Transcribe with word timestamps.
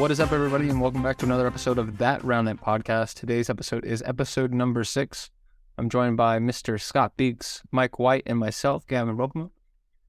What 0.00 0.10
is 0.10 0.18
up, 0.18 0.32
everybody, 0.32 0.70
and 0.70 0.80
welcome 0.80 1.02
back 1.02 1.18
to 1.18 1.26
another 1.26 1.46
episode 1.46 1.76
of 1.76 1.98
That 1.98 2.22
Roundnet 2.22 2.58
podcast. 2.58 3.16
Today's 3.16 3.50
episode 3.50 3.84
is 3.84 4.02
episode 4.06 4.50
number 4.50 4.82
six. 4.82 5.30
I'm 5.76 5.90
joined 5.90 6.16
by 6.16 6.38
Mr. 6.38 6.80
Scott 6.80 7.18
Beeks, 7.18 7.60
Mike 7.70 7.98
White, 7.98 8.22
and 8.24 8.38
myself, 8.38 8.86
Gavin 8.86 9.18
Robema. 9.18 9.50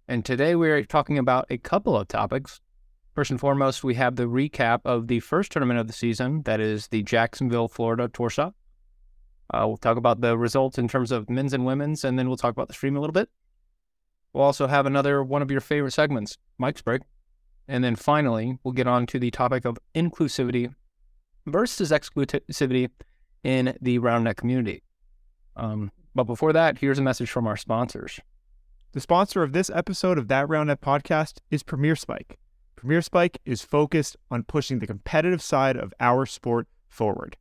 And 0.08 0.24
today 0.24 0.56
we 0.56 0.70
are 0.72 0.82
talking 0.86 1.18
about 1.18 1.46
a 1.50 1.58
couple 1.58 1.98
of 1.98 2.08
topics. 2.08 2.62
First 3.14 3.32
and 3.32 3.40
foremost, 3.40 3.84
we 3.84 3.96
have 3.96 4.16
the 4.16 4.30
recap 4.30 4.80
of 4.86 5.10
the 5.10 5.20
first 5.20 5.52
tournament 5.52 5.78
of 5.78 5.88
the 5.88 5.94
season, 5.94 6.44
that 6.44 6.62
is 6.62 6.88
the 6.88 7.04
Jacksonville, 7.04 7.68
Florida 7.68 8.08
Tour 8.08 8.30
Stop. 8.30 8.56
Uh, 9.54 9.66
we'll 9.68 9.76
talk 9.76 9.98
about 9.98 10.22
the 10.22 10.38
results 10.38 10.78
in 10.78 10.88
terms 10.88 11.12
of 11.12 11.30
men's 11.30 11.52
and 11.52 11.66
women's, 11.66 12.06
and 12.06 12.18
then 12.18 12.30
we'll 12.30 12.38
talk 12.38 12.52
about 12.54 12.70
the 12.70 12.74
stream 12.74 12.96
a 12.96 13.02
little 13.02 13.12
bit. 13.12 13.28
We'll 14.32 14.46
also 14.46 14.68
have 14.68 14.86
another 14.86 15.22
one 15.22 15.42
of 15.42 15.52
your 15.52 15.60
favorite 15.60 15.92
segments, 15.92 16.38
Mike's 16.58 16.82
Break. 16.82 17.02
And 17.68 17.84
then 17.84 17.96
finally, 17.96 18.58
we'll 18.64 18.74
get 18.74 18.88
on 18.88 19.06
to 19.08 19.20
the 19.20 19.32
topic 19.32 19.66
of 19.66 19.78
inclusivity 19.96 20.74
versus 21.46 21.92
exclusivity 21.92 22.90
in 23.44 23.78
the 23.82 24.00
round 24.00 24.26
RoundNet 24.26 24.36
community. 24.36 24.84
Um, 25.56 25.92
but 26.14 26.26
before 26.26 26.54
that, 26.54 26.80
here's 26.80 27.00
a 27.00 27.04
message 27.04 27.32
from 27.32 27.48
our 27.48 27.58
sponsors. 27.58 28.20
The 28.94 29.00
sponsor 29.00 29.42
of 29.42 29.54
this 29.54 29.70
episode 29.70 30.18
of 30.18 30.28
That 30.28 30.50
Round 30.50 30.70
Roundnet 30.70 30.82
podcast 30.82 31.38
is 31.50 31.64
Premier 31.64 31.96
Spike. 31.96 32.38
Premier 32.76 33.02
Spike 33.02 33.40
is 33.46 33.62
focused 33.62 34.18
on 34.30 34.44
pushing 34.44 34.80
the 34.80 34.88
competitive 34.88 35.42
side 35.42 35.78
of 35.78 35.94
our 36.00 36.26
sport 36.26 36.68
forward. 36.90 37.38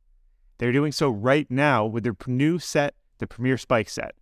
They're 0.59 0.71
doing 0.71 0.91
so 0.91 1.09
right 1.09 1.49
now 1.49 1.85
with 1.85 2.03
their 2.03 2.15
new 2.27 2.59
set, 2.59 2.93
the 3.17 3.27
Premier 3.27 3.57
Spike 3.57 3.89
set. 3.89 4.15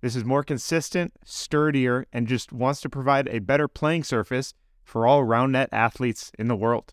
This 0.00 0.14
is 0.14 0.24
more 0.24 0.44
consistent, 0.44 1.12
sturdier, 1.24 2.06
and 2.12 2.26
just 2.26 2.52
wants 2.52 2.80
to 2.82 2.88
provide 2.88 3.28
a 3.28 3.38
better 3.38 3.66
playing 3.66 4.04
surface 4.04 4.54
for 4.90 5.06
all 5.06 5.22
RoundNet 5.22 5.68
athletes 5.70 6.32
in 6.36 6.48
the 6.48 6.56
world. 6.56 6.92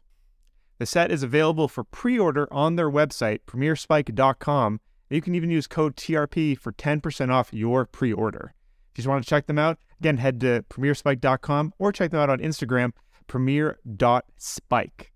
The 0.78 0.86
set 0.86 1.12
is 1.12 1.24
available 1.24 1.68
for 1.68 1.84
pre 1.84 2.20
order 2.20 2.48
on 2.54 2.76
their 2.76 2.92
website, 2.92 3.40
premierspike.com. 3.48 4.80
You 5.10 5.22
can 5.22 5.34
even 5.34 5.50
use 5.50 5.66
code 5.66 5.96
TRP 5.96 6.58
for 6.60 6.72
10% 6.72 7.32
off 7.32 7.52
your 7.52 7.86
pre 7.86 8.14
order. 8.14 8.54
If 8.92 9.00
you 9.00 9.02
just 9.02 9.08
want 9.08 9.24
to 9.24 9.30
check 9.30 9.48
them 9.48 9.58
out, 9.58 9.80
again, 10.00 10.18
head 10.18 10.40
to 10.42 10.64
premierspike.com 10.70 11.74
or 11.80 11.92
check 11.92 12.12
them 12.12 12.20
out 12.20 12.30
on 12.30 12.38
Instagram, 12.38 12.92
premier.spike. 13.26 15.12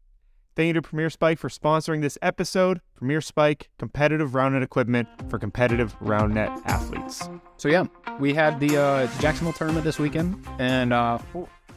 Thank 0.54 0.68
you 0.68 0.74
to 0.74 0.82
Premier 0.82 1.10
Spike 1.10 1.40
for 1.40 1.48
sponsoring 1.48 2.02
this 2.02 2.18
episode. 2.22 2.82
Premier 2.96 3.22
Spike, 3.22 3.70
competitive 3.80 4.32
roundnet 4.32 4.64
equipment 4.64 5.08
for 5.30 5.40
competitive 5.40 5.98
roundnet 6.00 6.50
athletes. 6.66 7.30
So, 7.56 7.70
yeah, 7.70 7.86
we 8.20 8.34
had 8.34 8.60
the 8.60 8.78
uh, 8.78 9.08
Jacksonville 9.20 9.54
tournament 9.54 9.86
this 9.86 9.98
weekend, 9.98 10.46
and 10.60 10.92
uh, 10.92 11.20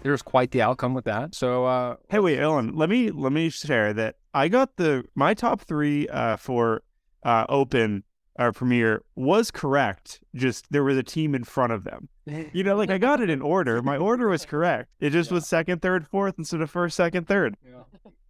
there's 0.05 0.23
quite 0.23 0.53
the 0.53 0.63
outcome 0.63 0.95
with 0.95 1.07
that. 1.07 1.35
So, 1.35 1.65
uh, 1.65 1.97
Hey, 2.09 2.21
wait, 2.21 2.39
Ellen, 2.39 2.77
let 2.77 2.89
me 2.89 3.11
let 3.11 3.33
me 3.33 3.49
share 3.49 3.93
that 3.95 4.17
I 4.33 4.49
got 4.49 4.77
the 4.77 5.05
my 5.17 5.35
top 5.35 5.63
three 5.63 6.07
uh, 6.09 6.37
for 6.37 6.83
uh, 7.25 7.47
Open 7.49 8.05
or 8.39 8.53
Premier 8.53 9.03
was 9.17 9.51
correct. 9.51 10.21
Just 10.35 10.67
there 10.71 10.85
was 10.85 10.97
a 10.97 11.03
team 11.03 11.35
in 11.35 11.45
front 11.45 11.73
of 11.73 11.85
them. 11.85 12.09
You 12.53 12.65
know, 12.65 12.77
like 12.77 12.91
I 12.91 12.99
got 12.99 13.21
it 13.21 13.31
in 13.31 13.41
order. 13.43 13.81
My 13.83 13.97
order 13.97 14.29
was 14.29 14.45
correct. 14.45 14.91
It 15.01 15.11
just 15.11 15.31
was 15.31 15.47
second, 15.47 15.83
third, 15.83 16.07
fourth 16.07 16.35
instead 16.39 16.61
of 16.61 16.71
first, 16.71 16.97
second, 16.97 17.27
third. 17.27 17.57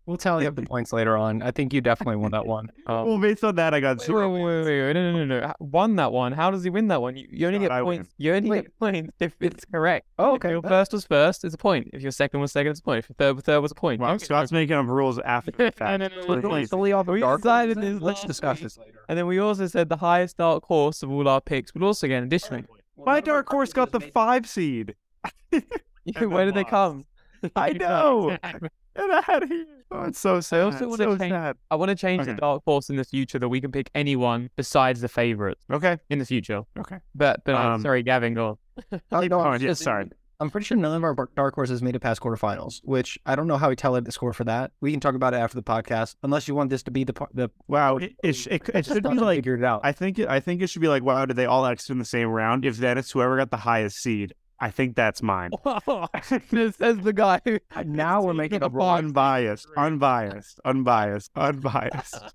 We'll 0.07 0.17
tally 0.17 0.47
up 0.47 0.55
the 0.55 0.63
points 0.63 0.93
later 0.93 1.17
on. 1.17 1.43
I 1.43 1.51
think 1.51 1.73
you 1.73 1.81
definitely 1.81 2.17
won 2.17 2.31
that 2.33 2.47
one. 2.47 2.69
Um, 2.87 3.07
Well, 3.07 3.19
based 3.19 3.43
on 3.45 3.55
that, 3.57 3.75
I 3.75 3.81
got 3.81 3.99
Wait, 3.99 4.07
zero. 4.07 4.31
wait, 4.33 4.43
wait, 4.43 4.65
wait, 4.65 4.83
wait, 4.83 4.93
no, 4.95 5.13
no, 5.13 5.25
no, 5.25 5.41
no. 5.41 5.53
Won 5.61 5.97
that 5.97 6.13
one. 6.13 6.33
How 6.33 6.51
does 6.51 6.63
he 6.65 6.71
win 6.71 6.89
that 6.89 7.01
one? 7.03 7.17
You, 7.17 7.27
you 7.31 7.47
only 7.47 7.59
God, 7.59 7.65
get 7.67 7.73
I 7.73 7.83
win. 7.83 7.99
points. 7.99 8.15
You 8.19 8.35
only 8.35 8.51
get 8.63 8.79
points 8.79 9.15
if 9.21 9.35
it's 9.41 9.65
correct. 9.65 10.07
oh, 10.19 10.35
If 10.37 10.45
your 10.45 10.63
first 10.63 10.93
was 10.93 11.05
first, 11.07 11.45
it's 11.45 11.55
a 11.55 11.59
point. 11.59 11.91
If 11.93 12.03
your 12.03 12.13
second 12.13 12.41
was 12.41 12.53
second, 12.53 12.71
it's 12.73 12.81
a 12.81 12.83
point. 12.83 12.99
If 13.01 13.09
your 13.09 13.15
third 13.17 13.35
was 13.37 13.45
third, 13.45 13.61
was 13.61 13.73
a 13.73 13.75
point. 13.75 14.01
Well, 14.01 14.13
You 14.13 14.19
get- 14.19 14.25
Scott's 14.27 14.53
making 14.53 14.77
up 14.77 14.87
rules 14.87 15.19
after 15.21 15.51
the 15.51 15.71
fact. 15.77 15.81
No, 16.01 16.09
no, 16.09 16.09
no, 16.09 16.27
no, 16.35 16.41
no. 16.41 16.49
Please. 16.49 16.69
Fully 16.71 16.93
off 16.93 17.07
We 17.07 17.21
decided 17.21 17.79
this 17.81 18.01
Let's 18.01 18.25
discuss 18.25 18.61
this 18.61 18.79
later. 18.79 19.01
And 19.09 19.19
then 19.19 19.27
we 19.27 19.39
also 19.39 19.67
said 19.67 19.89
the 19.89 19.97
highest 19.97 20.37
dark 20.39 20.65
horse 20.65 21.03
of 21.03 21.11
all 21.11 21.27
our 21.29 21.41
picks 21.41 21.73
would 21.75 21.83
also 21.83 22.07
get 22.07 22.19
an 22.19 22.25
additional. 22.25 22.63
My 22.97 23.21
dark 23.21 23.49
horse 23.49 23.73
got 23.73 23.91
the 23.93 24.01
five 24.01 24.49
seed. 24.49 24.95
Where 26.19 26.45
did 26.45 26.55
they 26.55 26.65
come? 26.65 27.07
I 27.57 27.73
know. 27.73 28.37
Get 28.97 29.11
out 29.29 29.43
of 29.43 29.49
here. 29.49 29.67
Oh, 29.91 30.03
it's 30.05 30.19
so 30.19 30.41
sad. 30.41 30.63
also 30.63 30.89
wanna 30.89 31.05
so 31.05 31.17
change- 31.19 31.31
sad. 31.33 31.57
I 31.71 31.77
want 31.77 31.89
to 31.91 31.95
change 31.95 32.25
the 32.27 32.35
dark 32.35 32.63
horse 32.65 32.91
in 32.91 32.97
the 32.97 33.05
future 33.05 33.39
that 33.39 33.49
we 33.49 33.61
can 33.61 33.71
pick 33.73 33.91
anyone 33.95 34.51
besides 34.57 35.01
the 35.01 35.09
favorites 35.09 35.65
Okay. 35.71 35.99
in 36.11 36.19
the 36.19 36.25
future. 36.27 36.63
Okay. 36.79 36.99
But 37.15 37.43
but 37.45 37.55
I'm 37.55 37.73
Um, 37.75 37.81
sorry, 37.83 38.03
Gavin, 38.03 38.35
go 38.35 38.59
on. 38.93 39.01
Oh, 39.13 39.21
no, 39.21 39.41
I'm 39.41 39.61
yeah, 39.61 39.69
just- 39.69 39.83
sorry. 39.83 40.11
I'm 40.41 40.51
pretty 40.51 40.65
sure 40.65 40.77
none 40.77 40.93
of 40.97 41.05
our 41.05 41.15
dark 41.37 41.55
horses 41.55 41.81
made 41.81 41.95
it 41.95 42.01
past 42.01 42.21
quarterfinals, 42.21 42.81
which 42.83 43.17
I 43.25 43.37
don't 43.37 43.47
know 43.47 43.57
how 43.57 43.69
we 43.69 43.77
tallied 43.77 44.05
the 44.05 44.11
score 44.11 44.33
for 44.33 44.43
that. 44.45 44.73
We 44.81 44.91
can 44.91 44.99
talk 44.99 45.15
about 45.15 45.33
it 45.33 45.37
after 45.37 45.55
the 45.55 45.63
podcast, 45.63 46.17
unless 46.25 46.49
you 46.49 46.57
want 46.57 46.71
this 46.71 46.83
to 46.83 46.91
be 46.91 47.05
the 47.05 47.13
par- 47.13 47.29
the. 47.33 47.51
Wow. 47.69 47.99
It, 47.99 48.15
it, 48.25 48.47
it, 48.49 48.69
it 48.75 48.85
should 48.87 49.05
be 49.05 49.11
like 49.11 49.39
figured 49.39 49.63
out. 49.63 49.83
I 49.85 49.93
think 49.93 50.19
it, 50.19 50.29
I 50.29 50.41
think 50.41 50.61
it 50.61 50.67
should 50.67 50.83
be 50.83 50.89
like, 50.89 51.05
wow, 51.05 51.25
did 51.25 51.37
they 51.37 51.47
all 51.47 51.65
exit 51.65 51.91
in 51.91 51.99
the 52.01 52.05
same 52.05 52.29
round? 52.29 52.65
If 52.65 52.79
then 52.79 52.99
it's 52.99 53.13
whoever 53.13 53.37
got 53.37 53.51
the 53.53 53.59
highest 53.59 53.99
seed. 54.03 54.35
I 54.61 54.71
think 54.71 54.95
that's 54.95 55.23
mine. 55.23 55.51
this 56.51 56.77
says 56.77 56.99
the 56.99 57.13
guy 57.13 57.41
who 57.45 57.59
now 57.85 58.23
we're 58.23 58.35
making 58.45 58.63
a 58.63 58.69
rules. 58.69 58.99
unbiased, 58.99 59.67
unbiased, 59.77 60.61
unbiased, 60.65 61.31
unbiased. 61.37 62.35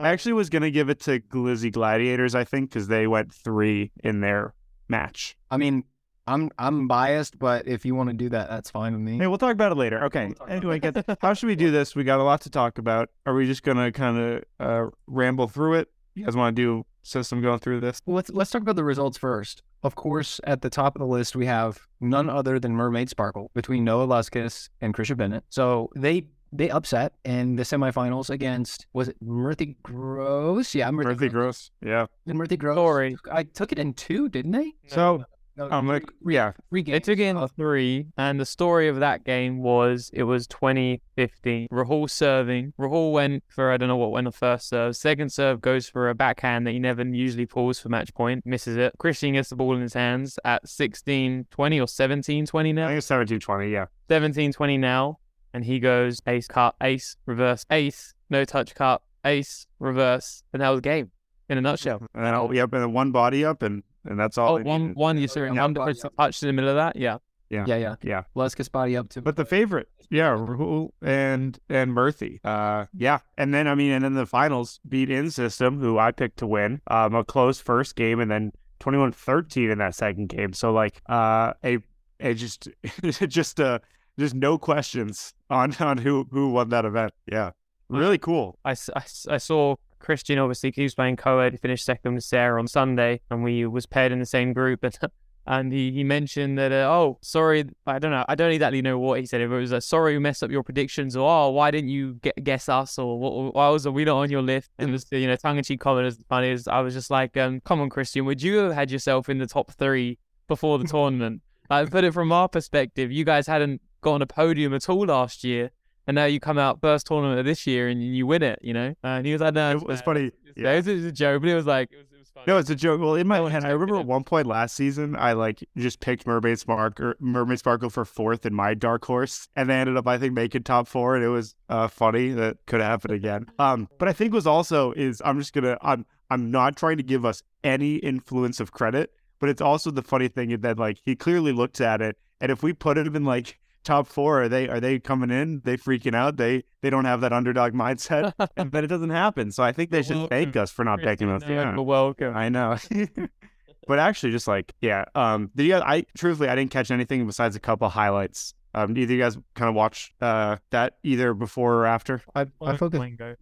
I 0.00 0.08
actually 0.08 0.34
was 0.34 0.50
gonna 0.50 0.70
give 0.70 0.90
it 0.90 1.00
to 1.00 1.20
Glizzy 1.20 1.72
Gladiators, 1.72 2.34
I 2.34 2.44
think, 2.44 2.70
because 2.70 2.88
they 2.88 3.06
went 3.06 3.32
three 3.32 3.92
in 4.02 4.20
their 4.20 4.54
match. 4.88 5.36
I 5.50 5.56
mean, 5.56 5.84
I'm 6.26 6.50
I'm 6.58 6.88
biased, 6.88 7.38
but 7.38 7.66
if 7.68 7.84
you 7.84 7.94
want 7.94 8.10
to 8.10 8.14
do 8.14 8.28
that, 8.30 8.48
that's 8.48 8.70
fine 8.70 8.92
with 8.92 9.02
me. 9.02 9.18
Hey, 9.18 9.26
we'll 9.26 9.38
talk 9.38 9.52
about 9.52 9.72
it 9.72 9.76
later. 9.76 10.04
Okay. 10.04 10.28
talk 10.28 10.36
about 10.36 10.50
Anyway, 10.50 10.78
get, 10.80 11.18
how 11.20 11.32
should 11.34 11.46
we 11.46 11.56
do 11.56 11.70
this? 11.70 11.94
We 11.94 12.04
got 12.04 12.20
a 12.20 12.24
lot 12.24 12.40
to 12.42 12.50
talk 12.50 12.78
about. 12.78 13.10
Are 13.24 13.34
we 13.34 13.46
just 13.46 13.62
gonna 13.62 13.92
kind 13.92 14.18
of 14.18 14.44
uh, 14.58 14.90
ramble 15.06 15.48
through 15.48 15.74
it? 15.74 15.88
You 16.14 16.24
guys 16.24 16.34
want 16.34 16.56
to 16.56 16.62
do 16.62 16.86
system 17.02 17.40
going 17.40 17.60
through 17.60 17.80
this? 17.80 18.00
Well, 18.04 18.16
let's 18.16 18.30
let's 18.30 18.50
talk 18.50 18.62
about 18.62 18.76
the 18.76 18.84
results 18.84 19.16
first. 19.18 19.62
Of 19.86 19.94
course, 19.94 20.40
at 20.42 20.62
the 20.62 20.68
top 20.68 20.96
of 20.96 20.98
the 20.98 21.06
list, 21.06 21.36
we 21.36 21.46
have 21.46 21.86
none 22.00 22.28
other 22.28 22.58
than 22.58 22.72
Mermaid 22.72 23.08
Sparkle 23.08 23.52
between 23.54 23.84
Noah 23.84 24.08
Luskis 24.08 24.68
and 24.80 24.92
Christian 24.92 25.16
Bennett. 25.16 25.44
So 25.48 25.90
they 25.94 26.26
they 26.52 26.70
upset 26.70 27.12
in 27.24 27.54
the 27.54 27.62
semifinals 27.62 28.28
against 28.28 28.88
was 28.92 29.06
it 29.06 29.16
Murthy 29.22 29.76
Gross? 29.84 30.74
Yeah, 30.74 30.90
Murthy, 30.90 31.06
Earthy 31.06 31.28
Gross. 31.28 31.70
Yeah. 31.80 32.06
And 32.26 32.36
Murthy 32.36 32.58
Gross. 32.58 32.74
Story. 32.74 33.16
I 33.30 33.44
took 33.44 33.70
it 33.70 33.78
in 33.78 33.94
two, 33.94 34.28
didn't 34.28 34.50
they? 34.50 34.72
So 34.88 35.24
No, 35.56 35.68
I'm 35.70 35.86
like, 35.86 36.04
yeah. 36.26 36.52
three 36.68 36.82
They 36.82 37.00
took 37.00 37.18
in 37.18 37.36
Uh, 37.36 37.46
three, 37.48 38.06
and 38.18 38.38
the 38.38 38.44
story 38.44 38.88
of 38.88 39.00
that 39.00 39.24
game 39.24 39.62
was 39.62 40.10
it 40.12 40.24
was 40.24 40.46
2015. 40.46 41.68
Rahul 41.72 42.10
serving. 42.10 42.74
Rahul 42.78 43.12
went 43.12 43.42
for, 43.48 43.70
I 43.70 43.76
don't 43.76 43.88
know 43.88 43.96
what 43.96 44.10
went 44.10 44.26
the 44.26 44.32
first 44.32 44.68
serve. 44.68 44.96
Second 44.96 45.32
serve 45.32 45.60
goes 45.60 45.88
for 45.88 46.10
a 46.10 46.14
backhand 46.14 46.66
that 46.66 46.72
he 46.72 46.78
never 46.78 47.02
usually 47.02 47.46
pulls 47.46 47.78
for 47.78 47.88
match 47.88 48.12
point, 48.14 48.44
misses 48.44 48.76
it. 48.76 48.94
Christian 48.98 49.32
gets 49.32 49.48
the 49.48 49.56
ball 49.56 49.74
in 49.74 49.80
his 49.80 49.94
hands 49.94 50.38
at 50.44 50.68
16 50.68 51.46
20 51.50 51.80
or 51.80 51.88
17 51.88 52.46
20 52.46 52.72
now. 52.72 52.84
I 52.84 52.88
think 52.88 52.98
it's 52.98 53.10
1720. 53.10 53.72
Yeah. 53.72 53.86
17 54.08 54.52
20 54.52 54.78
now, 54.78 55.18
and 55.54 55.64
he 55.64 55.78
goes 55.78 56.20
ace, 56.26 56.46
cut, 56.46 56.74
ace, 56.82 57.16
reverse, 57.24 57.64
ace, 57.70 58.14
no 58.28 58.44
touch, 58.44 58.74
cut, 58.74 59.02
ace, 59.24 59.66
reverse, 59.78 60.42
and 60.52 60.60
that 60.60 60.68
was 60.68 60.78
the 60.78 60.82
game 60.82 61.10
in 61.48 61.58
a 61.58 61.60
nutshell. 61.60 62.02
And 62.14 62.24
then 62.24 62.34
I'll, 62.34 62.52
yep, 62.54 62.72
and 62.72 62.82
then 62.82 62.92
one 62.92 63.10
body 63.12 63.44
up, 63.44 63.62
and 63.62 63.82
and 64.06 64.18
that's 64.18 64.38
all. 64.38 64.54
Oh, 64.54 64.58
they 64.58 64.64
one, 64.64 64.80
needed. 64.82 64.96
one, 64.96 65.18
you 65.18 65.28
said 65.28 65.54
Yeah, 65.54 65.62
one 65.62 65.72
body 65.74 65.92
different 65.94 66.14
up. 66.18 66.26
touch 66.26 66.42
in 66.42 66.46
the 66.48 66.52
middle 66.52 66.70
of 66.70 66.76
that? 66.76 66.96
Yeah. 66.96 67.18
yeah, 67.48 67.64
yeah. 67.66 67.94
Yeah. 68.02 68.22
Luskis 68.34 68.70
body 68.70 68.96
up 68.96 69.08
to. 69.10 69.22
But 69.22 69.36
the 69.36 69.44
favorite, 69.44 69.88
yeah, 70.10 70.30
Rahul 70.30 70.90
and 71.02 71.58
and 71.68 71.92
Murthy, 71.92 72.40
uh, 72.44 72.86
yeah, 72.96 73.18
and 73.38 73.54
then 73.54 73.68
I 73.68 73.74
mean, 73.74 73.92
and 73.92 74.04
then 74.04 74.14
the 74.14 74.26
finals 74.26 74.80
beat 74.88 75.10
In 75.10 75.30
System, 75.30 75.78
who 75.80 75.98
I 75.98 76.10
picked 76.12 76.38
to 76.38 76.46
win, 76.46 76.80
um, 76.88 77.14
a 77.14 77.24
close 77.24 77.60
first 77.60 77.94
game, 77.96 78.18
and 78.20 78.30
then 78.30 78.52
21-13 78.80 79.70
in 79.72 79.78
that 79.78 79.94
second 79.94 80.28
game. 80.28 80.52
So 80.52 80.72
like, 80.72 81.00
uh, 81.08 81.52
a 81.64 81.78
a 82.20 82.34
just 82.34 82.68
just 83.28 83.60
uh 83.60 83.78
just 84.18 84.34
no 84.34 84.58
questions 84.58 85.34
on 85.50 85.74
on 85.80 85.98
who 85.98 86.26
who 86.30 86.50
won 86.50 86.68
that 86.70 86.84
event. 86.84 87.12
Yeah, 87.30 87.50
really 87.88 88.18
cool. 88.18 88.58
I, 88.64 88.72
I, 88.72 89.02
I 89.28 89.36
saw 89.38 89.76
Christian 90.06 90.38
obviously 90.38 90.72
he 90.74 90.84
was 90.84 90.94
playing 90.94 91.16
co-ed. 91.16 91.52
He 91.52 91.58
finished 91.58 91.84
second 91.84 92.14
with 92.14 92.22
Sarah 92.22 92.60
on 92.60 92.68
Sunday, 92.68 93.20
and 93.28 93.42
we 93.42 93.66
was 93.66 93.86
paired 93.86 94.12
in 94.12 94.20
the 94.20 94.26
same 94.26 94.52
group. 94.52 94.84
And 94.84 94.96
and 95.48 95.72
he, 95.72 95.90
he 95.90 96.04
mentioned 96.04 96.56
that 96.58 96.70
uh, 96.72 96.88
oh 96.88 97.18
sorry 97.22 97.64
I 97.86 97.98
don't 97.98 98.12
know 98.12 98.24
I 98.28 98.36
don't 98.36 98.52
exactly 98.52 98.82
know 98.82 98.98
what 98.98 99.18
he 99.18 99.26
said. 99.26 99.40
If 99.40 99.50
it 99.50 99.54
was 99.54 99.72
uh, 99.72 99.80
sorry 99.80 100.12
we 100.14 100.20
messed 100.20 100.44
up 100.44 100.50
your 100.50 100.62
predictions, 100.62 101.16
or 101.16 101.28
oh 101.28 101.50
why 101.50 101.72
didn't 101.72 101.90
you 101.90 102.14
get, 102.22 102.42
guess 102.42 102.68
us, 102.68 102.98
or 102.98 103.18
what, 103.18 103.54
why 103.54 103.68
was 103.68 103.86
we 103.88 104.04
not 104.04 104.18
on 104.18 104.30
your 104.30 104.42
list? 104.42 104.70
And 104.78 104.90
it 104.90 104.92
was 104.92 105.06
you 105.10 105.26
know 105.26 105.36
tongue 105.36 105.58
in 105.58 105.64
cheek 105.64 105.80
comment 105.80 106.06
as 106.06 106.18
funny 106.28 106.52
as 106.52 106.68
I 106.68 106.80
was 106.80 106.94
just 106.94 107.10
like 107.10 107.36
um 107.36 107.60
come 107.60 107.80
on 107.80 107.90
Christian, 107.90 108.24
would 108.26 108.40
you 108.40 108.58
have 108.58 108.72
had 108.72 108.92
yourself 108.92 109.28
in 109.28 109.38
the 109.38 109.46
top 109.46 109.72
three 109.72 110.18
before 110.46 110.78
the 110.78 110.84
tournament? 110.94 111.42
Like 111.68 111.90
put 111.90 112.04
it 112.04 112.14
from 112.14 112.30
our 112.30 112.48
perspective, 112.48 113.10
you 113.10 113.24
guys 113.24 113.48
hadn't 113.48 113.82
got 114.02 114.12
on 114.12 114.22
a 114.22 114.26
podium 114.26 114.72
at 114.72 114.88
all 114.88 115.06
last 115.06 115.42
year. 115.42 115.72
And 116.06 116.14
now 116.14 116.24
you 116.24 116.38
come 116.38 116.58
out 116.58 116.80
first 116.80 117.06
tournament 117.06 117.38
of 117.40 117.44
this 117.44 117.66
year 117.66 117.88
and 117.88 118.02
you 118.02 118.26
win 118.26 118.42
it, 118.42 118.60
you 118.62 118.72
know. 118.72 118.94
Uh, 119.02 119.08
and 119.08 119.26
he 119.26 119.32
was 119.32 119.42
like, 119.42 119.54
"No, 119.54 119.72
It 119.72 119.74
it's 119.76 119.84
was 119.84 120.00
funny. 120.02 120.30
It's 120.44 120.60
fair. 120.60 120.74
It 120.74 120.76
was, 120.76 120.86
it 120.86 120.94
was 120.94 121.04
a 121.04 121.12
joke, 121.12 121.42
but 121.42 121.48
it 121.50 121.54
was 121.54 121.66
like 121.66 121.90
it 121.92 121.96
was, 121.96 122.06
it 122.12 122.18
was 122.36 122.46
No, 122.46 122.58
it's 122.58 122.70
a 122.70 122.76
joke. 122.76 123.00
Well, 123.00 123.16
in 123.16 123.26
my 123.26 123.50
head, 123.50 123.64
I 123.64 123.70
remember 123.70 123.96
at 123.96 124.06
one 124.06 124.22
point 124.22 124.46
last 124.46 124.76
season, 124.76 125.16
I 125.16 125.32
like 125.32 125.64
just 125.76 125.98
picked 125.98 126.24
Mermaid 126.26 126.60
Sparkle, 126.60 127.14
Mermaid 127.18 127.58
Sparkle 127.58 127.90
for 127.90 128.04
fourth 128.04 128.46
in 128.46 128.54
my 128.54 128.72
dark 128.74 129.04
horse, 129.04 129.48
and 129.56 129.68
they 129.68 129.74
ended 129.74 129.96
up, 129.96 130.06
I 130.06 130.16
think, 130.16 130.32
making 130.32 130.62
top 130.62 130.86
four, 130.86 131.16
and 131.16 131.24
it 131.24 131.28
was 131.28 131.56
uh, 131.68 131.88
funny 131.88 132.28
that 132.30 132.58
could 132.66 132.80
happen 132.80 133.10
again. 133.10 133.46
Um, 133.58 133.88
but 133.98 134.06
I 134.06 134.12
think 134.12 134.32
was 134.32 134.46
also 134.46 134.92
is 134.92 135.20
I'm 135.24 135.38
just 135.40 135.52
gonna 135.52 135.76
I'm 135.82 136.06
I'm 136.30 136.50
not 136.50 136.76
trying 136.76 136.98
to 136.98 137.02
give 137.02 137.24
us 137.24 137.42
any 137.64 137.96
influence 137.96 138.60
of 138.60 138.70
credit, 138.70 139.10
but 139.40 139.48
it's 139.48 139.62
also 139.62 139.90
the 139.90 140.02
funny 140.02 140.28
thing 140.28 140.50
is 140.52 140.60
that 140.60 140.78
like 140.78 140.98
he 141.02 141.16
clearly 141.16 141.52
looked 141.52 141.80
at 141.80 142.00
it, 142.00 142.16
and 142.40 142.52
if 142.52 142.62
we 142.62 142.72
put 142.72 142.96
him 142.96 143.16
in 143.16 143.24
like 143.24 143.58
top 143.86 144.06
four, 144.06 144.42
are 144.42 144.48
they 144.48 144.68
are 144.68 144.80
they 144.80 144.98
coming 144.98 145.30
in? 145.30 145.62
They 145.64 145.76
freaking 145.78 146.14
out? 146.14 146.36
They 146.36 146.64
they 146.82 146.90
don't 146.90 147.06
have 147.06 147.22
that 147.22 147.32
underdog 147.32 147.72
mindset, 147.72 148.34
but 148.70 148.84
it 148.84 148.88
doesn't 148.88 149.10
happen. 149.10 149.50
So 149.52 149.62
I 149.62 149.72
think 149.72 149.90
they 149.90 150.02
should 150.02 150.28
thank 150.28 150.56
us 150.56 150.70
for 150.70 150.84
not 150.84 151.00
picking 151.00 151.30
us. 151.30 151.42
Christian, 151.42 151.76
Yeah. 151.76 151.80
Welcome. 151.80 152.36
I 152.36 152.50
know. 152.50 152.76
but 153.86 153.98
actually, 153.98 154.32
just 154.32 154.48
like 154.48 154.74
yeah, 154.80 155.04
um, 155.14 155.50
did 155.54 155.64
you 155.64 155.70
guys? 155.70 155.82
I 155.86 156.04
truthfully, 156.16 156.48
I 156.48 156.54
didn't 156.54 156.70
catch 156.70 156.90
anything 156.90 157.26
besides 157.26 157.56
a 157.56 157.60
couple 157.60 157.88
highlights. 157.88 158.52
Um, 158.74 158.92
do 158.92 159.00
either 159.00 159.14
of 159.14 159.18
you 159.18 159.24
guys 159.24 159.38
kind 159.54 159.70
of 159.70 159.74
watch 159.74 160.12
uh 160.20 160.56
that 160.70 160.98
either 161.02 161.32
before 161.32 161.76
or 161.76 161.86
after? 161.86 162.20
I, 162.34 162.42
I 162.42 162.46
On 162.60 162.76
focus 162.76 163.00
Fwango. 163.00 163.36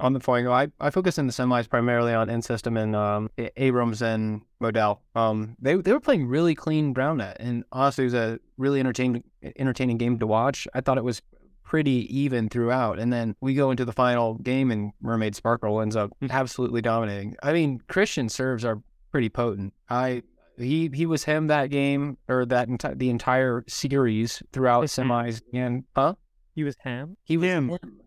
On 0.00 0.12
the 0.12 0.20
Fwango. 0.20 0.52
I, 0.52 0.68
I 0.80 0.90
focus 0.90 1.18
in 1.18 1.26
the 1.26 1.32
semis 1.32 1.68
primarily 1.68 2.14
on 2.14 2.30
N 2.30 2.40
system 2.40 2.76
and 2.76 2.94
um, 2.94 3.30
Abrams 3.56 4.00
and 4.00 4.42
Modell. 4.62 4.98
Um, 5.16 5.56
they 5.60 5.74
they 5.74 5.92
were 5.92 6.00
playing 6.00 6.26
really 6.28 6.54
clean 6.54 6.94
roundnet, 6.94 7.36
and 7.40 7.64
honestly, 7.72 8.04
it 8.04 8.06
was 8.06 8.14
a 8.14 8.38
really 8.58 8.78
entertaining 8.78 9.24
entertaining 9.56 9.98
game 9.98 10.18
to 10.20 10.26
watch. 10.26 10.68
I 10.72 10.80
thought 10.82 10.98
it 10.98 11.04
was 11.04 11.20
pretty 11.64 12.06
even 12.16 12.48
throughout, 12.48 12.98
and 12.98 13.12
then 13.12 13.34
we 13.40 13.54
go 13.54 13.70
into 13.72 13.84
the 13.84 13.92
final 13.92 14.34
game, 14.34 14.70
and 14.70 14.92
Mermaid 15.02 15.34
Sparkle 15.34 15.80
ends 15.80 15.96
up 15.96 16.12
absolutely 16.30 16.80
dominating. 16.80 17.36
I 17.42 17.52
mean, 17.52 17.82
Christian 17.88 18.28
serves 18.28 18.64
are 18.64 18.80
pretty 19.10 19.28
potent. 19.28 19.74
I 19.90 20.22
he 20.56 20.90
he 20.94 21.06
was 21.06 21.24
him 21.24 21.48
that 21.48 21.70
game 21.70 22.18
or 22.28 22.46
that 22.46 22.68
enti- 22.68 22.98
the 22.98 23.10
entire 23.10 23.64
series 23.66 24.42
throughout 24.52 24.84
semis, 24.84 25.42
and 25.52 25.84
huh? 25.96 26.14
He 26.54 26.64
was 26.64 26.76
Ham. 26.80 27.16
He 27.22 27.36
was 27.36 27.48
Him. 27.48 27.68
Him? 27.68 28.00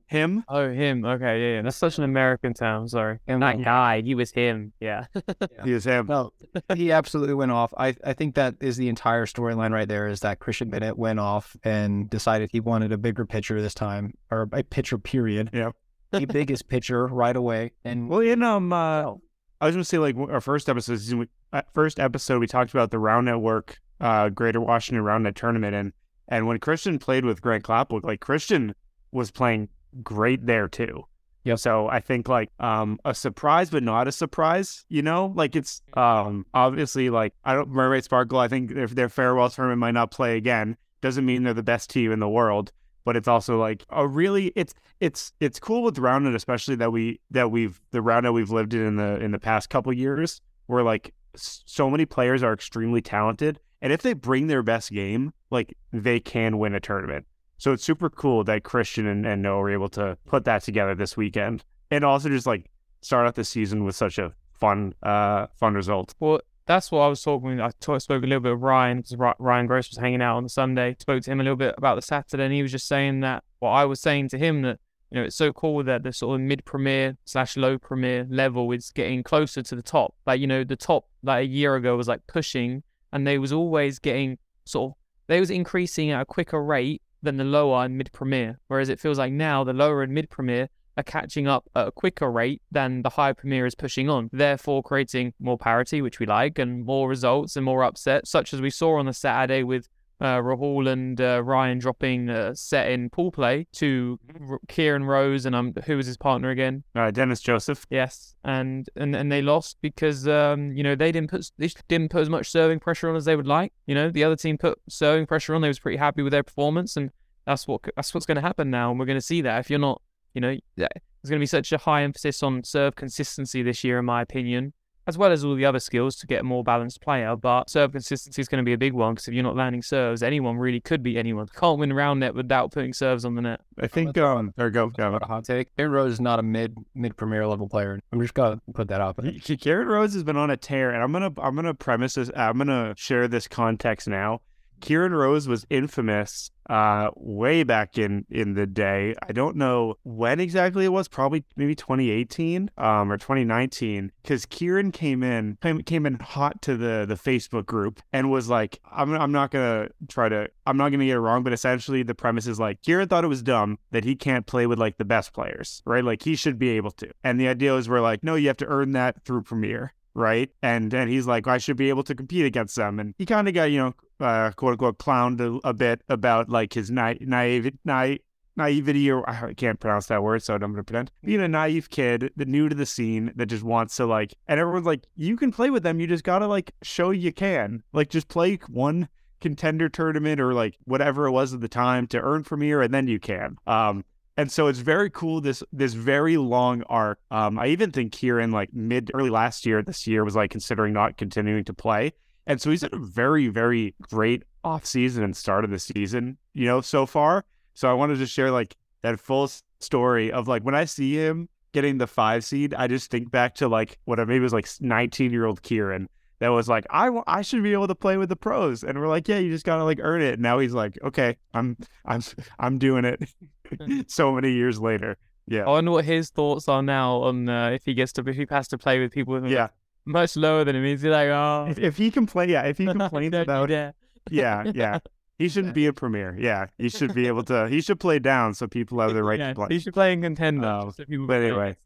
Oh, 0.48 0.70
him. 0.70 1.06
Okay, 1.06 1.40
yeah, 1.42 1.56
yeah. 1.56 1.62
That's 1.62 1.78
such 1.78 1.98
an 1.98 2.04
American 2.04 2.54
term. 2.54 2.88
Sorry. 2.88 3.20
Him. 3.26 3.40
That 3.40 3.64
guy. 3.64 4.02
He 4.02 4.14
was 4.16 4.32
him. 4.32 4.74
Yeah. 4.80 5.06
He 5.64 5.74
is 5.74 5.86
him. 5.86 6.08
No, 6.08 6.32
he 6.76 6.92
absolutely 6.92 7.36
went 7.36 7.52
off. 7.52 7.74
I, 7.78 7.96
I 8.04 8.14
think 8.14 8.36
that 8.36 8.56
is 8.62 8.78
the 8.78 8.90
entire 8.90 9.26
storyline 9.26 9.72
right 9.72 9.88
there 9.88 10.08
is 10.08 10.22
that 10.22 10.40
Christian 10.40 10.70
Bennett 10.70 10.98
went 10.98 11.20
off 11.20 11.56
and 11.64 12.10
decided 12.10 12.50
he 12.52 12.60
wanted 12.60 12.92
a 12.92 12.98
bigger 12.98 13.26
pitcher 13.26 13.62
this 13.62 13.74
time, 13.76 14.14
or 14.32 14.50
a 14.52 14.64
pitcher 14.64 14.98
period. 14.98 15.52
Yep. 15.54 15.76
the 16.12 16.26
biggest 16.26 16.68
pitcher 16.68 17.06
right 17.08 17.36
away. 17.36 17.72
And 17.86 18.10
Well, 18.10 18.20
in 18.22 18.42
um, 18.44 18.74
uh, 18.74 19.14
I 19.62 19.66
was 19.66 19.76
gonna 19.76 19.84
say 19.84 20.00
like 20.00 20.18
our 20.18 20.42
first 20.42 20.68
episode, 20.68 20.98
season, 20.98 21.20
we- 21.20 21.30
uh, 21.54 21.62
first 21.74 22.00
episode, 22.00 22.40
we 22.40 22.48
talked 22.48 22.72
about 22.72 22.90
the 22.92 23.00
Round 23.00 23.26
Network, 23.26 23.78
uh, 24.00 24.30
Greater 24.30 24.60
Washington 24.62 25.04
Round 25.04 25.24
Net 25.26 25.36
tournament, 25.36 25.76
and 25.76 25.94
and 26.28 26.48
when 26.48 26.58
Christian 26.60 26.98
played 26.98 27.24
with 27.26 27.42
Grant 27.42 27.64
Clapwood, 27.64 28.04
like 28.04 28.20
Christian 28.22 28.74
was 29.12 29.30
playing 29.32 29.70
great 30.04 30.46
there 30.46 30.68
too. 30.68 31.06
Yeah. 31.44 31.56
So 31.56 31.88
I 31.88 32.00
think 32.00 32.28
like 32.28 32.50
um 32.60 33.00
a 33.06 33.16
surprise, 33.16 33.70
but 33.70 33.84
not 33.84 34.08
a 34.08 34.12
surprise. 34.12 34.86
You 34.90 35.02
know, 35.02 35.34
like 35.36 35.56
it's 35.56 35.82
um 35.94 36.46
obviously 36.54 37.10
like 37.10 37.34
I 37.44 37.54
don't 37.56 37.70
Mermaid 37.70 38.04
Sparkle. 38.04 38.40
I 38.40 38.48
think 38.48 38.72
if 38.72 38.96
their 38.96 39.10
farewell 39.10 39.50
tournament 39.50 39.80
might 39.80 39.92
not 39.92 40.12
play 40.12 40.38
again, 40.38 40.78
doesn't 41.02 41.26
mean 41.26 41.44
they're 41.44 41.54
the 41.54 41.64
best 41.64 41.90
team 41.90 42.12
in 42.12 42.20
the 42.20 42.30
world. 42.30 42.72
But 43.04 43.18
it's 43.18 43.28
also 43.28 43.58
like 43.58 43.84
a 43.90 44.08
really 44.08 44.54
it's 44.56 44.76
it's 45.00 45.34
it's 45.40 45.60
cool 45.60 45.82
with 45.82 45.96
Roundnet, 45.96 46.36
especially 46.36 46.76
that 46.76 46.92
we 46.92 47.20
that 47.32 47.50
we've 47.50 47.82
the 47.90 48.00
Roundnet 48.00 48.34
we've 48.34 48.52
lived 48.52 48.76
in 48.76 48.86
in 48.86 48.96
the 48.98 49.20
in 49.20 49.32
the 49.32 49.40
past 49.40 49.70
couple 49.72 49.92
years, 49.92 50.40
where 50.68 50.84
like 50.84 51.12
so 51.36 51.90
many 51.90 52.06
players 52.06 52.44
are 52.44 52.54
extremely 52.54 53.02
talented, 53.02 53.60
and 53.82 53.92
if 53.92 54.04
they 54.04 54.14
bring 54.14 54.46
their 54.46 54.62
best 54.62 54.92
game, 54.92 55.34
like 55.50 55.76
they 55.92 56.20
can 56.20 56.60
win 56.60 56.76
a 56.76 56.80
tournament. 56.80 57.26
So 57.62 57.74
it's 57.74 57.84
super 57.84 58.10
cool 58.10 58.44
that 58.46 58.64
Christian 58.64 59.06
and, 59.06 59.24
and 59.24 59.44
Noah 59.44 59.60
were 59.60 59.70
able 59.70 59.90
to 59.90 60.18
put 60.26 60.46
that 60.46 60.64
together 60.64 60.96
this 60.96 61.16
weekend, 61.16 61.64
and 61.92 62.04
also 62.04 62.28
just 62.28 62.48
like 62.48 62.72
start 63.02 63.28
out 63.28 63.36
the 63.36 63.44
season 63.44 63.84
with 63.84 63.96
such 63.96 64.18
a 64.18 64.34
fun 64.52 64.96
uh 65.04 65.46
fun 65.54 65.76
result. 65.76 66.16
Well, 66.20 66.42
that's 66.66 66.92
what 66.92 67.02
I 67.02 67.08
was 67.08 67.22
talking. 67.22 67.62
I 67.62 67.70
spoke 67.70 68.24
a 68.24 68.26
little 68.26 68.40
bit 68.40 68.54
with 68.54 68.64
Ryan 68.64 69.02
because 69.02 69.36
Ryan 69.38 69.68
Gross 69.68 69.92
was 69.92 70.00
hanging 70.00 70.24
out 70.24 70.38
on 70.38 70.44
the 70.44 70.50
Sunday. 70.50 70.96
Spoke 71.00 71.22
to 71.22 71.32
him 71.32 71.40
a 71.40 71.44
little 71.44 71.56
bit 71.56 71.76
about 71.78 71.94
the 71.94 72.02
Saturday, 72.02 72.46
and 72.46 72.52
he 72.52 72.64
was 72.64 72.72
just 72.72 72.88
saying 72.88 73.20
that. 73.20 73.44
what 73.60 73.70
I 73.70 73.86
was 73.86 74.02
saying 74.02 74.30
to 74.30 74.40
him 74.40 74.64
that 74.64 74.80
you 75.12 75.20
know 75.20 75.26
it's 75.26 75.36
so 75.36 75.54
cool 75.54 75.84
that 75.84 76.02
the 76.02 76.14
sort 76.14 76.42
of 76.42 76.42
mid 76.42 76.66
premier 76.66 77.16
slash 77.26 77.56
low 77.58 77.78
premier 77.78 78.26
level 78.28 78.72
is 78.72 78.90
getting 78.90 79.22
closer 79.22 79.62
to 79.62 79.76
the 79.76 79.84
top. 79.84 80.16
Like 80.26 80.42
you 80.42 80.48
know 80.48 80.64
the 80.64 80.76
top 80.76 81.10
like 81.22 81.44
a 81.44 81.48
year 81.48 81.76
ago 81.76 81.96
was 81.96 82.08
like 82.08 82.26
pushing, 82.26 82.82
and 83.14 83.28
they 83.28 83.38
was 83.38 83.54
always 83.54 84.00
getting 84.00 84.40
sort 84.66 84.94
of 84.94 84.98
they 85.28 85.40
was 85.40 85.52
increasing 85.52 86.10
at 86.10 86.22
a 86.22 86.26
quicker 86.26 86.64
rate 86.64 87.04
than 87.22 87.38
the 87.38 87.44
lower 87.44 87.86
and 87.86 87.98
mid 87.98 88.12
premier. 88.12 88.60
Whereas 88.68 88.90
it 88.90 89.00
feels 89.00 89.18
like 89.18 89.32
now 89.32 89.64
the 89.64 89.74
lower 89.74 90.04
and 90.04 90.14
mid 90.14 90.30
premier 90.30 90.70
are 90.98 91.04
catching 91.04 91.48
up 91.48 91.70
at 91.76 91.88
a 91.88 91.92
quicker 91.92 92.30
rate 92.30 92.62
than 92.72 93.02
the 93.02 93.10
higher 93.10 93.34
premier 93.34 93.66
is 93.66 93.76
pushing 93.76 94.10
on, 94.10 94.30
therefore 94.34 94.84
creating 94.84 95.34
more 95.40 95.58
parity, 95.58 96.02
which 96.02 96.20
we 96.20 96.26
like, 96.26 96.60
and 96.60 96.86
more 96.86 97.08
results 97.08 97.56
and 97.56 97.66
more 97.66 97.84
upsets, 97.84 98.30
such 98.30 98.54
as 98.54 98.62
we 98.62 98.70
saw 98.70 98.98
on 98.98 99.06
the 99.06 99.14
Saturday 99.14 99.64
with 99.64 99.88
uh, 100.22 100.38
Rahul 100.38 100.88
and 100.88 101.20
uh, 101.20 101.42
Ryan 101.44 101.80
dropping 101.80 102.30
a 102.30 102.56
set 102.56 102.92
in 102.92 103.10
pool 103.10 103.32
play 103.32 103.68
to 103.74 104.20
R- 104.50 104.60
Kieran 104.68 105.04
Rose 105.04 105.46
and 105.46 105.56
um, 105.56 105.74
who 105.86 105.98
was 105.98 106.06
his 106.06 106.16
partner 106.16 106.52
again? 106.52 106.84
Uh, 106.96 107.10
Dennis 107.12 107.42
Joseph, 107.42 107.86
Yes, 107.90 108.36
and 108.44 108.88
and 108.96 109.16
and 109.16 109.32
they 109.32 109.42
lost 109.42 109.78
because 109.82 110.28
um 110.28 110.72
you 110.74 110.84
know 110.84 110.96
they 110.96 111.12
didn't 111.12 111.32
put 111.32 111.52
they 111.58 111.70
didn't 111.88 112.12
put 112.12 112.22
as 112.22 112.30
much 112.30 112.50
serving 112.52 112.80
pressure 112.80 113.10
on 113.10 113.16
as 113.16 113.26
they 113.26 113.36
would 113.36 113.48
like. 113.48 113.74
You 113.88 113.96
know 113.96 114.10
the 114.10 114.24
other 114.24 114.36
team 114.36 114.58
put 114.58 114.80
serving 114.88 115.26
pressure 115.26 115.56
on. 115.56 115.62
They 115.62 115.68
was 115.68 115.80
pretty 115.80 115.98
happy 115.98 116.22
with 116.22 116.32
their 116.32 116.44
performance, 116.44 116.96
and 116.96 117.10
that's 117.46 117.68
what 117.68 117.82
that's 117.96 118.14
what's 118.14 118.26
going 118.28 118.36
to 118.36 118.42
happen 118.42 118.70
now. 118.70 118.92
And 118.92 119.00
we're 119.00 119.08
going 119.08 119.18
to 119.18 119.26
see 119.26 119.42
that 119.42 119.60
if 119.60 119.70
you're 119.70 119.80
not, 119.80 120.02
you 120.34 120.42
know, 120.42 120.56
there's 120.78 121.30
going 121.30 121.40
to 121.40 121.44
be 121.44 121.46
such 121.48 121.72
a 121.72 121.78
high 121.80 122.04
emphasis 122.04 122.44
on 122.44 122.64
serve 122.64 122.96
consistency 122.96 123.64
this 123.64 123.84
year, 123.84 124.00
in 124.00 124.06
my 124.06 124.22
opinion, 124.22 124.74
as 125.08 125.18
well 125.18 125.32
as 125.32 125.44
all 125.44 125.56
the 125.56 125.66
other 125.66 125.80
skills 125.80 126.16
to 126.18 126.28
get 126.28 126.42
a 126.42 126.44
more 126.44 126.64
balanced 126.64 127.02
player. 127.02 127.36
But 127.36 127.70
serve 127.70 127.92
consistency 127.92 128.42
is 128.42 128.48
going 128.48 128.64
to 128.64 128.66
be 128.66 128.74
a 128.74 128.78
big 128.78 128.94
one 128.94 129.14
because 129.14 129.28
if 129.28 129.34
you're 129.34 129.44
not 129.44 129.56
landing 129.56 129.82
serves, 129.82 130.24
anyone 130.24 130.58
really 130.58 130.80
could 130.80 131.04
beat 131.04 131.18
anyone. 131.18 131.48
Can't 131.56 131.80
win 131.80 131.94
round 131.94 132.20
net 132.20 132.36
without 132.36 132.72
putting 132.72 132.94
serves 132.94 133.26
on 133.26 133.36
the 133.36 133.42
net. 133.42 133.62
I 133.80 133.88
think 133.88 134.18
um 134.18 134.54
there 134.56 134.68
we 134.68 134.72
go. 134.72 134.90
go. 134.90 135.16
a 135.16 135.26
hot 135.26 135.46
take. 135.46 135.76
Kieran 135.76 135.92
Rose 135.92 136.14
is 136.14 136.22
not 136.22 136.40
a 136.40 136.44
mid 136.44 136.76
mid 136.94 137.18
premier 137.18 137.48
level 137.48 137.68
player. 137.68 138.00
I'm 138.12 138.22
just 138.22 138.34
gonna 138.34 138.62
put 138.74 138.88
that 138.90 139.02
out 139.02 139.18
there. 139.18 139.32
K- 139.32 139.58
Kieran 139.58 139.88
Rose 139.88 140.14
has 140.14 140.24
been 140.24 140.38
on 140.38 140.50
a 140.50 140.58
tear, 140.58 140.92
and 140.92 141.02
I'm 141.02 141.12
gonna 141.12 141.32
I'm 141.38 141.56
gonna 141.56 141.74
premise 141.74 142.16
this. 142.16 142.30
I'm 142.36 142.58
gonna 142.58 142.94
share 142.98 143.28
this 143.28 143.48
context 143.48 144.08
now. 144.08 144.42
Kieran 144.82 145.14
Rose 145.14 145.48
was 145.48 145.66
infamous 145.70 146.52
uh, 146.70 147.10
way 147.16 147.64
back 147.64 147.98
in 147.98 148.26
in 148.30 148.54
the 148.54 148.66
day. 148.66 149.16
I 149.28 149.32
don't 149.32 149.56
know 149.56 149.96
when 150.04 150.40
exactly 150.40 150.86
it 150.86 150.90
was. 150.90 151.08
Probably 151.08 151.44
maybe 151.56 151.76
2018 151.76 152.72
um, 152.78 153.12
or 153.12 153.18
2019, 153.18 154.12
because 154.22 154.46
Kieran 154.46 154.92
came 154.92 155.24
in 155.24 155.58
came, 155.86 156.06
in 156.06 156.16
hot 156.16 156.62
to 156.64 156.78
the 156.78 157.06
the 157.08 157.16
Facebook 157.16 157.66
group 157.66 158.02
and 158.14 158.32
was 158.32 158.50
like, 158.50 158.80
"I'm 158.92 159.14
I'm 159.14 159.32
not 159.32 159.52
gonna 159.52 159.90
try 160.08 160.30
to 160.30 160.50
I'm 160.66 160.78
not 160.78 160.90
gonna 160.90 161.06
get 161.06 161.16
it 161.16 161.20
wrong, 161.20 161.44
but 161.44 161.54
essentially 161.54 162.04
the 162.04 162.16
premise 162.16 162.48
is 162.48 162.60
like 162.60 162.82
Kieran 162.82 163.08
thought 163.08 163.24
it 163.24 163.28
was 163.28 163.44
dumb 163.44 163.80
that 163.92 164.04
he 164.04 164.16
can't 164.16 164.46
play 164.46 164.66
with 164.66 164.80
like 164.80 164.98
the 164.98 165.06
best 165.06 165.34
players, 165.34 165.82
right? 165.86 166.04
Like 166.04 166.24
he 166.24 166.36
should 166.36 166.58
be 166.58 166.70
able 166.70 166.92
to. 166.92 167.12
And 167.24 167.40
the 167.40 167.48
idea 167.48 167.76
is 167.76 167.90
we're 167.90 168.02
like, 168.02 168.24
no, 168.24 168.36
you 168.36 168.48
have 168.48 168.58
to 168.58 168.68
earn 168.68 168.94
that 168.94 169.24
through 169.26 169.44
Premier 169.44 169.94
right? 170.14 170.50
And 170.62 170.94
and 170.94 171.10
he's 171.10 171.28
like, 171.28 171.48
I 171.48 171.58
should 171.58 171.78
be 171.78 171.90
able 171.90 172.04
to 172.04 172.16
compete 172.16 172.46
against 172.46 172.76
them. 172.76 173.00
And 173.00 173.14
he 173.18 173.26
kind 173.26 173.48
of 173.48 173.54
got, 173.54 173.72
you 173.72 173.80
know, 173.80 173.94
uh, 174.26 174.52
quote 174.52 174.74
unquote, 174.74 175.00
clowned 175.00 175.40
a, 175.40 175.68
a 175.68 175.74
bit 175.74 176.02
about 176.10 176.50
like 176.50 176.74
his 176.74 176.92
na- 176.92 177.14
naive, 177.20 177.72
naive, 177.86 178.20
naivety, 178.56 179.10
or 179.10 179.28
I 179.30 179.54
can't 179.54 179.80
pronounce 179.80 180.08
that 180.08 180.24
word, 180.24 180.44
so 180.44 180.54
I'm 180.54 180.60
going 180.60 180.76
to 180.76 180.84
pretend 180.84 181.12
being 181.24 181.42
a 181.42 181.48
naive 181.48 181.90
kid 181.90 182.32
that 182.36 182.48
new 182.48 182.70
to 182.70 182.76
the 182.76 182.86
scene 182.86 183.32
that 183.36 183.48
just 183.48 183.64
wants 183.64 183.96
to 183.96 184.06
like, 184.06 184.34
and 184.48 184.60
everyone's 184.60 184.86
like, 184.86 185.06
you 185.16 185.38
can 185.38 185.52
play 185.52 185.70
with 185.70 185.84
them. 185.84 186.00
You 186.00 186.08
just 186.08 186.24
got 186.24 186.40
to 186.40 186.48
like 186.48 186.72
show 186.84 187.12
you 187.12 187.32
can, 187.32 187.84
like, 187.94 188.10
just 188.10 188.28
play 188.28 188.60
one 188.68 189.08
contender 189.40 189.90
tournament 189.90 190.40
or 190.40 190.54
like 190.54 190.78
whatever 190.86 191.26
it 191.26 191.32
was 191.32 191.54
at 191.54 191.62
the 191.62 191.68
time 191.68 192.08
to 192.08 192.20
earn 192.20 192.44
Premier, 192.44 192.82
and 192.82 192.94
then 192.94 193.08
you 193.08 193.20
can. 193.20 193.58
Um, 193.66 194.06
and 194.42 194.52
so 194.52 194.66
it's 194.66 194.80
very 194.80 195.12
cool 195.12 195.40
this 195.40 195.62
this 195.72 195.94
very 195.94 196.36
long 196.36 196.82
arc. 196.90 197.20
Um, 197.30 197.60
I 197.60 197.68
even 197.68 197.92
think 197.92 198.12
Kieran 198.12 198.52
like 198.52 198.74
mid 198.74 199.12
early 199.14 199.30
last 199.30 199.68
year, 199.68 199.84
this 199.84 200.08
year 200.08 200.26
was 200.26 200.36
like 200.36 200.50
considering 200.50 200.94
not 200.94 201.16
continuing 201.16 201.64
to 201.66 201.76
play. 201.76 202.14
And 202.48 202.60
so 202.60 202.72
he's 202.72 202.82
had 202.82 202.92
a 202.92 202.98
very, 202.98 203.50
very 203.50 203.94
great 204.02 204.42
off 204.64 204.84
season 204.84 205.24
and 205.24 205.38
start 205.38 205.64
of 205.64 205.70
the 205.70 205.78
season, 205.78 206.40
you 206.56 206.66
know, 206.66 206.82
so 206.82 207.06
far. 207.06 207.46
So 207.76 207.88
I 207.88 207.94
wanted 207.94 208.18
to 208.18 208.26
share 208.26 208.50
like 208.50 208.76
that 209.04 209.20
full 209.20 209.48
story 209.80 210.32
of 210.32 210.48
like 210.48 210.64
when 210.64 210.74
I 210.74 210.86
see 210.86 211.14
him 211.14 211.48
getting 211.72 212.00
the 212.00 212.08
five 212.08 212.44
seed, 212.44 212.74
I 212.74 212.88
just 212.88 213.12
think 213.12 213.30
back 213.30 213.54
to 213.56 213.68
like 213.68 214.00
what 214.06 214.20
I 214.20 214.26
maybe 214.26 214.40
was 214.40 214.54
like 214.54 214.68
19 214.80 215.30
year 215.30 215.46
old 215.46 215.62
Kieran 215.62 216.10
that 216.42 216.50
was 216.50 216.68
like, 216.68 216.86
I, 216.90 217.10
I 217.28 217.44
should 217.44 217.62
be 217.62 217.72
able 217.72 217.88
to 217.88 217.94
play 217.96 218.18
with 218.18 218.30
the 218.30 218.36
pros. 218.36 218.84
And 218.84 219.00
we're 219.00 219.08
like, 219.08 219.28
yeah, 219.28 219.38
you 219.38 219.52
just 219.52 219.64
gotta 219.64 219.84
like 219.84 220.00
earn 220.02 220.24
it. 220.24 220.34
And 220.34 220.42
now 220.42 220.58
he's 220.58 220.74
like, 220.74 220.98
okay, 221.04 221.38
I'm, 221.54 221.78
I'm, 222.04 222.22
I'm 222.60 222.80
doing 222.80 223.06
it. 223.06 223.22
so 224.12 224.32
many 224.34 224.52
years 224.52 224.80
later. 224.82 225.18
Yeah. 225.48 225.66
I 225.66 225.70
wonder 225.70 225.92
what 225.92 226.04
his 226.04 226.32
thoughts 226.32 226.68
are 226.68 226.82
now 226.82 227.18
on 227.22 227.48
uh, 227.48 227.70
if 227.70 227.86
he 227.86 227.94
gets 227.94 228.12
to 228.14 228.24
if 228.28 228.36
he 228.36 228.48
has 228.50 228.68
to 228.70 228.78
play 228.80 229.00
with 229.00 229.12
people 229.12 229.36
with 229.36 229.46
Yeah. 229.52 229.68
much 230.06 230.36
lower 230.36 230.64
than 230.64 230.76
him. 230.76 230.84
He's 230.84 231.04
like, 231.04 231.28
oh, 231.28 231.68
If, 231.70 231.78
if 231.78 231.98
he 231.98 232.10
complain, 232.10 232.50
yeah, 232.50 232.64
if 232.64 232.80
he 232.80 232.86
complains 232.86 233.36
about, 233.36 233.70
dare. 233.70 233.94
yeah, 234.32 234.64
yeah, 234.74 235.00
he 235.38 235.48
shouldn't 235.48 235.76
be 235.76 235.86
a 235.86 235.94
premier. 235.94 236.36
Yeah, 236.40 236.66
he 236.80 236.90
should 236.90 237.14
be 237.14 237.28
able 237.28 237.44
to. 237.44 237.68
He 237.68 237.82
should 237.82 238.00
play 238.00 238.18
down 238.18 238.56
so 238.56 238.68
people 238.68 239.00
have 239.00 239.14
the 239.14 239.24
right 239.24 239.40
yeah, 239.40 239.50
to 239.50 239.56
play. 239.56 239.68
he 239.70 239.80
should 239.80 239.94
play 239.94 240.12
in 240.12 240.22
contender. 240.24 240.68
Um, 240.68 240.92
so 240.92 241.04
but 241.08 241.28
play 241.28 241.46
anyway. 241.46 241.78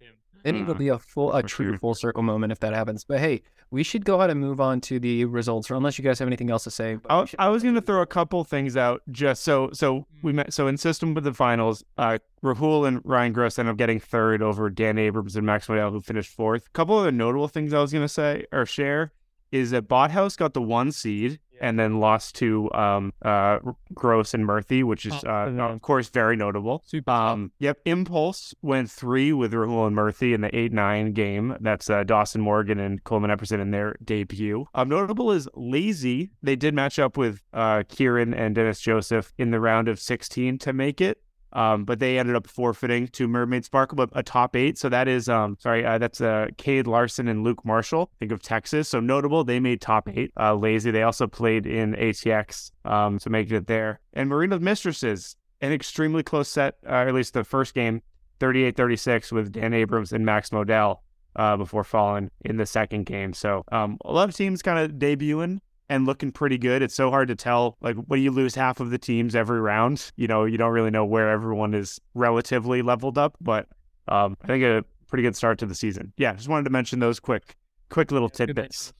Against. 0.46 0.60
And 0.60 0.70
it'll 0.70 0.75
Mm. 0.75 0.80
be 0.80 0.88
a 0.90 1.00
full, 1.00 1.34
a 1.34 1.44
true 1.44 1.78
full 1.78 1.94
circle 1.96 2.24
moment 2.24 2.52
if 2.52 2.60
that 2.60 2.74
happens. 2.74 3.04
But 3.04 3.20
hey, 3.20 3.42
we 3.72 3.84
should 3.84 4.06
go 4.06 4.18
ahead 4.18 4.30
and 4.30 4.40
move 4.40 4.62
on 4.62 4.80
to 4.82 5.00
the 5.00 5.25
results, 5.25 5.70
or 5.72 5.75
unless 5.75 5.98
you 5.98 6.04
guys 6.04 6.20
have 6.20 6.28
anything 6.28 6.50
else 6.52 6.64
to 6.66 6.72
say. 6.72 6.98
I, 7.10 7.25
I 7.40 7.50
was 7.50 7.64
going 7.64 7.75
to 7.82 7.82
throw 7.82 8.02
a 8.02 8.06
couple 8.06 8.44
things 8.44 8.78
out 8.78 9.02
just 9.12 9.44
so 9.44 9.70
so 9.74 10.06
we 10.22 10.34
met 10.34 10.54
so 10.54 10.68
in 10.68 10.78
system 10.78 11.14
with 11.14 11.24
the 11.24 11.34
finals, 11.34 11.84
uh, 11.98 12.20
Rahul 12.44 12.88
and 12.88 13.02
Ryan 13.04 13.34
Gross 13.34 13.58
ended 13.58 13.72
up 13.72 13.78
getting 13.78 14.00
third 14.00 14.42
over 14.42 14.70
Dan 14.70 14.98
Abrams 15.00 15.36
and 15.36 15.46
Max 15.46 15.68
Modell 15.68 15.92
who 15.92 16.00
finished 16.02 16.32
fourth. 16.32 16.68
A 16.68 16.70
couple 16.72 16.98
other 16.98 17.12
notable 17.12 17.48
things 17.48 17.74
I 17.74 17.82
was 17.82 17.92
going 17.92 18.04
to 18.06 18.10
say 18.10 18.46
or 18.52 18.66
share 18.66 19.12
is 19.52 19.72
that 19.72 19.88
Bothouse 19.88 20.36
got 20.38 20.54
the 20.54 20.62
one 20.62 20.92
seed 20.92 21.40
and 21.62 21.79
then 21.79 22.00
lost 22.00 22.35
to 22.35 22.71
um 22.74 23.13
uh 23.24 23.59
Gross 23.93 24.33
and 24.33 24.45
Murphy, 24.45 24.83
which 24.83 25.05
is 25.05 25.13
Oh, 25.25 25.29
uh, 25.29 25.74
of 25.74 25.81
course 25.81 26.09
very 26.09 26.35
notable. 26.35 26.83
Super. 26.85 27.12
Um, 27.12 27.51
yep, 27.59 27.79
Impulse 27.85 28.53
went 28.62 28.91
three 28.91 29.31
with 29.33 29.53
Rahul 29.53 29.88
and 29.88 29.95
Murphy 29.95 30.33
in 30.33 30.41
the 30.41 30.55
8 30.55 30.74
9 30.74 31.13
game. 31.13 31.57
That's 31.62 31.89
uh, 31.89 32.03
Dawson 32.03 32.41
Morgan 32.41 32.79
and 32.79 33.03
Coleman 33.03 33.31
Epperson 33.31 33.59
in 33.62 33.71
their 33.71 33.95
debut. 34.03 34.65
Um, 34.74 34.89
notable 34.89 35.31
is 35.31 35.47
Lazy. 35.55 36.31
They 36.43 36.55
did 36.55 36.74
match 36.74 37.00
up 37.00 37.17
with 37.17 37.41
uh, 37.53 37.83
Kieran 37.88 38.33
and 38.33 38.55
Dennis 38.55 38.79
Joseph 38.81 39.33
in 39.38 39.51
the 39.51 39.59
round 39.59 39.88
of 39.88 40.00
16 40.00 40.57
to 40.59 40.74
make 40.74 41.01
it. 41.01 41.19
Um, 41.55 41.85
but 41.85 42.00
they 42.00 42.19
ended 42.19 42.35
up 42.35 42.47
forfeiting 42.47 43.07
to 43.07 43.29
Mermaid 43.29 43.63
Sparkle, 43.63 43.95
but 43.95 44.09
a 44.12 44.21
top 44.21 44.57
eight. 44.57 44.77
So 44.77 44.89
that 44.89 45.07
is, 45.07 45.29
um, 45.29 45.55
sorry, 45.59 45.85
uh, 45.85 45.97
that's 45.97 46.19
uh, 46.19 46.47
Cade 46.57 46.85
Larson 46.85 47.29
and 47.29 47.45
Luke 47.45 47.63
Marshall. 47.63 48.12
Think 48.19 48.33
of 48.33 48.41
Texas. 48.41 48.89
So 48.89 49.00
notable, 49.00 49.45
they 49.45 49.62
made 49.62 49.79
top 49.79 50.09
eight. 50.09 50.33
Uh, 50.38 50.53
lazy, 50.53 50.91
they 50.91 51.03
also 51.03 51.27
played 51.27 51.65
in 51.65 51.93
ATX 51.93 52.71
um, 52.83 53.19
to 53.19 53.29
make 53.29 53.50
it 53.50 53.67
there. 53.67 54.01
And 54.13 54.29
Marina's 54.29 54.59
Mistresses, 54.59 55.38
an 55.62 55.71
extremely 55.71 56.24
close 56.24 56.50
set, 56.50 56.75
uh, 56.85 56.91
or 56.91 57.07
at 57.07 57.13
least 57.13 57.33
the 57.33 57.45
first 57.45 57.74
game, 57.74 58.01
38 58.41 58.75
36 58.75 59.31
with 59.31 59.53
Dan 59.53 59.74
Abrams 59.74 60.12
and 60.12 60.25
Max 60.25 60.50
Modell 60.50 61.00
uh, 61.38 61.55
before 61.55 61.85
falling 61.85 62.31
in 62.43 62.57
the 62.57 62.65
second 62.65 63.05
game. 63.05 63.33
So 63.33 63.63
um, 63.71 63.97
a 64.03 64.12
lot 64.12 64.27
of 64.27 64.35
teams 64.35 64.62
kind 64.62 64.79
of 64.79 64.97
debuting 64.97 65.59
and 65.89 66.06
looking 66.06 66.32
pretty 66.32 66.58
good. 66.58 66.82
It's 66.82 66.96
so 66.96 67.10
hard 67.10 67.27
to 67.30 67.36
tell. 67.36 67.77
Like 67.82 67.96
when 68.08 68.22
you 68.22 68.32
lose 68.32 68.56
half 68.56 68.80
of 68.80 68.89
the 68.89 68.98
teams 68.98 69.36
every 69.36 69.60
round, 69.62 70.12
you 70.15 70.27
know, 70.27 70.46
you 70.46 70.58
don't 70.58 70.72
really 70.72 70.92
know 70.92 71.06
where 71.06 71.30
everyone 71.30 71.74
is 71.74 72.00
relatively 72.13 72.82
leveled 72.82 73.18
up. 73.18 73.36
But 73.42 73.68
um, 74.08 74.38
I 74.44 74.48
think 74.48 74.63
a 74.63 74.84
pretty 75.08 75.24
good 75.24 75.36
start 75.36 75.60
to 75.60 75.65
the 75.65 75.75
season. 75.75 76.13
Yeah, 76.18 76.34
just 76.34 76.50
wanted 76.50 76.63
to 76.65 76.70
mention 76.72 77.00
those 77.00 77.20
quick, 77.20 77.56
quick 77.89 78.12
little 78.12 78.30
Good 78.30 78.48
tidbits. 78.48 78.94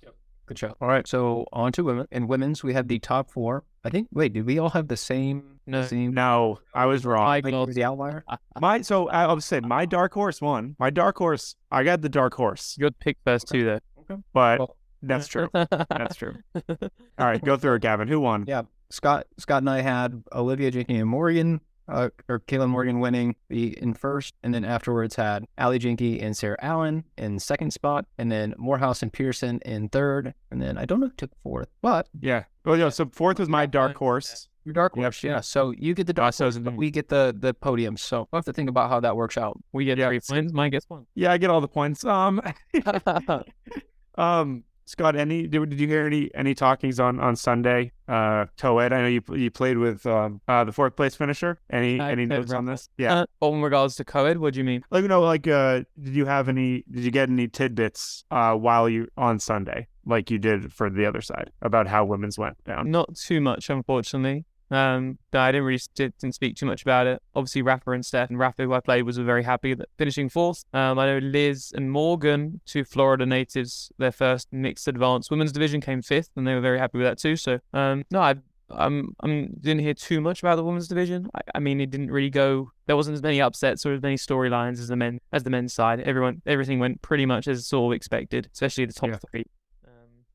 Good 0.48 0.60
show. 0.60 0.75
All 0.80 0.88
right, 0.88 1.08
so 1.08 1.46
on 1.54 1.72
to 1.72 1.84
women. 1.84 2.08
In 2.12 2.27
women's, 2.27 2.63
we 2.63 2.74
have 2.74 2.88
the 2.88 3.00
top 3.00 3.32
four. 3.32 3.63
I 3.84 3.89
think. 3.89 4.08
Wait, 4.12 4.34
did 4.34 4.46
we 4.46 4.60
all 4.60 4.70
have 4.70 4.88
the 4.88 4.98
same? 4.98 5.60
No. 5.68 5.84
same. 5.86 6.13
No, 6.13 6.60
I 6.74 6.86
was 6.86 7.04
wrong. 7.06 7.27
I 7.27 7.39
Like, 7.39 7.51
got 7.51 7.70
the 7.70 7.84
outlier. 7.84 8.24
My 8.60 8.82
so 8.82 9.10
I 9.10 9.32
was 9.34 9.46
saying 9.46 9.68
my 9.68 9.86
dark 9.86 10.13
horse 10.13 10.42
won. 10.42 10.75
My 10.77 10.92
dark 10.92 11.18
horse, 11.18 11.56
I 11.72 11.84
got 11.84 12.01
the 12.01 12.10
dark 12.10 12.36
horse, 12.36 12.77
Good 12.80 12.98
pick 13.00 13.18
first 13.25 13.48
too, 13.48 13.65
though. 13.65 13.80
Okay. 14.01 14.22
But 14.34 14.60
Well, 14.60 14.77
that's 15.07 15.27
true. 15.27 15.50
That's 15.53 16.15
true. 16.15 16.35
All 16.69 16.79
right, 17.19 17.43
go 17.43 17.57
through 17.57 17.75
it, 17.75 17.81
Gavin. 17.81 18.07
Who 18.07 18.19
won? 18.19 18.45
Yeah, 18.47 18.63
Scott, 18.89 19.27
Scott, 19.38 19.62
and 19.62 19.69
I 19.69 19.81
had 19.81 20.24
Olivia, 20.33 20.71
Jinky, 20.71 20.95
and 20.95 21.09
Morgan, 21.09 21.62
uh, 21.88 22.09
or 22.27 22.39
Kaylin 22.39 22.69
Morgan 22.69 23.00
winning 23.00 23.35
the 23.50 23.77
in 23.81 23.93
first, 23.93 24.33
and 24.43 24.53
then 24.53 24.65
afterwards 24.65 25.15
had 25.15 25.45
Ali 25.57 25.77
Jinky 25.79 26.19
and 26.19 26.35
Sarah 26.35 26.57
Allen 26.62 27.03
in 27.17 27.39
second 27.39 27.71
spot, 27.71 28.05
and 28.17 28.31
then 28.31 28.53
Morehouse 28.57 29.01
and 29.03 29.13
Pearson 29.13 29.59
in 29.65 29.89
third, 29.89 30.33
and 30.51 30.62
then 30.62 30.77
I 30.77 30.85
don't 30.85 31.00
know 31.00 31.07
who 31.07 31.13
took 31.15 31.31
fourth, 31.43 31.69
but 31.81 32.07
Yeah. 32.19 32.43
Well, 32.65 32.77
yeah. 32.77 32.89
So 32.89 33.05
fourth 33.12 33.39
was 33.39 33.50
my 33.50 33.65
dark 33.67 33.95
horse. 33.97 34.47
your 34.63 34.74
dark 34.74 34.95
Yep. 34.95 35.03
horse, 35.03 35.24
yeah. 35.24 35.41
So 35.41 35.69
you 35.77 35.93
get 35.93 36.07
the 36.07 36.13
dark 36.13 36.33
so 36.33 36.45
horse, 36.45 36.57
but 36.57 36.75
we 36.75 36.89
get 36.89 37.07
the 37.09 37.35
the 37.38 37.53
podium. 37.53 37.97
So 37.97 38.27
we'll 38.31 38.39
have 38.39 38.45
to 38.45 38.53
think 38.53 38.67
about 38.69 38.89
how 38.89 39.00
that 39.01 39.15
works 39.15 39.38
out. 39.38 39.59
We 39.71 39.85
get 39.85 40.00
Yeah, 40.00 40.07
three 40.09 40.21
points. 40.21 40.53
Mine 40.53 40.71
gets 40.71 40.89
one. 40.89 41.05
Yeah, 41.13 41.31
I 41.31 41.38
get 41.38 41.51
all 41.51 41.62
the 41.62 41.67
points. 41.67 42.03
Um, 42.03 42.41
um, 44.17 44.63
Scott, 44.86 45.15
any 45.15 45.48
did, 45.48 45.80
you 45.80 45.88
hear 45.88 46.06
any 46.06 46.30
any 46.36 46.54
talkings 46.54 47.00
on 47.00 47.20
on 47.20 47.36
Sunday? 47.36 47.92
Uh, 48.08 48.46
Toed, 48.56 48.94
I 48.94 49.01
know 49.01 49.08
you 49.08 49.22
you 49.34 49.50
played 49.50 49.77
with 49.77 50.06
um 50.06 50.42
uh 50.48 50.63
the 50.63 50.72
fourth 50.72 50.96
place 50.96 51.15
finisher. 51.15 51.60
Any 51.72 52.00
I 52.00 52.12
any 52.12 52.25
notes 52.25 52.54
on 52.54 52.65
this? 52.65 52.88
Yeah. 52.98 53.22
Uh, 53.22 53.25
oh, 53.42 53.56
in 53.56 53.62
regards 53.62 53.96
to 53.96 54.06
co-ed, 54.06 54.38
what 54.38 54.54
do 54.54 54.60
you 54.60 54.63
mean? 54.63 54.84
like 54.92 55.04
know. 55.06 55.22
like 55.22 55.48
uh, 55.48 55.84
did 56.00 56.15
you 56.15 56.25
have 56.25 56.50
any? 56.50 56.84
Did 56.89 57.04
you 57.04 57.12
get 57.12 57.30
any 57.30 57.48
tidbits 57.48 58.24
uh 58.30 58.54
while 58.54 58.88
you 58.88 59.08
on 59.18 59.39
Sunday, 59.39 59.88
like 60.06 60.30
you 60.30 60.38
did 60.38 60.72
for 60.72 60.89
the 60.89 61.06
other 61.06 61.22
side 61.22 61.51
about 61.63 61.88
how 61.88 62.06
women's 62.06 62.38
went 62.38 62.63
down? 62.63 62.92
Not 62.92 63.15
too 63.15 63.42
much, 63.42 63.70
unfortunately. 63.72 64.46
Um, 64.72 65.19
no, 65.31 65.39
I 65.41 65.51
didn't 65.51 65.65
really 65.65 65.81
did, 65.93 66.17
didn't 66.17 66.36
speak 66.36 66.55
too 66.55 66.65
much 66.65 66.81
about 66.81 67.07
it. 67.07 67.22
Obviously, 67.36 67.62
Rafa 67.62 67.91
and 67.91 68.05
Steph 68.05 68.29
and 68.29 68.39
Rafa, 68.39 68.63
who 68.63 68.74
I 68.74 68.79
played, 68.79 69.03
was 69.03 69.17
very 69.17 69.43
happy 69.43 69.74
that 69.75 69.89
finishing 69.98 70.29
fourth. 70.29 70.65
Um, 70.74 70.98
I 70.98 71.05
know 71.05 71.17
Liz 71.19 71.72
and 71.75 71.91
Morgan, 71.91 72.62
two 72.65 72.84
Florida 72.84 73.25
natives, 73.25 73.91
their 73.98 74.12
first 74.12 74.48
mixed 74.51 74.88
advanced 74.88 75.29
women's 75.29 75.51
division 75.51 75.81
came 75.81 76.01
fifth, 76.01 76.29
and 76.36 76.48
they 76.48 76.55
were 76.55 76.62
very 76.62 76.79
happy 76.79 76.98
with 76.98 77.05
that 77.05 77.19
too. 77.19 77.36
So, 77.36 77.60
um, 77.74 78.03
no, 78.10 78.22
I 78.22 78.36
um, 78.72 79.15
I 79.22 79.27
didn't 79.62 79.79
hear 79.79 79.93
too 79.93 80.19
much 80.19 80.41
about 80.41 80.55
the 80.55 80.63
women's 80.63 80.88
division. 80.88 81.29
I, 81.36 81.41
I 81.53 81.60
mean, 81.60 81.79
it 81.79 81.91
didn't 81.91 82.10
really 82.10 82.31
go. 82.31 82.72
There 82.88 82.95
wasn't 82.95 83.13
as 83.13 83.22
many 83.22 83.39
upsets 83.39 83.86
or 83.86 83.93
as 83.93 84.01
many 84.01 84.15
storylines 84.15 84.79
as 84.79 84.88
the 84.88 84.95
men 84.95 85.19
as 85.31 85.43
the 85.43 85.51
men's 85.51 85.74
side. 85.74 86.00
Everyone, 86.00 86.41
everything 86.48 86.79
went 86.79 87.03
pretty 87.03 87.27
much 87.27 87.48
as 87.48 87.67
sort 87.67 87.91
of 87.93 87.95
expected, 87.95 88.50
especially 88.51 88.86
the 88.86 88.93
top 88.93 89.10
Yeah. 89.10 89.17
three. 89.29 89.45
Um, 89.86 89.91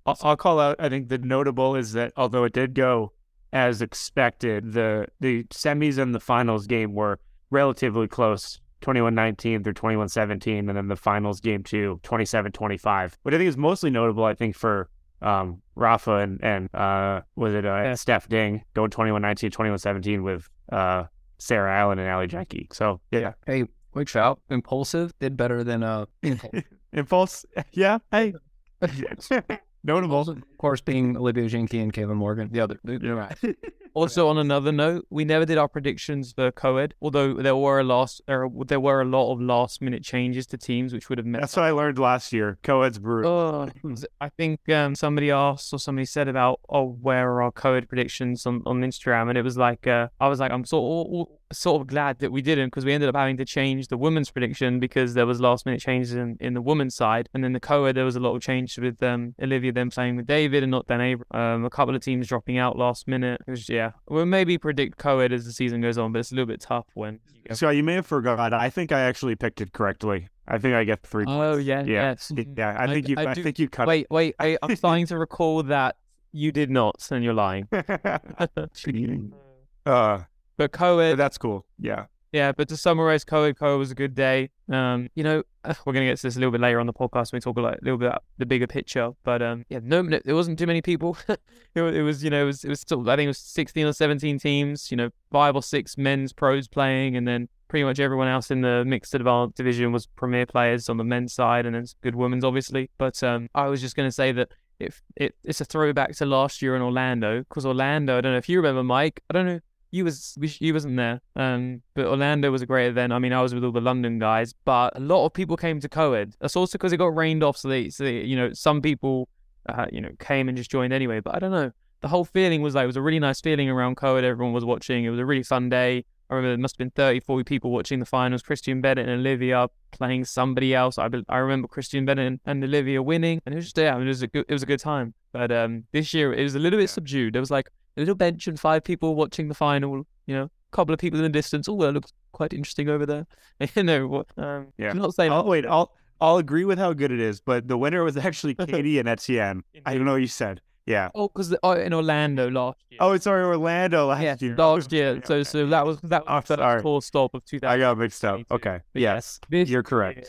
I'll, 0.06 0.16
I'll 0.22 0.37
call 0.37 0.60
out. 0.60 0.76
I 0.78 0.88
think 0.88 1.08
the 1.08 1.18
notable 1.18 1.75
is 1.75 1.92
that 1.94 2.12
although 2.16 2.44
it 2.44 2.52
did 2.52 2.75
go 2.75 3.12
as 3.52 3.83
expected, 3.83 4.73
the 4.73 5.07
the 5.21 5.45
semis 5.45 5.99
and 5.99 6.14
the 6.14 6.21
finals 6.21 6.66
game 6.66 6.95
were 6.95 7.19
relatively 7.50 8.09
close. 8.09 8.61
21-19 8.83 9.62
through 9.62 9.75
21-17 9.75 10.59
and 10.61 10.71
then 10.71 10.88
the 10.88 10.97
finals 10.97 11.38
game 11.38 11.62
two 11.62 12.00
27-25 12.02 13.12
which 13.25 13.35
i 13.35 13.37
think 13.37 13.47
is 13.47 13.59
mostly 13.59 13.90
notable 13.90 14.25
i 14.25 14.33
think 14.33 14.57
for 14.57 14.88
um 15.21 15.61
rafa 15.75 16.14
and 16.14 16.42
and 16.42 16.75
uh 16.75 17.21
was 17.37 17.52
it 17.52 17.66
uh 17.66 17.83
Yeah. 17.83 17.95
steph 17.95 18.26
ding 18.30 18.62
going 18.73 18.88
21-19 18.90 19.50
21-17 19.50 20.23
with 20.23 20.49
uh 20.73 21.04
sarah 21.37 21.71
allen 21.78 21.99
and 21.99 22.09
ali 22.09 22.26
Jenke. 22.26 22.73
so 22.73 23.02
yeah 23.11 23.33
Hey, 23.45 23.66
quick 23.92 24.09
shout! 24.09 24.40
Impulsive 24.49 25.12
did 25.19 25.37
better 25.37 25.62
than 25.62 25.83
uh. 25.83 26.07
Impulse. 26.23 26.54
impulse 26.95 27.45
yeah 27.73 27.99
hey 28.11 28.33
notable 29.82 30.20
of 30.20 30.42
course, 30.58 30.80
being 30.80 31.16
Olivia 31.16 31.49
Jinky 31.49 31.80
and 31.80 31.92
Kaylin 31.92 32.16
Morgan. 32.16 32.50
The 32.52 32.60
other, 32.60 32.78
the, 32.84 32.99
the 32.99 33.14
right. 33.14 33.38
Also, 33.92 34.28
on 34.28 34.38
another 34.38 34.70
note, 34.70 35.04
we 35.10 35.25
never 35.25 35.44
did 35.44 35.58
our 35.58 35.66
predictions 35.66 36.32
for 36.32 36.52
co-ed, 36.52 36.94
although 37.02 37.34
there 37.34 37.56
were 37.56 37.80
a 37.80 37.84
last, 37.84 38.20
or 38.28 38.49
there 38.66 38.78
were 38.78 39.00
a 39.00 39.04
lot 39.04 39.32
of 39.32 39.40
last-minute 39.40 40.04
changes 40.04 40.46
to 40.46 40.56
teams, 40.56 40.92
which 40.92 41.08
would 41.08 41.18
have 41.18 41.26
meant. 41.26 41.42
that's 41.42 41.56
what 41.56 41.64
i 41.64 41.72
learned 41.72 41.99
last 41.99 42.32
year 42.32 42.56
co-ed's 42.62 43.00
brutal 43.00 43.68
Oh, 43.84 43.94
I 44.20 44.28
think 44.28 44.60
um, 44.68 44.94
somebody 44.94 45.32
asked 45.32 45.72
or 45.72 45.78
somebody 45.80 46.06
said 46.06 46.28
about, 46.28 46.60
oh, 46.68 46.96
where 47.02 47.28
are 47.30 47.42
our 47.42 47.50
co-ed 47.50 47.88
predictions 47.88 48.46
on, 48.46 48.62
on 48.64 48.80
Instagram? 48.80 49.28
And 49.28 49.37
it 49.37 49.42
was 49.42 49.58
like, 49.58 49.88
uh, 49.88 50.06
I 50.20 50.28
was 50.28 50.38
like, 50.38 50.52
I'm 50.52 50.64
sort 50.64 51.28
of, 51.28 51.37
sort 51.52 51.80
of 51.80 51.87
glad 51.88 52.19
that 52.21 52.30
we 52.30 52.42
didn't 52.42 52.69
because 52.69 52.85
we 52.85 52.92
ended 52.92 53.09
up 53.09 53.16
having 53.16 53.37
to 53.37 53.45
change 53.45 53.88
the 53.88 53.97
women's 53.97 54.30
prediction 54.30 54.78
because 54.78 55.14
there 55.14 55.26
was 55.26 55.40
last 55.40 55.66
minute 55.66 55.80
changes 55.80 56.14
in, 56.14 56.37
in 56.40 56.54
the 56.54 56.62
women's 56.62 56.95
side. 56.95 57.28
And 57.35 57.42
then 57.42 57.52
the 57.52 57.61
co-ed, 57.61 57.97
there 57.97 58.04
was 58.04 58.16
a 58.16 58.21
lot 58.21 58.35
of 58.35 58.42
change 58.42 58.78
with 58.78 59.02
um, 59.02 59.35
Olivia 59.42 59.73
then 59.73 59.90
playing 59.90 60.16
with 60.16 60.26
David 60.26 60.62
and 60.62 60.71
not 60.71 60.87
Dan 60.87 61.00
Abram. 61.00 61.26
Um, 61.33 61.64
a 61.64 61.71
couple 61.71 61.95
of 61.95 62.02
teams 62.02 62.28
dropping 62.28 62.59
out 62.59 62.78
last 62.78 63.09
minute. 63.09 63.40
Was, 63.47 63.69
yeah, 63.69 63.92
we'll 64.09 64.26
maybe 64.26 64.59
predict 64.59 64.99
co-ed 64.99 65.33
as 65.33 65.45
the 65.45 65.52
season 65.52 65.80
goes 65.80 65.99
on, 65.99 66.12
but 66.12 66.21
it's 66.21 66.33
a 66.33 66.35
little 66.35 66.47
bit 66.47 66.61
tough 66.61 66.87
when 66.95 67.21
you 67.35 67.42
go. 67.49 67.54
So 67.54 67.71
you 67.71 67.83
may 67.83 67.95
have 67.95 68.07
forgot. 68.07 68.52
I 68.52 68.71
think 68.71 68.92
I 68.92 69.00
actually 69.00 69.37
picked 69.37 69.61
it 69.61 69.73
correctly. 69.73 70.28
I 70.47 70.59
think 70.59 70.75
I 70.75 70.85
get 70.85 71.02
three. 71.02 71.25
Oh, 71.26 71.54
points. 71.54 71.66
yeah, 71.66 71.85
yeah, 71.85 72.11
yes. 72.11 72.33
yeah. 72.35 72.76
I 72.78 72.85
I 72.85 72.87
think 72.88 73.07
d- 73.07 73.12
you. 73.12 73.19
I 73.19 73.30
I, 73.30 73.35
do- 73.35 73.42
think 73.42 73.59
you 73.59 73.69
cut. 73.69 73.87
Wait, 73.87 74.07
wait, 74.11 74.35
I, 74.38 74.59
I'm 74.62 74.75
starting 74.75 75.07
to 75.07 75.19
recall 75.19 75.62
that 75.64 75.97
you 76.33 76.50
did 76.52 76.71
not, 76.71 77.07
and 77.11 77.25
you're 77.25 77.35
lying. 77.35 77.69
uh, 79.87 80.21
But 80.61 80.73
co-ed, 80.73 81.14
that's 81.14 81.38
cool. 81.38 81.64
Yeah. 81.79 82.05
Yeah, 82.33 82.52
but 82.52 82.69
to 82.69 82.76
summarize, 82.76 83.25
Co-ed 83.25 83.59
Co-ed 83.59 83.76
was 83.76 83.90
a 83.90 83.95
good 83.95 84.14
day. 84.14 84.50
Um, 84.71 85.09
you 85.14 85.25
know, 85.25 85.43
we're 85.87 85.95
gonna 85.95 86.05
get 86.05 86.19
to 86.19 86.23
this 86.25 86.37
a 86.37 86.38
little 86.38 86.52
bit 86.52 86.61
later 86.61 86.79
on 86.81 86.87
the 86.87 86.93
podcast 86.93 87.33
when 87.33 87.38
we 87.38 87.40
talk 87.40 87.57
a, 87.57 87.61
a 87.62 87.81
little 87.81 87.97
bit 87.97 88.09
about 88.09 88.25
the 88.37 88.45
bigger 88.45 88.67
picture. 88.67 89.12
But 89.25 89.40
um, 89.40 89.64
yeah, 89.71 89.81
no, 89.83 90.02
no 90.02 90.21
there 90.23 90.35
wasn't 90.35 90.59
too 90.59 90.67
many 90.67 90.83
people. 90.83 91.17
it, 91.29 91.81
was, 91.81 91.97
it 91.97 92.02
was, 92.02 92.23
you 92.23 92.29
know, 92.29 92.43
it 92.43 92.45
was, 92.45 92.62
it 92.62 92.69
was 92.69 92.79
still, 92.79 93.09
I 93.09 93.17
think 93.17 93.25
it 93.25 93.29
was 93.29 93.38
sixteen 93.38 93.87
or 93.87 93.95
seventeen 93.95 94.38
teams. 94.38 94.90
You 94.90 94.99
know, 94.99 95.09
five 95.33 95.57
or 95.57 95.62
six 95.62 95.97
men's 95.97 96.35
pros 96.35 96.69
playing, 96.69 97.17
and 97.17 97.26
then 97.26 97.49
pretty 97.69 97.85
much 97.85 97.99
everyone 97.99 98.29
else 98.29 98.50
in 98.50 98.61
the 98.61 98.85
mixed 98.85 99.14
advanced 99.14 99.57
division 99.57 99.93
was 99.93 100.09
premier 100.09 100.45
players 100.45 100.90
on 100.90 100.99
the 100.99 101.05
men's 101.05 101.33
side, 101.33 101.64
and 101.64 101.75
then 101.75 101.87
good 102.02 102.14
women's, 102.14 102.45
obviously. 102.45 102.90
But 102.99 103.23
um, 103.23 103.49
I 103.55 103.69
was 103.69 103.81
just 103.81 103.97
gonna 103.97 104.12
say 104.12 104.31
that. 104.33 104.50
If 104.79 105.02
it, 105.14 105.35
it's 105.45 105.61
a 105.61 105.67
throwback 105.67 106.17
to 106.17 106.25
last 106.25 106.62
year 106.62 106.75
in 106.75 106.81
Orlando, 106.81 107.40
because 107.40 107.67
Orlando, 107.67 108.17
I 108.17 108.23
don't 108.23 108.33
know 108.33 108.38
if 108.38 108.49
you 108.49 108.57
remember, 108.57 108.83
Mike. 108.83 109.23
I 109.29 109.35
don't 109.35 109.45
know 109.45 109.61
you 109.90 110.04
was 110.04 110.37
you 110.61 110.73
wasn't 110.73 110.97
there. 110.97 111.20
Um, 111.37 111.82
but 111.94 112.06
Orlando 112.06 112.50
was 112.50 112.62
a 112.62 112.66
great 112.66 112.87
event. 112.87 113.12
I 113.12 113.18
mean, 113.18 113.32
I 113.32 113.42
was 113.42 113.54
with 113.54 113.64
all 113.64 113.73
the 113.73 113.80
London 113.80 114.18
guys, 114.18 114.54
but 114.64 114.97
a 114.97 115.00
lot 115.00 115.26
of 115.26 115.32
people 115.32 115.56
came 115.56 115.80
to 115.80 115.88
Coed. 115.88 116.35
That's 116.40 116.56
also 116.56 116.78
because 116.78 116.92
it 116.92 116.99
got 116.99 117.16
rained 117.16 117.42
off, 117.42 117.56
so 117.56 117.68
they, 117.68 117.90
so 117.90 118.04
they, 118.04 118.20
you 118.20 118.37
know, 118.37 118.52
some 118.52 118.80
people, 118.80 119.28
uh, 119.68 119.87
you 119.92 120.00
know, 120.00 120.11
came 120.18 120.49
and 120.49 120.56
just 120.56 120.70
joined 120.70 120.92
anyway. 120.92 121.20
But 121.20 121.35
I 121.35 121.38
don't 121.38 121.50
know. 121.50 121.73
The 122.00 122.09
whole 122.09 122.25
feeling 122.25 122.62
was 122.62 122.75
like 122.75 122.85
it 122.85 122.87
was 122.87 122.97
a 122.97 123.02
really 123.02 123.18
nice 123.18 123.40
feeling 123.40 123.68
around 123.68 123.97
Coed. 123.97 124.25
Everyone 124.25 124.54
was 124.54 124.64
watching. 124.64 125.04
It 125.04 125.11
was 125.11 125.20
a 125.20 125.26
really 125.26 125.42
fun 125.42 125.68
day. 125.68 126.04
I 126.30 126.35
remember 126.35 126.52
there 126.52 126.62
must 126.62 126.75
have 126.75 126.78
been 126.78 126.92
30, 126.92 127.20
40 127.20 127.44
people 127.44 127.73
watching 127.73 127.99
the 127.99 128.06
finals. 128.06 128.40
Christian 128.40 128.80
Bennett 128.80 129.09
and 129.09 129.18
Olivia 129.20 129.66
playing 129.90 130.25
somebody 130.25 130.75
else. 130.75 130.97
I, 130.97 131.09
I 131.28 131.38
remember 131.38 131.66
Christian 131.66 132.04
Bennett 132.04 132.40
and 132.47 132.64
Olivia 132.64 133.02
winning, 133.02 133.42
and 133.44 133.52
it 133.52 133.56
was 133.56 133.64
just 133.66 133.76
yeah, 133.76 133.99
it 133.99 134.04
was 134.04 134.23
a 134.23 134.28
good 134.28 134.44
it 134.49 134.52
was 134.52 134.62
a 134.62 134.66
good 134.66 134.78
time. 134.78 135.12
But 135.32 135.50
um, 135.50 135.85
this 135.90 136.14
year 136.14 136.32
it 136.32 136.42
was 136.42 136.54
a 136.54 136.61
little 136.61 136.78
bit 136.78 136.88
subdued. 136.88 137.35
There 137.35 137.42
was 137.42 137.50
like 137.50 137.68
a 137.97 138.00
little 138.00 138.14
bench 138.14 138.47
and 138.47 138.59
five 138.59 138.85
people 138.85 139.14
watching 139.14 139.49
the 139.49 139.54
final. 139.54 140.06
You 140.26 140.35
know, 140.37 140.42
a 140.44 140.50
couple 140.76 140.92
of 140.94 141.00
people 141.00 141.18
in 141.18 141.25
the 141.25 141.28
distance. 141.28 141.68
Oh, 141.68 141.76
that 141.82 141.92
looks 141.92 142.12
quite 142.32 142.52
interesting 142.52 142.88
over 142.88 143.04
there. 143.06 143.26
you 143.75 143.82
know, 143.82 144.06
what, 144.06 144.26
um, 144.37 144.68
Yeah. 144.78 144.90
I'm 144.90 144.99
not 144.99 145.14
saying 145.14 145.32
Oh 145.32 145.44
wait, 145.44 145.66
I'll 145.66 145.92
I'll 146.20 146.37
agree 146.37 146.64
with 146.64 146.78
how 146.78 146.92
good 146.92 147.11
it 147.11 147.20
is, 147.20 147.40
but 147.40 147.66
the 147.68 147.76
winner 147.78 148.04
was 148.04 148.16
actually 148.16 148.54
Katie 148.66 148.99
and 148.99 149.09
Etienne. 149.09 149.62
I 149.87 149.94
don't 149.94 150.04
know 150.04 150.12
what 150.12 150.20
you 150.20 150.26
said. 150.26 150.61
Yeah. 150.87 151.11
oh, 151.14 151.28
because 151.28 151.54
oh, 151.62 151.73
in 151.73 151.92
Orlando 151.94 152.50
last 152.50 152.78
year. 152.90 152.99
Oh, 153.00 153.16
sorry, 153.18 153.44
Orlando 153.44 154.06
last 154.09 154.23
yeah, 154.23 154.37
year. 154.40 154.56
last 154.56 154.90
year. 154.92 155.09
Okay, 155.11 155.20
So 155.26 155.42
so 155.44 155.66
that 155.66 155.87
was 155.87 155.99
that 156.02 156.25
Oh, 156.26 156.37
was 156.37 156.44
the 156.47 156.56
sorry. 156.56 156.82
tour 156.82 157.00
stop 157.02 157.35
of 157.35 157.44
2000. 157.44 157.68
I 157.73 157.78
got 157.78 157.97
mixed 157.99 158.25
up. 158.25 158.40
Okay. 158.50 158.80
But 158.92 159.02
yeah, 159.02 159.14
Yes. 159.14 159.40
This 159.49 159.68
You're 159.68 159.82
correct. 159.82 160.26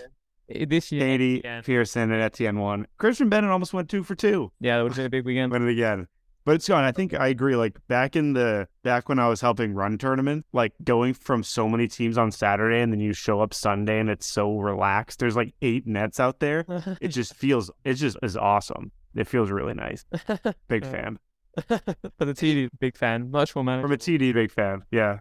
year- 0.49 0.65
this 0.67 0.91
year, 0.91 1.01
Katie, 1.01 1.41
yeah. 1.43 1.61
Pearson, 1.61 2.11
and 2.11 2.21
Etienne 2.21 2.59
won. 2.59 2.85
Christian 2.97 3.29
Bennett 3.29 3.49
almost 3.49 3.73
went 3.73 3.89
two 3.89 4.03
for 4.03 4.15
two. 4.15 4.51
Yeah, 4.59 4.77
that 4.77 4.83
would 4.83 4.89
have 4.91 4.97
been 4.97 5.05
a 5.05 5.09
big 5.09 5.25
weekend. 5.25 5.51
Win 5.51 5.65
it 5.67 5.71
again. 5.71 6.07
But 6.43 6.55
it's 6.55 6.67
gone. 6.67 6.83
I 6.83 6.91
think 6.91 7.13
I 7.13 7.27
agree. 7.27 7.55
Like 7.55 7.77
back 7.87 8.15
in 8.15 8.33
the 8.33 8.67
back 8.83 9.09
when 9.09 9.19
I 9.19 9.27
was 9.27 9.41
helping 9.41 9.73
run 9.73 9.97
tournament, 9.97 10.45
like 10.53 10.73
going 10.83 11.13
from 11.13 11.43
so 11.43 11.69
many 11.69 11.87
teams 11.87 12.17
on 12.17 12.31
Saturday 12.31 12.81
and 12.81 12.91
then 12.91 12.99
you 12.99 13.13
show 13.13 13.41
up 13.41 13.53
Sunday 13.53 13.99
and 13.99 14.09
it's 14.09 14.25
so 14.25 14.57
relaxed. 14.57 15.19
There's 15.19 15.35
like 15.35 15.53
eight 15.61 15.85
nets 15.85 16.19
out 16.19 16.39
there. 16.39 16.65
It 16.99 17.07
just 17.09 17.35
feels 17.35 17.69
it 17.83 17.95
just 17.95 18.17
is 18.23 18.35
awesome. 18.35 18.91
It 19.15 19.27
feels 19.27 19.51
really 19.51 19.73
nice. 19.73 20.05
Big 20.67 20.85
fan. 20.85 21.19
For 21.67 22.25
the 22.25 22.33
TD, 22.33 22.69
big 22.79 22.95
fan. 22.95 23.29
Much 23.29 23.53
more 23.55 23.63
man. 23.65 23.81
From 23.81 23.91
a. 23.91 23.97
TD, 23.97 24.33
big 24.33 24.51
fan. 24.51 24.83
Yeah. 24.89 25.19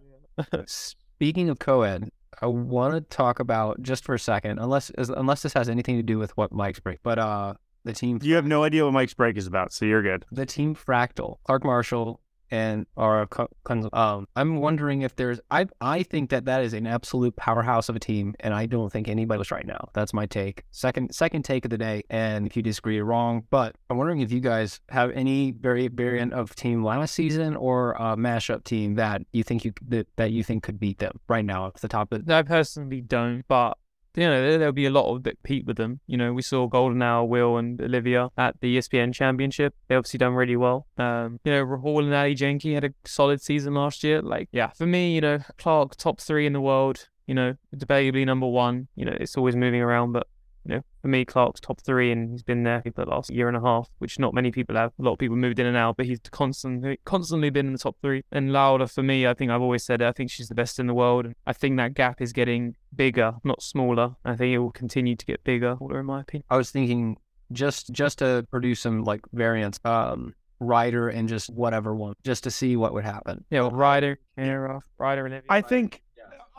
Speaking 0.66 1.48
of 1.48 1.58
co-ed, 1.58 2.08
I 2.40 2.46
want 2.46 2.94
to 2.94 3.00
talk 3.00 3.40
about 3.40 3.82
just 3.82 4.04
for 4.04 4.14
a 4.14 4.18
second, 4.18 4.58
unless 4.60 4.92
unless 4.96 5.42
this 5.42 5.52
has 5.54 5.68
anything 5.68 5.96
to 5.96 6.02
do 6.02 6.18
with 6.18 6.36
what 6.36 6.52
Mike's 6.52 6.80
break, 6.80 7.02
but 7.02 7.18
uh, 7.18 7.54
the 7.84 7.92
team 7.92 8.18
You 8.22 8.34
have 8.34 8.46
no 8.46 8.64
idea 8.64 8.84
what 8.84 8.92
Mike's 8.92 9.14
break 9.14 9.37
is 9.37 9.46
about, 9.46 9.72
so 9.72 9.84
you're 9.84 10.02
good. 10.02 10.25
the 10.30 10.46
team 10.46 10.75
Fractal, 10.75 11.37
Clark 11.44 11.64
Marshall, 11.64 12.20
and 12.52 12.87
our 12.96 13.26
co- 13.26 13.49
um, 13.92 14.26
I'm 14.34 14.56
wondering 14.56 15.02
if 15.02 15.14
there's 15.14 15.40
I 15.50 15.66
I 15.80 16.02
think 16.02 16.30
that 16.30 16.46
that 16.46 16.64
is 16.64 16.72
an 16.72 16.87
absolute 16.87 17.37
powerhouse 17.37 17.88
of 17.88 17.94
a 17.96 18.00
team, 18.00 18.34
and 18.40 18.52
I 18.52 18.66
don't 18.66 18.90
think 18.92 19.08
anybody 19.08 19.38
was 19.38 19.50
right 19.50 19.66
now. 19.66 19.88
That's 19.94 20.12
my 20.12 20.26
take. 20.26 20.64
Second 20.72 21.14
second 21.14 21.44
take 21.44 21.64
of 21.64 21.70
the 21.70 21.78
day, 21.78 22.02
and 22.10 22.46
if 22.46 22.56
you 22.56 22.62
disagree, 22.62 22.96
you're 22.96 23.04
wrong. 23.04 23.46
But 23.50 23.76
I'm 23.88 23.99
wondering 23.99 24.20
if 24.20 24.32
you 24.32 24.40
guys 24.40 24.80
have 24.88 25.10
any 25.12 25.52
vari- 25.52 25.88
variant 25.88 26.32
of 26.32 26.54
team 26.56 26.82
last 26.82 27.14
season 27.14 27.54
or 27.56 27.92
a 27.92 28.16
mashup 28.16 28.64
team 28.64 28.94
that 28.96 29.22
you 29.32 29.44
think 29.44 29.64
you 29.64 29.72
that, 29.87 30.08
that 30.16 30.32
you 30.32 30.42
think 30.42 30.64
could 30.64 30.80
beat 30.80 30.99
them 30.99 31.20
right 31.28 31.44
now 31.44 31.68
at 31.68 31.75
the 31.75 31.88
top 31.88 32.12
of 32.12 32.28
I 32.28 32.42
personally 32.42 33.00
don't, 33.00 33.44
but 33.46 33.78
you 34.17 34.25
know 34.25 34.40
there, 34.40 34.59
there'll 34.59 34.73
be 34.73 34.87
a 34.87 34.90
lot 34.90 35.14
of 35.14 35.23
that 35.25 35.37
compete 35.43 35.67
with 35.67 35.76
them. 35.76 36.00
You 36.07 36.17
know, 36.17 36.33
we 36.33 36.43
saw 36.43 36.67
Golden 36.67 37.02
Hour, 37.02 37.25
Will, 37.25 37.57
and 37.57 37.81
Olivia 37.81 38.31
at 38.37 38.61
the 38.61 38.76
ESPN 38.76 39.14
Championship. 39.14 39.75
They 39.88 39.95
obviously 39.95 40.19
done 40.19 40.35
really 40.35 40.57
well. 40.57 40.87
Um, 40.99 41.40
you 41.45 41.52
know, 41.52 41.64
Rahul 41.64 42.05
and 42.05 42.14
Ali 42.14 42.35
Jenki 42.35 42.75
had 42.75 42.85
a 42.85 42.90
solid 43.05 43.40
season 43.40 43.75
last 43.75 44.02
year. 44.05 44.23
Like, 44.23 44.49
yeah, 44.52 44.69
for 44.69 44.87
me, 44.87 45.14
you 45.14 45.21
know, 45.21 45.38
Clark 45.59 45.97
top 45.97 46.21
three 46.21 46.47
in 46.47 46.52
the 46.52 46.61
world. 46.61 47.09
You 47.26 47.35
know, 47.35 47.55
debatably 47.75 48.26
number 48.26 48.49
one. 48.49 48.88
You 48.97 49.05
know, 49.05 49.17
it's 49.19 49.37
always 49.37 49.55
moving 49.55 49.81
around, 49.81 50.12
but 50.12 50.26
you 50.64 50.76
know, 50.76 50.83
for 51.02 51.09
me, 51.09 51.25
Clark's 51.25 51.61
top 51.61 51.81
three, 51.81 52.12
and 52.12 52.31
he's 52.31 52.43
been 52.43 52.62
there 52.62 52.83
for 52.83 53.05
the 53.05 53.11
last 53.11 53.31
year 53.31 53.49
and 53.49 53.57
a 53.57 53.61
half, 53.61 53.88
which 53.99 54.19
not 54.19 54.35
many 54.35 54.50
people 54.50 54.76
have. 54.76 54.93
A 54.99 55.02
lot 55.02 55.12
of 55.12 55.19
people 55.19 55.37
moved 55.37 55.59
in 55.59 55.67
and 55.67 55.76
out, 55.76 55.97
but 55.97 56.07
he's 56.07 56.21
constantly 56.31 56.99
constantly 57.05 57.50
been 57.50 57.67
in 57.67 57.73
the 57.73 57.79
top 57.79 57.97
three. 58.02 58.23
And 58.33 58.52
Lauda, 58.52 58.87
for 58.87 59.02
me, 59.02 59.26
I 59.26 59.35
think 59.35 59.50
I've 59.50 59.62
always 59.62 59.85
said 59.85 60.02
it, 60.02 60.07
I 60.07 60.12
think 60.12 60.31
she's 60.31 60.49
the 60.49 60.55
best 60.55 60.79
in 60.79 60.87
the 60.87 60.95
world. 60.95 61.26
And 61.26 61.35
I 61.47 61.52
think 61.52 61.76
that 61.79 61.95
gap 61.95 62.21
is 62.21 62.33
getting 62.33 62.75
bigger, 62.94 63.35
not 63.44 63.62
smaller. 63.62 64.16
I 64.25 64.37
think 64.37 64.53
it 64.53 64.59
will 64.59 64.73
continue 64.73 65.16
to 65.16 65.27
get 65.27 65.42
bigger, 65.44 65.77
in 65.90 66.07
my 66.07 66.20
opinion. 66.20 66.44
I 66.51 66.57
was 66.57 66.70
thinking 66.70 67.16
just 67.53 67.90
just 67.92 68.18
to 68.18 68.46
produce 68.51 68.81
some 68.81 69.03
like 69.05 69.20
variants, 69.33 69.81
um, 69.85 70.35
Ryder 70.61 71.09
and 71.09 71.27
just 71.29 71.49
whatever 71.51 71.94
one, 71.94 72.14
just 72.23 72.44
to 72.44 72.51
see 72.51 72.77
what 72.77 72.92
would 72.92 73.05
happen. 73.05 73.44
Yeah, 73.51 73.62
well, 73.62 73.70
Ryder, 73.70 74.18
Kara, 74.37 74.83
Ryder, 74.99 75.27
and 75.27 75.42
I 75.49 75.62
think 75.62 76.03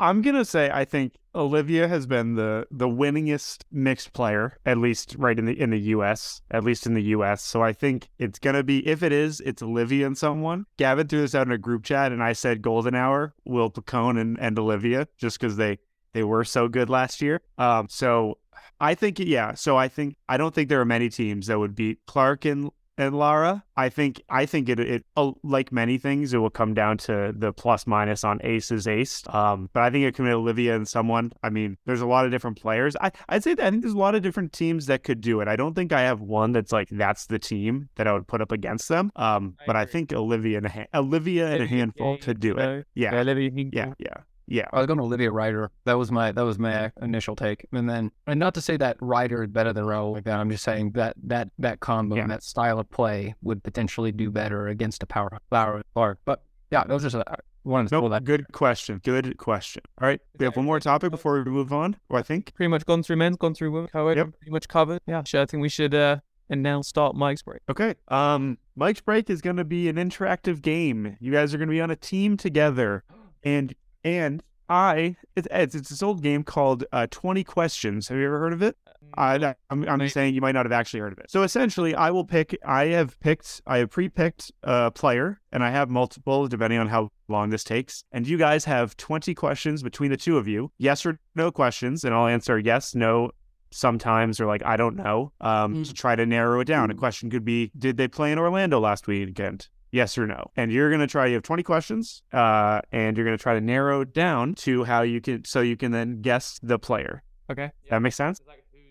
I'm 0.02 0.24
gonna 0.24 0.46
say 0.46 0.72
I 0.74 0.84
think 0.84 1.14
Olivia 1.36 1.88
has 1.88 2.08
been 2.08 2.34
the 2.34 2.66
the 2.72 2.88
winningest 2.88 3.66
mixed 3.72 4.14
player, 4.14 4.58
at 4.66 4.80
least 4.80 5.16
right 5.20 5.38
in 5.38 5.46
the 5.46 5.58
in 5.58 5.70
the 5.70 5.80
U.S. 5.80 6.42
At 6.50 6.64
least 6.64 6.88
in 6.88 6.96
the 6.96 7.04
U.S. 7.04 7.44
So 7.44 7.62
I 7.62 7.72
think 7.72 8.10
it's 8.18 8.40
gonna 8.40 8.64
be 8.64 8.86
if 8.88 9.04
it 9.04 9.12
is, 9.12 9.42
it's 9.42 9.62
Olivia 9.62 10.08
and 10.08 10.18
someone. 10.18 10.66
Gavin 10.78 11.08
threw 11.08 11.22
this 11.22 11.36
out 11.36 11.46
in 11.46 11.54
a 11.54 11.58
group 11.60 11.84
chat, 11.84 12.12
and 12.12 12.24
I 12.24 12.34
said 12.34 12.64
Golden 12.64 12.96
Hour, 12.96 13.36
Will 13.46 13.70
Pacone, 13.70 14.20
and, 14.20 14.40
and 14.40 14.58
Olivia, 14.58 15.08
just 15.20 15.40
because 15.40 15.56
they 15.56 15.78
they 16.14 16.24
were 16.24 16.44
so 16.44 16.68
good 16.68 16.90
last 16.90 17.22
year. 17.22 17.40
Um, 17.60 17.88
so 17.88 18.40
I 18.80 18.96
think 18.96 19.20
yeah. 19.20 19.54
So 19.54 19.78
I 19.78 19.88
think 19.88 20.16
I 20.28 20.38
don't 20.38 20.54
think 20.54 20.68
there 20.68 20.82
are 20.82 20.86
many 20.86 21.10
teams 21.10 21.46
that 21.46 21.60
would 21.60 21.76
beat 21.76 22.00
Clark 22.08 22.46
and 22.46 22.72
and 22.98 23.18
Lara. 23.18 23.64
I 23.76 23.90
think 23.90 24.22
I 24.30 24.46
think 24.46 24.70
it 24.70 24.80
it 24.80 25.06
uh, 25.18 25.32
like 25.44 25.72
many 25.72 25.98
things, 25.98 26.34
it 26.34 26.38
will 26.38 26.50
come 26.50 26.74
down 26.74 26.98
to 27.00 27.34
the 27.36 27.54
plus 27.54 27.88
minus 27.88 28.24
on 28.24 28.40
aces 28.44 28.88
ace. 28.88 29.24
Um, 29.28 29.70
but 29.74 29.84
I 29.84 29.90
think 29.90 30.06
it 30.06 30.16
can 30.16 30.26
be 30.26 30.32
Olivia 30.32 30.76
and 30.76 30.88
someone. 30.88 31.32
I 31.42 31.50
mean, 31.50 31.78
there's 31.86 32.02
a 32.02 32.06
lot 32.06 32.26
of 32.26 32.32
different 32.32 32.62
players. 32.62 32.96
I 33.02 33.12
I'd 33.30 33.44
say 33.44 33.54
that 33.54 33.66
I 33.66 33.70
think 33.70 33.84
there's 33.84 33.94
a 33.94 33.98
lot 33.98 34.16
of 34.16 34.22
different 34.22 34.54
teams 34.54 34.86
that 34.88 35.04
could 35.04 35.22
do 35.22 35.42
it. 35.42 35.48
I 35.48 35.56
don't 35.56 35.74
think 35.74 35.92
I 35.92 36.02
have 36.02 36.22
one 36.22 36.52
that's 36.52 36.72
like 36.72 36.90
that's 36.92 37.28
the 37.28 37.40
team 37.40 37.90
that 37.96 38.08
I 38.08 38.14
would 38.14 38.28
put 38.28 38.42
up 38.42 38.52
against 38.52 38.90
them. 38.90 39.12
Um, 39.16 39.56
I 39.62 39.64
but 39.68 39.76
I 39.76 39.86
think 39.86 40.14
Olivia 40.14 40.58
and 40.58 40.68
a 40.68 40.88
Olivia 40.94 41.52
and 41.52 41.64
a 41.64 41.68
handful 41.68 42.18
to 42.20 42.34
do 42.34 42.58
it. 42.58 42.86
Yeah, 42.94 43.14
Yeah, 43.14 43.20
Olivia, 43.22 43.52
yeah, 43.72 43.94
yeah, 43.98 44.18
yeah. 44.48 44.68
I 44.74 44.78
was 44.80 44.88
going 44.88 44.98
to 44.98 45.04
Olivia 45.04 45.32
Ryder. 45.32 45.72
That 45.86 45.94
was 45.94 46.12
my 46.12 46.32
that 46.32 46.42
was 46.44 46.60
my 46.60 46.92
initial 47.02 47.36
take, 47.36 47.66
and 47.72 47.90
then 47.90 48.12
and 48.28 48.40
not 48.40 48.54
to 48.56 48.62
say 48.62 48.78
that 48.78 48.98
Ryder 49.02 49.44
is 49.44 49.50
better 49.50 49.74
than 49.74 49.84
Raul 49.86 50.14
like 50.14 50.24
that. 50.26 50.40
I'm 50.40 50.50
just 50.50 50.64
saying 50.64 50.92
that 50.92 51.16
that 51.24 51.50
that 51.60 51.80
combo 51.80 52.16
Yeah. 52.16 52.24
and 52.24 52.32
that 52.32 52.44
style 52.44 52.80
of 52.80 52.90
play 52.90 53.36
would 53.42 53.64
potentially 53.64 54.12
do 54.12 54.30
better 54.32 54.68
against 54.68 55.04
a 55.04 55.06
power 55.06 55.30
Flower 55.50 55.82
Clark. 55.94 56.20
But 56.26 56.44
yeah, 56.72 56.84
those 56.86 57.04
are 57.14 57.24
wanted 57.64 57.84
to 57.84 57.90
throw 57.90 58.08
Nope, 58.08 58.24
good 58.24 58.52
question. 58.54 59.00
Good 59.04 59.38
question. 59.38 59.84
All 60.02 60.08
right, 60.08 60.20
we 60.40 60.46
have 60.46 60.56
one 60.56 60.66
more 60.66 60.80
topic 60.80 61.12
before 61.12 61.42
we 61.44 61.50
move 61.52 61.72
on. 61.72 61.96
Or 62.10 62.18
I 62.18 62.24
think 62.24 62.54
Pretty 62.56 62.70
much 62.70 62.86
gone 62.86 63.04
through 63.04 63.18
men's, 63.18 63.38
gone 63.38 63.54
through 63.54 63.72
women, 63.72 63.90
co-ed, 63.92 64.18
Yep. 64.18 64.28
pretty 64.40 64.52
much 64.52 64.68
covered. 64.68 65.00
Yeah, 65.06 65.24
sure. 65.24 65.42
I 65.42 65.46
think 65.46 65.62
we 65.62 65.70
should 65.70 65.94
uh, 65.94 66.18
and 66.50 66.64
now 66.64 66.82
start 66.82 67.16
Mike's 67.16 67.44
break. 67.44 67.62
Okay. 67.70 67.94
Um, 68.08 68.58
Mike's 68.76 69.02
break 69.02 69.30
is 69.30 69.42
going 69.42 69.58
to 69.58 69.64
be 69.64 69.90
an 69.90 69.98
interactive 69.98 70.62
game. 70.62 71.18
You 71.20 71.32
guys 71.32 71.54
are 71.54 71.58
going 71.58 71.68
to 71.70 71.72
be 71.74 71.82
on 71.82 71.92
a 71.92 71.96
team 71.96 72.36
together, 72.36 73.04
and 73.44 73.74
and 74.04 74.44
I 74.70 75.18
it's 75.36 75.48
it's, 75.52 75.76
it's 75.76 75.90
this 75.90 76.02
old 76.02 76.22
game 76.22 76.44
called 76.44 76.86
uh, 76.92 77.08
Twenty 77.12 77.44
Questions. 77.44 78.08
Have 78.08 78.18
you 78.18 78.26
ever 78.26 78.40
heard 78.40 78.54
of 78.54 78.62
it? 78.62 78.78
I, 79.18 79.56
I'm, 79.70 79.88
I'm 79.90 80.08
saying 80.08 80.36
you 80.36 80.42
might 80.42 80.54
not 80.54 80.66
have 80.66 80.72
actually 80.72 81.02
heard 81.02 81.12
of 81.12 81.20
it. 81.20 81.30
So 81.30 81.44
essentially, 81.44 81.94
I 81.96 82.12
will 82.12 82.24
pick. 82.24 82.58
I 82.66 82.86
have 82.86 83.20
picked. 83.20 83.62
I 83.68 83.80
have 83.80 83.90
pre-picked 83.90 84.52
a 84.64 84.92
player, 84.92 85.42
and 85.52 85.64
I 85.64 85.70
have 85.72 85.90
multiple 85.90 86.48
depending 86.48 86.80
on 86.80 86.88
how 86.88 87.10
long 87.28 87.50
this 87.50 87.64
takes. 87.64 88.04
And 88.12 88.26
you 88.26 88.38
guys 88.38 88.64
have 88.66 88.96
20 88.98 89.34
questions 89.34 89.84
between 89.84 90.12
the 90.12 90.18
two 90.18 90.38
of 90.38 90.48
you, 90.48 90.72
yes 90.78 91.06
or 91.06 91.20
no 91.36 91.52
questions, 91.52 92.06
and 92.06 92.14
I'll 92.14 92.28
answer 92.28 92.58
yes, 92.58 92.96
no, 92.96 93.32
sometimes, 93.72 94.40
or 94.40 94.46
like 94.46 94.64
I 94.64 94.78
don't 94.78 94.96
know. 94.96 95.34
Um, 95.42 95.84
to 95.84 95.94
try 95.94 96.16
to 96.16 96.26
narrow 96.26 96.60
it 96.62 96.66
down. 96.66 96.92
A 96.92 96.96
question 96.96 97.30
could 97.30 97.44
be, 97.44 97.72
did 97.78 97.98
they 97.98 98.08
play 98.08 98.32
in 98.32 98.40
Orlando 98.40 98.80
last 98.80 99.08
weekend? 99.08 99.68
Yes 99.92 100.18
or 100.18 100.26
no. 100.26 100.52
And 100.56 100.72
you're 100.72 100.90
gonna 100.90 101.08
try. 101.08 101.26
You 101.28 101.34
have 101.36 101.44
20 101.44 101.64
questions, 101.64 102.24
uh, 102.32 102.82
and 102.92 103.18
you're 103.18 103.26
gonna 103.26 103.38
try 103.38 103.54
to 103.56 103.62
narrow 103.62 104.02
it 104.02 104.14
down 104.14 104.56
to 104.56 104.84
how 104.86 105.02
you 105.02 105.20
can, 105.22 105.44
so 105.46 105.62
you 105.62 105.76
can 105.76 105.92
then 105.92 106.22
guess 106.22 106.60
the 106.64 106.80
player. 106.80 107.24
Okay. 107.50 107.72
That 107.90 108.02
makes 108.02 108.16
sense. 108.16 108.40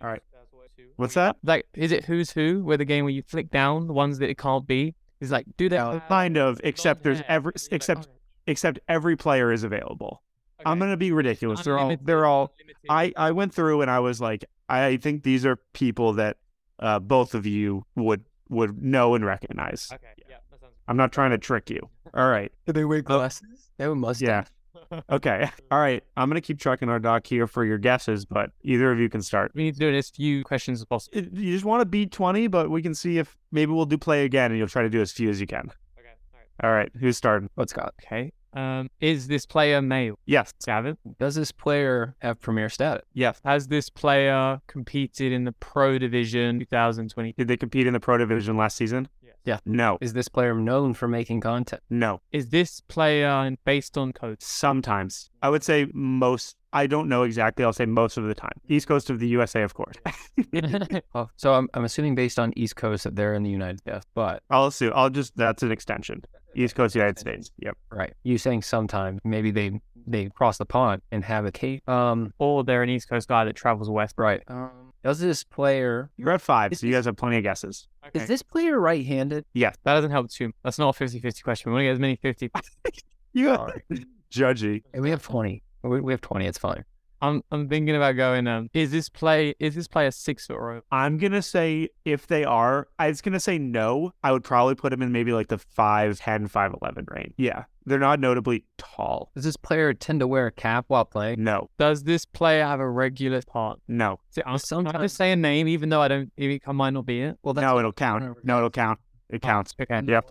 All 0.02 0.08
right. 0.08 0.22
What's 0.96 1.14
that? 1.14 1.36
Like, 1.42 1.66
is 1.72 1.92
it 1.92 2.04
who's 2.04 2.30
who? 2.32 2.62
Where 2.62 2.76
the 2.76 2.84
game 2.84 3.04
where 3.04 3.12
you 3.12 3.22
flick 3.26 3.50
down 3.50 3.86
the 3.86 3.94
ones 3.94 4.18
that 4.18 4.28
it 4.28 4.36
can't 4.36 4.66
be? 4.66 4.94
Is 5.20 5.30
like, 5.30 5.46
do 5.56 5.68
they? 5.70 5.76
Yeah, 5.76 6.00
Kind 6.08 6.36
of, 6.36 6.60
except 6.64 7.02
there's 7.02 7.22
every, 7.28 7.52
like- 7.54 7.68
except 7.72 8.08
except 8.46 8.80
every 8.88 9.16
player 9.16 9.52
is 9.52 9.64
available. 9.64 10.22
I'm 10.66 10.78
gonna 10.78 10.98
be 10.98 11.12
ridiculous. 11.12 11.62
They're 11.62 11.78
all 11.78 11.96
they're 12.02 12.26
all. 12.26 12.52
I 12.90 13.12
I 13.16 13.30
went 13.30 13.54
through 13.54 13.80
and 13.80 13.90
I 13.90 14.00
was 14.00 14.20
like, 14.20 14.44
I 14.68 14.98
think 14.98 15.22
these 15.22 15.46
are 15.46 15.56
people 15.72 16.12
that 16.14 16.36
uh, 16.78 16.98
both 16.98 17.34
of 17.34 17.46
you 17.46 17.86
would 17.96 18.24
would 18.50 18.82
know 18.82 19.14
and 19.14 19.24
recognize. 19.24 19.88
Okay. 19.90 20.04
Yeah. 20.90 20.90
That 20.90 20.90
sounds. 20.90 20.90
I'm 20.90 20.96
not 20.96 21.12
trying 21.12 21.30
to 21.30 21.38
trick 21.38 21.70
you. 21.70 21.80
All 22.14 22.28
right. 22.28 22.50
Do 22.66 22.72
they 22.72 22.84
wear 22.84 23.00
glasses? 23.02 23.70
They 23.78 23.86
were 23.86 23.92
a 23.92 23.96
mustache. 23.96 24.46
Yeah. 24.92 25.00
Okay. 25.08 25.48
All 25.70 25.78
right. 25.78 26.02
I'm 26.16 26.28
gonna 26.28 26.40
keep 26.40 26.58
tracking 26.58 26.88
our 26.88 26.98
doc 26.98 27.26
here 27.26 27.46
for 27.46 27.64
your 27.64 27.78
guesses, 27.78 28.24
but 28.24 28.50
either 28.62 28.90
of 28.90 28.98
you 28.98 29.08
can 29.08 29.22
start. 29.22 29.52
We 29.54 29.62
need 29.64 29.74
to 29.74 29.80
do 29.80 29.88
it 29.88 29.96
as 29.96 30.10
few 30.10 30.42
questions 30.44 30.80
as 30.80 30.84
possible. 30.84 31.18
It- 31.18 31.32
You 31.32 31.52
just 31.52 31.64
want 31.64 31.80
to 31.80 31.86
beat 31.86 32.10
20, 32.10 32.48
but 32.48 32.70
we 32.70 32.82
can 32.82 32.94
see 32.94 33.18
if 33.18 33.36
maybe 33.52 33.70
we'll 33.72 33.86
do 33.86 33.98
play 33.98 34.24
again, 34.24 34.50
and 34.50 34.58
you'll 34.58 34.68
try 34.68 34.82
to 34.82 34.90
do 34.90 35.00
as 35.00 35.12
few 35.12 35.30
as 35.30 35.40
you 35.40 35.46
can. 35.46 35.70
Okay. 35.98 36.08
All 36.34 36.38
right. 36.40 36.68
All 36.70 36.72
right. 36.72 36.90
Who's 36.98 37.16
starting? 37.16 37.48
What's 37.54 37.70
Scott? 37.72 37.94
Okay. 38.04 38.32
Um, 38.52 38.90
is 39.00 39.28
this 39.28 39.46
player 39.46 39.80
male? 39.80 40.18
Yes. 40.26 40.52
Gavin? 40.66 40.98
Does 41.20 41.36
this 41.36 41.52
player 41.52 42.16
have 42.18 42.40
premier 42.40 42.68
status? 42.68 43.04
Yes. 43.14 43.40
Has 43.44 43.68
this 43.68 43.88
player 43.88 44.60
competed 44.66 45.30
in 45.30 45.44
the 45.44 45.52
Pro 45.52 45.98
Division 45.98 46.58
2020? 46.58 47.34
Did 47.38 47.46
they 47.46 47.56
compete 47.56 47.86
in 47.86 47.92
the 47.92 48.00
Pro 48.00 48.18
Division 48.18 48.56
last 48.56 48.76
season? 48.76 49.06
Yeah. 49.44 49.58
No. 49.64 49.98
Is 50.00 50.12
this 50.12 50.28
player 50.28 50.54
known 50.54 50.94
for 50.94 51.08
making 51.08 51.40
content? 51.40 51.82
No. 51.88 52.20
Is 52.32 52.50
this 52.50 52.80
player 52.80 53.50
based 53.64 53.96
on 53.96 54.12
code? 54.12 54.42
Sometimes. 54.42 55.30
I 55.42 55.48
would 55.48 55.62
say 55.64 55.86
most. 55.92 56.56
I 56.72 56.86
don't 56.86 57.08
know 57.08 57.24
exactly. 57.24 57.64
I'll 57.64 57.72
say 57.72 57.86
most 57.86 58.16
of 58.16 58.24
the 58.24 58.34
time. 58.34 58.52
East 58.68 58.86
Coast 58.86 59.10
of 59.10 59.18
the 59.18 59.26
USA, 59.28 59.62
of 59.62 59.74
course. 59.74 59.96
Oh, 61.14 61.28
so 61.36 61.54
I'm, 61.54 61.68
I'm 61.74 61.84
assuming 61.84 62.14
based 62.14 62.38
on 62.38 62.52
East 62.56 62.76
Coast 62.76 63.04
that 63.04 63.14
they're 63.16 63.34
in 63.34 63.42
the 63.42 63.50
United 63.50 63.78
States, 63.80 64.06
but 64.14 64.42
I'll 64.50 64.66
assume. 64.66 64.92
I'll 64.94 65.10
just. 65.10 65.36
That's 65.36 65.62
an 65.62 65.70
extension. 65.72 66.22
East 66.56 66.74
Coast, 66.74 66.94
United 66.94 67.18
States. 67.18 67.50
Yep. 67.58 67.76
right, 67.92 68.12
you 68.22 68.38
saying 68.38 68.62
sometimes 68.62 69.20
maybe 69.24 69.50
they 69.50 69.80
they 70.06 70.28
cross 70.30 70.58
the 70.58 70.64
pond 70.66 71.02
and 71.12 71.24
have 71.24 71.44
a 71.44 71.52
case. 71.52 71.80
Um, 71.86 72.32
or 72.38 72.64
they're 72.64 72.82
an 72.82 72.88
East 72.90 73.08
Coast 73.08 73.28
guy 73.28 73.44
that 73.44 73.54
travels 73.56 73.88
west. 73.90 74.14
right. 74.18 74.42
Um, 74.48 74.70
does 75.04 75.18
this 75.18 75.44
player 75.44 76.10
You're 76.16 76.30
at 76.32 76.40
five, 76.42 76.72
Is 76.72 76.80
so 76.80 76.86
you 76.86 76.92
guys 76.92 77.06
have 77.06 77.16
plenty 77.16 77.38
of 77.38 77.42
guesses. 77.42 77.88
is 78.12 78.26
this 78.26 78.42
player 78.42 78.78
right-handed? 78.78 79.46
Yes. 79.54 79.74
That 79.84 79.94
doesn't 79.94 80.10
help 80.10 80.28
too. 80.30 80.52
That's 80.62 80.78
not 80.78 80.90
a 80.90 80.92
50 80.92 81.20
50 81.20 81.40
question. 81.42 81.70
We 81.70 81.74
want 81.74 81.80
to 81.82 81.86
get 81.86 81.92
as 81.92 81.98
many 81.98 82.16
50. 82.16 82.50
You 83.32 83.54
Sorry. 83.54 83.82
judgy. 84.30 84.82
Hey, 84.92 85.00
we 85.00 85.10
have 85.10 85.22
twenty. 85.22 85.62
We, 85.82 86.00
we 86.00 86.12
have 86.12 86.20
twenty. 86.20 86.46
It's 86.46 86.58
fine. 86.58 86.84
I'm 87.22 87.42
I'm 87.50 87.68
thinking 87.68 87.94
about 87.96 88.12
going. 88.16 88.46
Um, 88.46 88.70
is 88.72 88.90
this 88.92 89.08
play 89.10 89.54
is 89.58 89.74
this 89.74 89.86
player 89.88 90.10
six 90.10 90.46
foot 90.46 90.54
or 90.56 90.70
over? 90.70 90.82
I'm 90.90 91.18
gonna 91.18 91.42
say 91.42 91.90
if 92.06 92.26
they 92.26 92.44
are, 92.44 92.88
I 92.98 93.08
was 93.08 93.20
gonna 93.20 93.40
say 93.40 93.58
no. 93.58 94.12
I 94.22 94.32
would 94.32 94.42
probably 94.44 94.74
put 94.74 94.90
them 94.90 95.02
in 95.02 95.12
maybe 95.12 95.32
like 95.32 95.48
the 95.48 95.58
5'10", 95.58 96.50
5'11 96.50 97.10
range. 97.14 97.34
Yeah, 97.36 97.64
they're 97.84 97.98
not 97.98 98.20
notably 98.20 98.64
tall. 98.78 99.32
Does 99.34 99.44
this 99.44 99.58
player 99.58 99.92
tend 99.92 100.20
to 100.20 100.26
wear 100.26 100.46
a 100.46 100.52
cap 100.52 100.86
while 100.88 101.04
playing? 101.04 101.44
No, 101.44 101.68
Does 101.78 102.04
this 102.04 102.24
player 102.24 102.64
have 102.64 102.80
a 102.80 102.88
regular 102.88 103.42
part? 103.42 103.80
no, 103.86 104.18
See, 104.30 104.40
I'm 104.46 104.56
Sometimes- 104.56 104.92
trying 104.92 105.02
to 105.04 105.08
say 105.10 105.32
a 105.32 105.36
name, 105.36 105.68
even 105.68 105.90
though 105.90 106.00
I 106.00 106.08
don't. 106.08 106.32
It 106.38 106.66
might 106.66 106.90
not 106.90 107.04
be 107.04 107.20
it. 107.20 107.36
Well, 107.42 107.52
no. 107.52 107.78
It'll 107.78 107.92
count. 107.92 108.24
No, 108.44 108.56
it'll 108.58 108.70
count. 108.70 108.98
It 109.28 109.42
counts. 109.42 109.74
Okay. 109.78 110.00
Yep. 110.06 110.30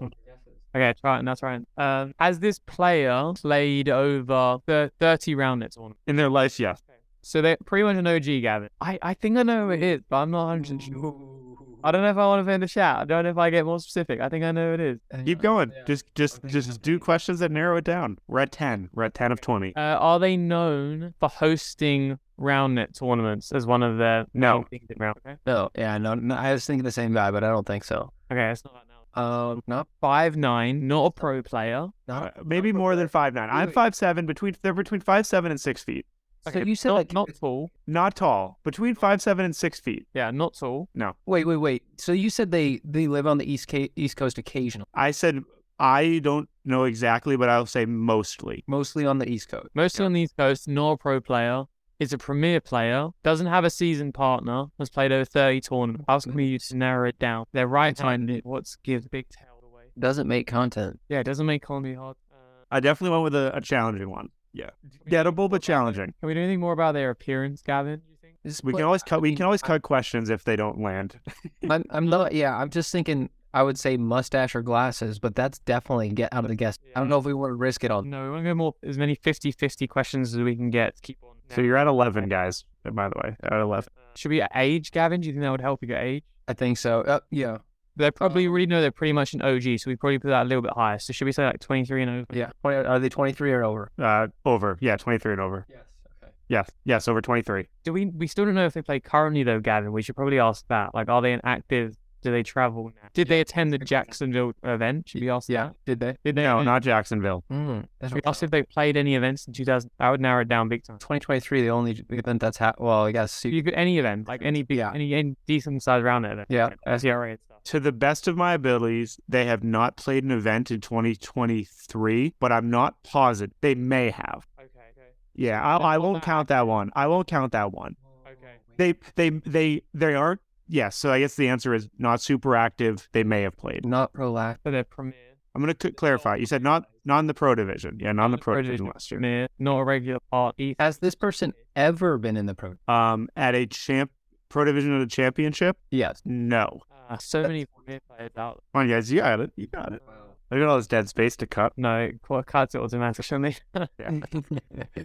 Okay, 0.75 0.93
try 1.01 1.19
it. 1.19 1.25
That's 1.25 1.41
right. 1.43 1.62
Um, 1.77 2.13
has 2.19 2.39
this 2.39 2.60
player 2.60 3.32
played 3.36 3.89
over 3.89 4.60
the 4.65 4.91
30 4.99 5.36
round 5.36 5.62
net 5.62 5.71
tournament? 5.71 5.97
In 6.08 6.15
their 6.15 6.29
life, 6.29 6.60
yes. 6.60 6.82
So 7.21 7.41
they're 7.41 7.58
pretty 7.65 7.84
much 7.84 7.97
an 7.97 8.08
OG, 8.08 8.41
Gavin. 8.41 8.69
I, 8.79 8.97
I 9.01 9.13
think 9.13 9.38
I 9.38 9.43
know 9.43 9.65
who 9.65 9.71
it 9.71 9.84
is, 9.84 10.01
but 10.10 10.17
I'm 10.17 10.32
not 10.32 10.45
100 10.47 10.82
sure. 10.82 11.55
I 11.84 11.91
don't 11.91 12.01
know 12.01 12.10
if 12.10 12.17
I 12.17 12.25
want 12.27 12.41
to 12.41 12.43
put 12.45 12.53
in 12.55 12.62
the 12.62 12.67
chat. 12.67 12.97
I 12.97 13.05
don't 13.05 13.23
know 13.23 13.29
if 13.29 13.38
I 13.38 13.49
get 13.49 13.65
more 13.65 13.79
specific. 13.79 14.19
I 14.19 14.27
think 14.29 14.43
I 14.43 14.51
know 14.51 14.69
who 14.69 14.73
it 14.75 14.79
is. 14.82 14.99
Keep 15.25 15.41
going. 15.41 15.71
Yeah. 15.75 15.84
Just, 15.86 16.05
just, 16.15 16.43
just 16.45 16.82
do 16.82 16.99
questions 16.99 17.39
that 17.39 17.51
narrow 17.51 17.77
it 17.77 17.84
down. 17.86 18.17
We're 18.27 18.39
at 18.41 18.51
ten. 18.51 18.89
We're 18.93 19.03
at 19.05 19.13
ten 19.13 19.32
of 19.32 19.39
twenty. 19.41 19.73
Uh, 19.75 19.79
are 19.97 20.19
they 20.19 20.36
known 20.36 21.13
for 21.19 21.29
hosting 21.29 22.19
round 22.38 22.75
net 22.75 22.93
tournaments 22.95 23.51
as 23.53 23.65
one 23.65 23.82
of 23.84 23.97
their 23.97 24.25
No. 24.34 24.55
main 24.60 24.65
things 24.65 24.88
in 24.89 24.95
round? 24.99 25.17
Okay, 25.25 25.38
No, 25.45 25.69
yeah, 25.77 25.97
no, 25.97 26.15
no. 26.15 26.36
I 26.36 26.51
was 26.53 26.65
thinking 26.65 26.84
the 26.84 26.91
same 26.91 27.13
guy, 27.13 27.32
but 27.32 27.43
I 27.43 27.49
don't 27.49 27.65
think 27.67 27.84
so. 27.86 28.12
okay, 28.32 28.39
that's 28.47 28.63
not 28.65 28.73
that 28.73 28.84
now. 28.89 28.99
Um, 29.15 29.62
not 29.67 29.88
Five 30.02 30.38
nine, 30.38 30.88
not 30.88 31.06
a 31.06 31.12
pro 31.12 31.41
player. 31.41 31.88
Uh, 32.08 32.30
maybe 32.43 32.72
more 32.72 32.95
than 32.95 33.08
five 33.08 33.34
nine. 33.34 33.50
I'm 33.52 33.67
Wait. 33.67 33.74
five 33.74 33.95
seven. 33.95 34.26
Between 34.26 34.56
they're 34.62 34.74
between 34.74 35.02
five 35.02 35.26
seven 35.26 35.52
and 35.52 35.60
six 35.60 35.84
feet. 35.84 36.06
So 36.52 36.60
you 36.60 36.76
said 36.76 36.89
not, 36.89 36.95
like 36.95 37.13
not 37.13 37.30
tall. 37.39 37.69
Not 37.86 38.15
tall. 38.15 38.60
Between 38.63 38.95
five 38.95 39.22
seven 39.22 39.45
and 39.45 39.56
six 39.56 39.80
feet. 39.80 40.08
Yeah, 40.13 40.32
not 40.32 40.56
tall. 40.58 40.88
No. 40.95 41.13
Wait, 41.26 41.45
wait, 41.45 41.58
wait. 41.58 41.84
So 41.98 42.12
you 42.12 42.30
said 42.30 42.52
they 42.52 42.80
they 42.86 43.08
live 43.08 43.28
on 43.28 43.38
the 43.38 43.52
east 43.52 43.67
ca- 43.67 43.91
east 43.95 44.15
coast 44.15 44.38
occasionally, 44.38 44.88
I 44.93 45.12
said 45.12 45.43
I 45.80 46.19
don't 46.19 46.50
know 46.65 46.84
exactly, 46.84 47.38
but 47.38 47.50
I'll 47.50 47.65
say 47.65 47.86
mostly. 47.86 48.63
mostly 48.67 49.06
on 49.06 49.17
the 49.19 49.30
east 49.30 49.50
coast. 49.50 49.67
Mostly 49.74 50.06
on 50.06 50.13
the 50.13 50.22
East 50.22 50.36
Coast, 50.38 50.67
not 50.67 50.91
a 50.91 50.98
pro 50.98 51.22
player. 51.22 51.63
Is 52.00 52.14
a 52.14 52.18
premier 52.18 52.62
player. 52.62 53.10
Doesn't 53.24 53.48
have 53.48 53.66
a 53.66 53.70
season 53.70 54.14
partner. 54.14 54.68
Has 54.80 54.90
played 54.90 55.12
over 55.12 55.26
30 55.26 55.60
tournaments. 55.62 56.06
How 56.08 56.20
can 56.22 56.34
we 56.34 56.46
use 56.46 56.70
to 56.70 56.78
narrow 56.78 57.10
it 57.10 57.20
down? 57.20 57.46
They're 57.52 57.68
right-handed. 57.68 58.42
What's 58.46 58.78
gives 58.78 59.08
big 59.10 59.28
tail 59.30 59.60
away? 59.70 59.84
Doesn't 60.00 60.26
make 60.28 60.48
content. 60.48 61.00
Yeah, 61.10 61.20
it 61.20 61.26
doesn't 61.26 61.46
make 61.46 61.62
comedy 61.62 61.96
hard. 61.96 62.16
Uh, 62.32 62.36
I 62.72 62.80
definitely 62.80 63.12
went 63.18 63.24
with 63.26 63.36
a, 63.36 63.56
a 63.58 63.60
challenging 63.60 64.10
one. 64.10 64.30
Yeah, 64.54 64.70
gettable 65.10 65.50
but 65.50 65.62
challenging. 65.62 66.14
can 66.20 66.28
we 66.28 66.34
do 66.34 66.40
anything 66.40 66.60
more 66.62 66.72
about 66.74 66.94
their 66.94 67.10
appearance, 67.10 67.62
Gavin? 67.62 68.02
You 68.46 68.52
We 68.64 68.72
pla- 68.72 68.78
can 68.80 68.86
always 68.86 69.04
I 69.04 69.10
cut. 69.10 69.22
We 69.22 69.36
can 69.36 69.44
always 69.46 69.62
I- 69.62 69.68
cut 69.68 69.82
questions 69.82 70.30
if 70.30 70.46
they 70.46 70.56
don't 70.56 70.80
land. 70.82 71.20
I'm, 71.70 71.84
I'm 71.90 72.08
not. 72.08 72.32
Yeah, 72.32 72.56
I'm 72.56 72.70
just 72.70 72.92
thinking. 72.94 73.30
I 73.54 73.64
would 73.64 73.78
say 73.80 73.98
mustache 73.98 74.56
or 74.56 74.62
glasses, 74.62 75.18
but 75.20 75.36
that's 75.36 75.58
definitely 75.60 76.10
get 76.10 76.32
out 76.32 76.46
of 76.46 76.50
the 76.50 76.56
guess. 76.56 76.78
I 76.96 77.00
don't 77.00 77.10
know 77.10 77.18
if 77.18 77.26
we 77.26 77.34
want 77.34 77.50
to 77.50 77.56
risk 77.56 77.84
it 77.84 77.90
on. 77.92 78.08
No, 78.10 78.24
we 78.24 78.30
want 78.30 78.44
to 78.46 78.50
go 78.52 78.54
more 78.54 78.76
as 78.84 78.96
many 79.00 79.16
50-50 79.16 79.90
questions 79.90 80.36
as 80.36 80.40
we 80.40 80.56
can 80.56 80.70
get. 80.70 81.02
keep 81.02 81.18
on. 81.50 81.56
So 81.56 81.62
you're 81.62 81.78
at 81.78 81.88
eleven, 81.88 82.28
guys. 82.30 82.66
By 82.84 83.10
the 83.10 83.16
way, 83.24 83.36
at 83.44 83.54
eleven. 83.54 83.90
Uh, 83.98 84.02
should 84.16 84.30
we 84.30 84.42
age, 84.56 84.92
Gavin? 84.92 85.22
Do 85.22 85.28
you 85.28 85.34
think 85.34 85.44
that 85.44 85.52
would 85.52 85.62
help 85.62 85.82
you 85.82 85.88
get 85.88 86.04
age? 86.04 86.24
I 86.48 86.54
think 86.54 86.78
so. 86.78 87.02
Uh, 87.02 87.20
yeah, 87.30 87.58
They 87.96 88.10
probably 88.12 88.48
already 88.48 88.66
know 88.66 88.82
they're 88.82 88.92
pretty 88.92 89.14
much 89.14 89.34
an 89.34 89.42
OG, 89.42 89.64
so 89.80 89.90
we 89.90 89.96
probably 89.96 90.18
put 90.20 90.30
that 90.30 90.44
a 90.44 90.50
little 90.50 90.62
bit 90.64 90.72
higher. 90.74 90.98
So 90.98 91.14
should 91.14 91.26
we 91.26 91.32
say 91.32 91.46
like 91.46 91.60
23 91.60 92.02
and 92.04 92.12
over? 92.12 92.26
yeah. 92.34 92.50
20, 92.62 92.78
are 92.88 93.00
they 93.00 93.10
23 93.10 93.52
or 93.52 93.64
over? 93.64 93.92
Uh, 94.00 94.28
over. 94.46 94.78
Yeah, 94.82 94.96
twenty 94.98 95.20
three 95.20 95.34
and 95.34 95.42
over. 95.42 95.66
Yes. 95.70 95.84
Okay. 96.24 96.32
Yes, 96.48 96.70
yes, 96.86 97.08
over 97.08 97.22
twenty 97.22 97.42
three. 97.44 97.68
Do 97.84 97.94
we? 97.94 98.06
We 98.08 98.26
still 98.28 98.46
don't 98.46 98.56
know 98.56 98.66
if 98.66 98.74
they 98.74 98.82
play 98.82 99.00
currently 99.00 99.44
though, 99.44 99.60
Gavin. 99.60 99.92
We 99.92 100.02
should 100.02 100.16
probably 100.16 100.40
ask 100.40 100.66
that. 100.70 100.96
Like, 100.96 101.10
are 101.10 101.22
they 101.22 101.34
an 101.34 101.42
active? 101.44 101.96
Do 102.21 102.32
they 102.32 102.43
travel 102.43 102.86
now? 102.86 103.10
Did 103.13 103.27
they 103.29 103.39
attend 103.41 103.71
the 103.71 103.77
Jacksonville 103.77 104.53
event? 104.63 105.08
Should 105.10 105.21
we 105.21 105.29
ask 105.29 105.47
Yeah. 105.49 105.67
that? 105.67 105.75
Did 105.86 105.99
they? 105.99 106.17
Did 106.25 106.36
they? 106.36 106.43
No, 106.43 106.62
not 106.63 106.82
Jacksonville. 106.82 107.43
Mm, 107.51 107.86
Should 108.03 108.13
we 108.13 108.21
ask 108.25 108.43
if 108.43 108.51
they 108.51 108.63
played 108.63 108.97
any 108.97 109.15
events 109.15 109.47
in 109.47 109.53
2000? 109.53 109.89
That 109.99 110.10
would 110.10 110.21
narrow 110.21 110.41
it 110.41 110.47
down 110.49 110.67
big 110.69 110.84
time. 110.84 110.97
2023. 110.99 111.62
The 111.62 111.69
only 111.69 112.03
event 112.10 112.41
that's 112.41 112.58
ha- 112.58 112.73
well, 112.77 113.05
I 113.05 113.12
guess. 113.12 113.45
You 113.45 113.63
could 113.63 113.73
any 113.73 113.97
event, 113.99 114.27
like 114.27 114.41
any 114.43 114.63
big, 114.63 114.77
Yeah. 114.79 114.91
any, 114.93 115.13
any 115.13 115.36
decent 115.47 115.82
sized 115.84 116.03
round 116.03 116.25
event. 116.25 116.47
Yeah. 116.49 116.69
SCRA 116.86 117.32
and 117.32 117.39
stuff. 117.39 117.63
To 117.65 117.79
the 117.79 117.91
best 117.91 118.27
of 118.27 118.36
my 118.38 118.53
abilities, 118.53 119.19
they 119.27 119.45
have 119.45 119.63
not 119.63 119.95
played 119.97 120.23
an 120.23 120.32
event 120.32 120.71
in 120.71 120.82
2023, 120.82 122.34
but 122.39 122.51
I'm 122.51 122.69
not 122.69 123.01
positive. 123.03 123.55
They 123.62 123.75
may 123.75 124.10
have. 124.12 124.47
Okay. 124.60 124.67
Okay. 124.97 125.08
Yeah, 125.36 125.62
I, 125.63 125.77
I 125.77 125.97
won't 125.97 126.23
count 126.23 126.47
that 126.49 126.67
one. 126.67 126.91
I 126.95 127.08
won't 127.08 127.27
count 127.27 127.51
that 127.53 127.71
one. 127.71 127.95
Okay. 128.27 128.55
They 128.77 128.93
they 129.15 129.29
they 129.45 129.82
they 129.93 130.15
aren't. 130.15 130.41
Yes, 130.71 130.95
so 130.95 131.12
I 131.12 131.19
guess 131.19 131.36
the 131.36 131.47
answer 131.49 131.73
is 131.73 131.89
not 131.97 132.21
super 132.21 132.55
active. 132.55 133.10
They 133.12 133.23
may 133.23 133.41
have 133.41 133.58
played. 133.58 133.86
Not 133.86 134.13
prolact. 134.13 134.62
So 134.63 134.71
they're 134.71 134.84
premier. 134.84 135.15
I'm 135.55 135.62
gonna 135.62 135.73
clarify. 135.73 136.36
You 136.36 136.45
said 136.45 136.62
not 136.62 136.86
not 137.05 137.19
in 137.19 137.27
the 137.27 137.34
pro 137.34 137.55
division. 137.55 137.97
Yeah, 137.99 138.12
not 138.12 138.25
in 138.25 138.32
the 138.32 138.38
pro 138.38 138.62
division 138.62 138.86
last 138.86 139.10
year. 139.10 139.19
Premier, 139.19 139.47
not 139.58 139.79
a 139.79 139.84
regular 139.84 140.19
part. 140.32 140.55
Has 140.79 140.99
this 140.99 141.15
person 141.15 141.53
ever 141.75 142.19
been 142.19 142.38
in 142.38 142.45
the 142.45 142.53
pro? 142.53 142.75
Um, 142.88 143.29
at 143.36 143.55
a 143.55 143.65
champ 143.65 144.12
pro 144.49 144.63
division 144.63 144.93
of 144.93 144.99
the 144.99 145.08
championship. 145.08 145.77
Yes. 145.89 146.21
No. 146.23 146.82
Uh, 147.10 147.17
so 147.17 147.41
many 147.41 147.65
premier 147.65 147.99
players 148.08 148.32
out. 148.38 148.63
Come 148.73 148.84
on, 148.84 148.89
guys, 148.89 149.12
you 149.12 149.21
got 149.21 149.39
it. 149.39 149.51
You 149.55 149.65
got 149.65 149.91
it. 149.91 150.03
Look 150.51 150.62
at 150.62 150.67
all 150.67 150.77
this 150.77 150.88
dead 150.88 151.10
space 151.10 151.36
to 151.38 151.47
cut. 151.47 151.73
No, 151.77 151.99
it 152.01 152.21
qu- 152.21 152.43
cuts 152.43 152.75
it 152.75 152.82
automatically. 152.82 153.58
Yeah. 153.75 154.12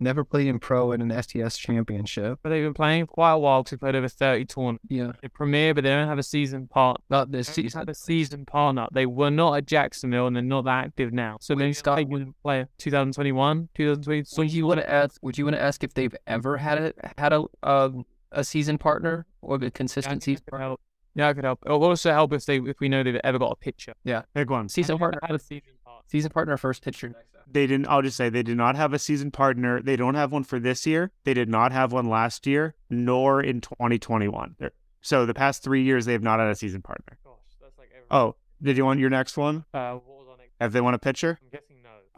Never 0.00 0.24
played 0.24 0.46
in 0.46 0.58
pro 0.58 0.92
in 0.92 1.02
an 1.02 1.22
STS 1.22 1.58
championship. 1.58 2.38
but 2.42 2.48
they've 2.48 2.64
been 2.64 2.74
playing 2.74 3.06
for 3.06 3.12
quite 3.12 3.32
a 3.32 3.38
while 3.38 3.62
because 3.62 3.72
they 3.72 3.76
played 3.76 3.94
over 3.94 4.08
30 4.08 4.44
tournaments. 4.46 4.84
Yeah. 4.88 5.12
They 5.20 5.28
premier, 5.28 5.74
but 5.74 5.84
they 5.84 5.90
don't 5.90 6.08
have 6.08 6.18
a 6.18 6.22
season 6.22 6.66
part. 6.68 7.00
Not 7.10 7.30
this 7.30 7.48
They 7.48 7.62
season. 7.64 7.78
have 7.80 7.88
a 7.88 7.94
season 7.94 8.46
partner. 8.46 8.86
They 8.92 9.06
were 9.06 9.30
not 9.30 9.58
at 9.58 9.66
Jacksonville 9.66 10.26
and 10.26 10.34
they're 10.34 10.42
not 10.42 10.64
that 10.64 10.86
active 10.86 11.12
now. 11.12 11.36
So 11.40 11.54
they 11.54 11.72
start 11.72 12.08
with 12.08 12.32
player 12.42 12.68
2021, 12.78 13.68
2022. 13.74 14.40
Would 14.40 14.52
you 14.52 14.66
want 14.66 14.80
to 14.80 14.90
ask? 14.90 15.18
Would 15.22 15.36
you 15.38 15.44
want 15.44 15.56
to 15.56 15.62
ask 15.62 15.84
if 15.84 15.92
they've 15.94 16.14
ever 16.26 16.56
had 16.56 16.78
a 16.78 16.92
had 17.18 17.32
a 17.32 17.44
um, 17.62 18.04
a 18.32 18.42
season 18.44 18.78
partner 18.78 19.26
or 19.42 19.56
a 19.56 19.60
Yeah, 19.60 20.74
I 21.16 21.22
consistent 21.22 21.26
think 21.26 21.26
season 21.26 21.26
that 21.26 21.26
could 21.26 21.26
partner? 21.26 21.26
help. 21.26 21.26
Yeah, 21.26 21.28
I 21.28 21.32
could 21.34 21.44
help. 21.44 21.58
It 21.66 21.70
will 21.70 21.84
also 21.84 22.12
help 22.12 22.32
if 22.32 22.44
they 22.46 22.58
if 22.58 22.80
we 22.80 22.88
know 22.88 23.02
they've 23.02 23.20
ever 23.24 23.38
got 23.38 23.52
a 23.52 23.56
pitcher. 23.56 23.92
Yeah. 24.04 24.22
Big 24.34 24.50
one. 24.50 24.68
Season 24.68 24.98
partner. 24.98 25.20
had 25.22 25.34
a 25.34 25.38
season 25.38 25.72
part. 25.84 26.04
Season 26.08 26.30
partner 26.30 26.56
first 26.56 26.82
pitcher. 26.82 27.14
They 27.52 27.66
didn't. 27.66 27.88
I'll 27.88 28.02
just 28.02 28.16
say 28.16 28.28
they 28.28 28.44
did 28.44 28.56
not 28.56 28.76
have 28.76 28.92
a 28.92 28.98
season 28.98 29.30
partner. 29.32 29.82
They 29.82 29.96
don't 29.96 30.14
have 30.14 30.30
one 30.30 30.44
for 30.44 30.60
this 30.60 30.86
year. 30.86 31.10
They 31.24 31.34
did 31.34 31.48
not 31.48 31.72
have 31.72 31.92
one 31.92 32.08
last 32.08 32.46
year, 32.46 32.74
nor 32.88 33.42
in 33.42 33.60
2021. 33.60 34.54
They're- 34.58 34.70
So 35.00 35.26
the 35.26 35.34
past 35.34 35.62
three 35.64 35.82
years, 35.82 36.04
they 36.04 36.12
have 36.12 36.22
not 36.22 36.38
had 36.38 36.48
a 36.48 36.54
season 36.54 36.80
partner. 36.82 37.18
Gosh, 37.24 37.34
that's 37.60 37.76
like 37.78 37.88
every. 37.92 38.06
Oh, 38.10 38.36
did 38.62 38.76
you 38.76 38.84
want 38.84 39.00
your 39.00 39.10
next 39.10 39.36
one? 39.36 39.64
Uh, 39.74 39.94
what 39.94 40.06
was 40.06 40.28
on 40.32 40.38
it? 40.40 40.50
Have 40.60 40.72
they 40.72 40.80
won 40.80 40.94
a 40.94 40.98
pitcher? 40.98 41.38
I'm 41.42 41.48
guessing 41.50 41.69
no. 41.69 41.69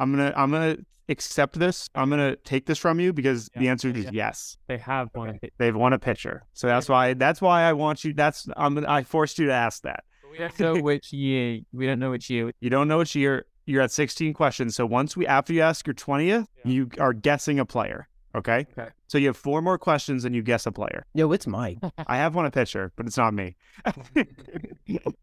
I'm 0.03 0.11
gonna. 0.13 0.33
I'm 0.37 0.51
gonna 0.51 0.77
accept 1.09 1.59
this. 1.59 1.89
I'm 1.95 2.11
gonna 2.11 2.37
take 2.37 2.67
this 2.67 2.79
from 2.79 2.99
you 3.01 3.13
because 3.13 3.49
the 3.57 3.69
answer 3.69 3.89
is 3.91 4.05
Yeah. 4.05 4.11
yes. 4.13 4.57
They 4.69 4.79
have 4.79 5.09
one. 5.13 5.29
Okay. 5.31 5.39
pitcher. 5.39 5.53
They've 5.59 5.77
won 5.77 5.93
a 5.93 5.99
pitcher. 5.99 6.43
So 6.53 6.67
that's 6.67 6.89
why. 6.89 7.15
That's 7.15 7.41
why 7.41 7.63
I 7.63 7.73
want 7.73 8.05
you. 8.05 8.13
That's. 8.13 8.49
I'm. 8.57 8.75
gonna- 8.75 8.91
I 8.91 9.03
forced 9.03 9.39
you 9.39 9.47
to 9.47 9.53
ask 9.53 9.83
that. 9.83 10.05
We 10.31 10.39
don't 10.39 10.59
know 10.61 10.81
which 10.81 11.13
year. 11.13 11.61
We 11.73 11.87
don't 11.87 11.99
know 11.99 12.11
which 12.11 12.31
year. 12.31 12.53
You 12.61 12.71
don't 12.71 12.89
know 12.89 12.99
which 12.99 13.15
year. 13.15 13.45
You're 13.67 13.83
at 13.83 13.93
16 13.93 14.33
questions. 14.35 14.75
So 14.75 14.87
once 14.87 15.17
we 15.17 15.27
after 15.27 15.53
you 15.53 15.61
ask 15.61 15.87
your 15.87 15.95
20th, 15.95 16.47
Yeah. 16.65 16.73
you 16.73 16.89
are 16.99 17.13
guessing 17.13 17.61
a 17.61 17.65
player. 17.67 18.09
Okay. 18.35 18.67
Okay. 18.77 18.89
So 19.09 19.19
you 19.19 19.27
have 19.27 19.37
four 19.37 19.61
more 19.63 19.77
questions 19.79 20.25
and 20.25 20.35
you 20.35 20.43
guess 20.43 20.65
a 20.67 20.73
player. 20.73 21.05
Yo, 21.15 21.31
it's 21.33 21.47
Mike. 21.47 21.79
I 22.07 22.17
have 22.17 22.35
won 22.35 22.47
a 22.47 22.51
pitcher, 22.51 22.91
but 22.97 23.07
it's 23.07 23.19
not 23.19 23.35
me. 23.35 23.57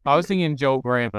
I 0.06 0.15
was 0.15 0.28
thinking 0.28 0.56
Joel 0.58 0.82
Graham 0.82 1.12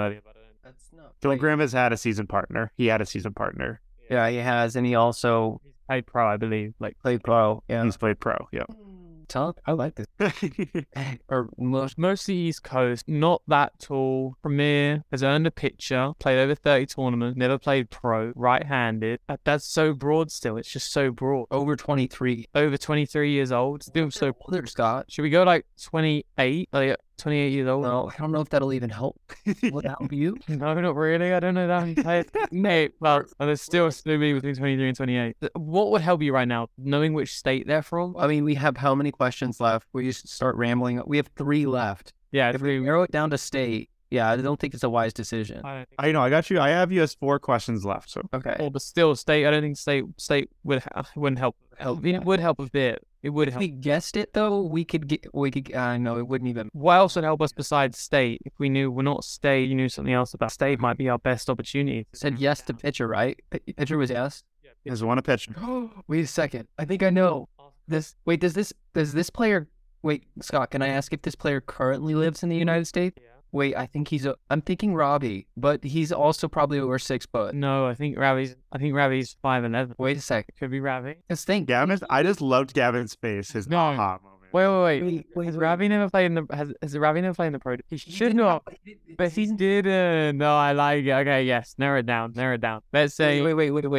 earlier, 0.71 0.91
but 0.91 0.93
I. 0.93 0.93
That's 0.93 0.93
not. 0.93 1.15
Phil. 1.21 1.37
Graham 1.37 1.61
has 1.61 1.73
had 1.73 1.93
a 1.93 1.97
season 1.97 2.27
partner. 2.27 2.73
He 2.77 2.87
had 2.87 3.01
a 3.01 3.07
season 3.07 3.35
partner. 3.35 3.81
Yeah, 4.11 4.29
he 4.29 4.37
has, 4.37 4.77
and 4.77 4.87
he 4.87 4.95
also 4.95 5.61
He's 5.65 5.73
played 5.87 6.07
pro, 6.07 6.29
I 6.29 6.37
believe. 6.37 6.75
Like 6.81 6.99
played 6.99 7.23
pro. 7.23 7.63
Yeah. 7.69 7.85
He's 7.85 7.97
played 7.97 8.19
pro. 8.21 8.49
Yeah. 8.53 8.65
Hmm. 8.69 9.01
Tell 9.31 9.57
I 9.65 9.73
like 9.73 9.95
this. 9.95 10.09
Or 11.29 11.49
most. 11.57 11.97
mostly 11.97 12.35
East 12.35 12.65
Coast, 12.65 13.09
not 13.09 13.43
that 13.47 13.79
tall. 13.79 14.35
Premier 14.43 15.05
has 15.13 15.23
earned 15.23 15.47
a 15.47 15.53
pitcher, 15.53 16.13
played 16.19 16.41
over 16.41 16.57
30 16.57 16.87
tournaments, 16.87 17.39
never 17.39 17.57
played 17.57 17.91
pro, 17.91 18.33
right 18.35 18.67
handed. 18.67 19.21
That's 19.45 19.65
so 19.65 19.95
broad 19.95 20.33
still. 20.33 20.57
It's 20.57 20.69
just 20.69 20.93
so 20.93 21.13
broad. 21.13 21.47
Over 21.53 21.77
23. 21.77 22.49
Over 22.57 22.77
23 22.77 23.31
years 23.31 23.53
old, 23.53 23.85
still 23.85 24.11
so. 24.11 24.33
older, 24.41 24.67
Scott. 24.67 25.07
Should 25.09 25.23
we 25.23 25.31
go 25.31 25.45
like 25.45 25.65
28? 25.81 26.69
Like 26.73 26.97
28 27.21 27.53
years 27.53 27.69
old? 27.69 27.83
No, 27.83 28.11
I 28.13 28.17
don't 28.19 28.33
know 28.33 28.41
if 28.41 28.49
that'll 28.49 28.73
even 28.73 28.91
help. 28.91 29.21
Will 29.63 29.83
that 29.83 29.97
help 29.99 30.13
you? 30.13 30.37
No, 30.49 30.75
not 30.75 30.97
really. 30.97 31.33
I 31.33 31.41
don't 31.41 31.55
know 31.55 31.67
that. 31.67 32.53
Mate, 32.53 32.93
well, 33.01 33.19
and 33.39 33.49
there's 33.49 33.63
still 33.63 33.91
be 34.05 34.33
between 34.33 34.57
23 34.57 34.89
and 34.89 34.97
28. 34.97 35.37
Uh, 35.43 35.49
what 35.55 35.91
would 35.91 36.01
help 36.03 36.23
you 36.23 36.33
right 36.33 36.49
now? 36.49 36.69
Knowing 36.77 37.13
which 37.13 37.37
state 37.37 37.67
they're 37.67 37.83
from? 37.83 38.17
I 38.17 38.27
mean, 38.27 38.45
we 38.45 38.55
have 38.57 38.77
how 38.77 38.95
many 38.95 39.11
questions 39.13 39.61
left? 39.61 39.87
We 39.93 40.05
just 40.05 40.29
start 40.29 40.57
rambling. 40.57 41.03
We 41.07 41.17
have 41.19 41.29
three 41.37 41.67
left. 41.67 42.13
Yeah, 42.33 42.51
If 42.51 42.61
we 42.61 42.79
narrow 42.79 43.03
it 43.03 43.11
down 43.11 43.31
to 43.31 43.39
state, 43.39 43.91
yeah, 44.11 44.29
I 44.29 44.35
mm-hmm. 44.35 44.45
don't 44.45 44.61
think 44.61 44.75
it's 44.75 44.83
a 44.83 44.91
wise 44.91 45.13
decision. 45.13 45.63
I 45.65 45.87
I 45.99 46.13
know. 46.13 46.21
I 46.21 46.31
got 46.31 46.51
you. 46.51 46.61
I 46.61 46.71
have 46.71 46.91
you 46.91 47.03
as 47.03 47.15
four 47.15 47.39
questions 47.39 47.85
left. 47.85 48.11
So 48.11 48.23
Okay. 48.35 48.57
Well, 48.59 48.71
but 48.71 48.83
still, 48.83 49.15
state. 49.15 49.47
I 49.47 49.51
don't 49.51 49.63
think 49.63 49.77
state 49.77 50.05
state 50.17 50.51
would 50.65 50.83
wouldn't 51.17 51.39
help. 51.39 51.57
Help, 51.79 52.05
I 52.05 52.09
it 52.09 52.25
would 52.25 52.41
help 52.41 52.59
a 52.59 52.69
bit. 52.69 53.07
It 53.23 53.31
would 53.31 53.49
If 53.49 53.55
help. 53.55 53.61
we 53.61 53.69
guessed 53.69 54.17
it 54.17 54.33
though, 54.33 54.63
we 54.63 54.85
could 54.85 55.07
get. 55.07 55.27
We 55.33 55.51
could. 55.51 55.73
Uh, 55.75 55.79
I 55.79 55.97
know 55.97 56.19
it 56.19 56.27
wouldn't 56.27 56.51
even. 56.51 56.71
What 56.73 56.95
else 56.95 57.15
would 57.15 57.25
help 57.25 57.41
us 57.41 57.53
besides 57.53 57.99
state? 57.99 58.43
If 58.45 58.53
we 58.59 58.69
knew 58.69 58.91
we're 58.91 59.03
not 59.03 59.25
state, 59.25 59.69
you 59.69 59.75
knew 59.75 59.89
something 59.89 60.13
else 60.13 60.35
about 60.35 60.53
state 60.53 60.81
might 60.81 60.99
be 60.99 61.09
our 61.09 61.19
best 61.19 61.49
opportunity. 61.49 62.07
Said 62.13 62.39
yes 62.39 62.63
to 62.63 62.75
pitcher, 62.75 63.07
right? 63.07 63.39
P- 63.51 63.73
Pitcher 63.75 63.97
was 63.97 64.11
yes. 64.11 64.43
there's 64.85 65.05
one 65.05 65.19
a 65.19 65.23
pitcher. 65.23 65.55
Wait 66.09 66.25
a 66.25 66.27
second. 66.27 66.67
I 66.79 66.85
think 66.85 67.03
I 67.03 67.11
know 67.11 67.49
this. 67.87 68.17
Wait, 68.25 68.41
does 68.41 68.55
this 68.55 68.73
does 68.93 69.13
this 69.13 69.31
player? 69.31 69.69
Wait, 70.03 70.25
Scott, 70.41 70.71
can 70.71 70.81
I 70.81 70.89
ask 70.89 71.13
if 71.13 71.21
this 71.23 71.35
player 71.35 71.61
currently 71.61 72.15
lives 72.15 72.43
in 72.43 72.49
the 72.49 72.57
United 72.57 72.87
States? 72.87 73.19
Wait, 73.53 73.77
I 73.77 73.87
think 73.87 74.09
he's 74.09 74.27
a. 74.27 74.37
I'm 74.51 74.61
thinking 74.61 74.95
Robbie, 74.95 75.47
but 75.57 75.83
he's 75.85 76.13
also 76.13 76.49
probably 76.49 76.79
over 76.79 76.99
six 76.99 77.27
foot. 77.27 77.55
No, 77.55 77.87
I 77.87 77.95
think 77.95 78.17
Ravi's. 78.19 78.55
I 78.73 78.79
think 78.79 78.95
Ravi's 78.95 79.37
five 79.43 79.65
eleven. 79.65 79.95
Wait 79.99 80.17
a 80.17 80.21
sec. 80.21 80.47
Could 80.59 80.71
be 80.71 80.81
Ravi. 80.81 81.17
Let's 81.29 81.45
think. 81.45 81.67
Gavin, 81.69 81.99
I 82.09 82.23
just 82.23 82.41
loved 82.41 82.75
Gavin's 82.75 83.15
face. 83.15 83.51
His 83.53 83.69
No. 83.69 83.79
aha 83.79 84.19
moment. 84.23 84.53
Wait, 84.53 84.67
wait, 84.67 84.83
wait. 84.83 85.03
Wait, 85.03 85.27
wait, 85.37 85.45
has 85.47 85.57
wait. 85.57 85.63
Ravi 85.63 85.89
never 85.89 86.11
played 86.11 86.27
in 86.27 86.35
the? 86.35 86.47
Has, 86.53 86.73
has 86.83 86.99
Ravi 86.99 87.21
never 87.21 87.35
played 87.35 87.49
in 87.49 87.53
the 87.55 87.59
pro? 87.59 87.77
He 87.89 87.97
He 87.97 87.97
should 87.99 88.29
did 88.29 88.37
not. 88.37 88.63
he 88.85 88.97
But 89.17 89.33
he 89.33 89.47
didn't. 89.47 90.39
No, 90.39 90.57
I 90.57 90.73
like 90.73 91.05
it. 91.05 91.11
Okay, 91.13 91.45
yes. 91.45 91.75
Narrow 91.79 92.01
it 92.01 92.07
down. 92.07 92.33
Narrow 92.35 92.55
it 92.55 92.61
down. 92.61 92.83
Let's 92.93 93.15
say. 93.15 93.41
Wait, 93.43 93.55
wait, 93.55 93.71
wait, 93.71 93.83
wait, 93.85 93.91